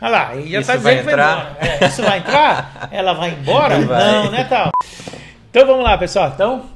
Olha 0.00 0.10
lá, 0.10 0.34
e 0.34 0.50
já 0.50 0.58
isso 0.58 0.66
tá 0.66 0.76
dizendo 0.76 0.98
que 0.98 1.04
vai 1.04 1.12
entrar? 1.14 1.56
É, 1.60 1.86
isso 1.86 2.02
vai 2.02 2.18
entrar? 2.18 2.88
Ela 2.90 3.12
vai 3.12 3.30
embora? 3.30 3.78
Não, 3.78 3.86
vai. 3.86 4.04
Não, 4.04 4.30
né, 4.32 4.42
tal? 4.42 4.72
Então 5.48 5.64
vamos 5.64 5.84
lá, 5.84 5.96
pessoal. 5.96 6.32
Então, 6.34 6.66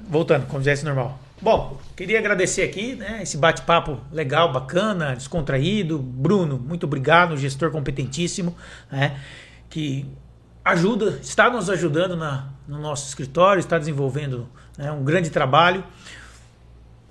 voltando, 0.00 0.48
como 0.48 0.60
disse 0.60 0.84
normal. 0.84 1.16
Bom, 1.40 1.78
queria 1.96 2.18
agradecer 2.18 2.62
aqui, 2.62 2.96
né, 2.96 3.20
esse 3.22 3.36
bate-papo 3.36 4.00
legal, 4.12 4.52
bacana, 4.52 5.14
descontraído. 5.14 5.98
Bruno, 5.98 6.58
muito 6.58 6.84
obrigado, 6.84 7.36
gestor 7.36 7.70
competentíssimo, 7.70 8.56
né, 8.90 9.20
que 9.70 10.06
ajuda, 10.64 11.18
está 11.22 11.50
nos 11.50 11.68
ajudando 11.68 12.16
na, 12.16 12.48
no 12.66 12.78
nosso 12.80 13.06
escritório, 13.08 13.60
está 13.60 13.78
desenvolvendo 13.78 14.48
né, 14.76 14.90
um 14.90 15.04
grande 15.04 15.30
trabalho. 15.30 15.84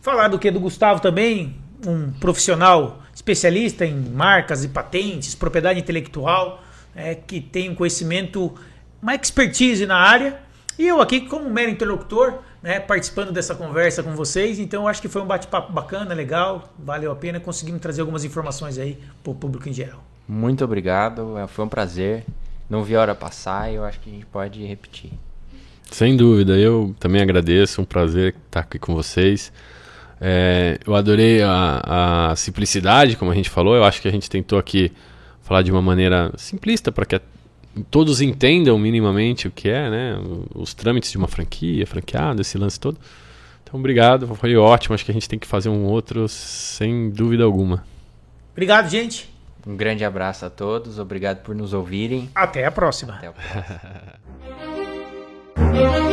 Falar 0.01 0.27
do 0.27 0.37
que 0.37 0.51
do 0.51 0.59
Gustavo 0.59 0.99
também, 0.99 1.55
um 1.85 2.11
profissional 2.11 3.01
especialista 3.13 3.85
em 3.85 3.95
marcas 3.95 4.63
e 4.63 4.69
patentes, 4.69 5.35
propriedade 5.35 5.79
intelectual, 5.79 6.63
é, 6.95 7.15
que 7.15 7.39
tem 7.39 7.69
um 7.69 7.75
conhecimento, 7.75 8.53
uma 9.01 9.15
expertise 9.15 9.85
na 9.85 9.97
área. 9.97 10.39
E 10.77 10.87
eu 10.87 10.99
aqui, 10.99 11.21
como 11.21 11.49
mero 11.49 11.69
interlocutor, 11.69 12.39
né, 12.63 12.79
participando 12.79 13.33
dessa 13.33 13.53
conversa 13.53 14.01
com 14.01 14.15
vocês. 14.15 14.57
Então, 14.57 14.87
acho 14.87 15.01
que 15.01 15.09
foi 15.09 15.21
um 15.21 15.25
bate-papo 15.25 15.73
bacana, 15.73 16.15
legal, 16.15 16.73
valeu 16.79 17.11
a 17.11 17.15
pena. 17.15 17.39
Conseguimos 17.39 17.81
trazer 17.81 18.01
algumas 18.01 18.23
informações 18.23 18.79
aí 18.79 18.97
para 19.21 19.31
o 19.31 19.35
público 19.35 19.67
em 19.67 19.73
geral. 19.73 20.01
Muito 20.25 20.63
obrigado, 20.63 21.37
é, 21.37 21.45
foi 21.45 21.65
um 21.65 21.67
prazer. 21.67 22.23
Não 22.69 22.81
vi 22.81 22.95
a 22.95 23.01
hora 23.01 23.13
passar 23.13 23.69
e 23.69 23.75
eu 23.75 23.83
acho 23.83 23.99
que 23.99 24.09
a 24.09 24.13
gente 24.13 24.25
pode 24.25 24.65
repetir. 24.65 25.11
Sem 25.91 26.15
dúvida, 26.15 26.57
eu 26.57 26.95
também 26.97 27.21
agradeço, 27.21 27.81
um 27.81 27.85
prazer 27.85 28.33
estar 28.47 28.61
aqui 28.61 28.79
com 28.79 28.95
vocês. 28.95 29.51
É, 30.19 30.79
eu 30.87 30.95
adorei 30.95 31.43
a, 31.43 32.31
a, 32.31 32.35
simplicidade, 32.37 33.17
como 33.17 33.29
a 33.29 33.35
gente 33.35 33.49
falou. 33.49 33.75
Eu 33.75 33.83
acho 33.83 34.01
que 34.01 34.07
a 34.07 34.11
gente 34.11 34.29
tentou 34.29 34.57
aqui 34.57 34.91
falar 35.41 35.61
de 35.61 35.71
uma 35.71 35.81
maneira 35.81 36.31
simplista 36.37 36.93
para 36.93 37.05
que 37.05 37.15
a, 37.17 37.21
todos 37.89 38.21
entendam 38.21 38.77
minimamente 38.77 39.47
o 39.47 39.51
que 39.51 39.69
é, 39.69 39.89
né? 39.89 40.17
Os 40.53 40.73
trâmites 40.73 41.11
de 41.11 41.17
uma 41.17 41.27
franquia, 41.27 41.85
franqueada, 41.87 42.41
esse 42.41 42.57
lance 42.57 42.79
todo. 42.79 42.97
Então, 43.63 43.79
obrigado, 43.79 44.27
foi 44.35 44.55
ótimo. 44.55 44.93
Acho 44.93 45.05
que 45.05 45.11
a 45.11 45.13
gente 45.13 45.27
tem 45.27 45.39
que 45.39 45.47
fazer 45.47 45.69
um 45.69 45.85
outro 45.85 46.27
sem 46.27 47.09
dúvida 47.09 47.43
alguma. 47.43 47.83
Obrigado, 48.51 48.89
gente. 48.89 49.33
Um 49.65 49.75
grande 49.75 50.03
abraço 50.03 50.45
a 50.45 50.49
todos, 50.49 50.99
obrigado 50.99 51.41
por 51.41 51.55
nos 51.55 51.73
ouvirem. 51.73 52.29
Até 52.35 52.65
a 52.65 52.71
próxima. 52.71 53.15
Até 53.15 53.27
a 53.27 53.31
próxima. 53.31 53.73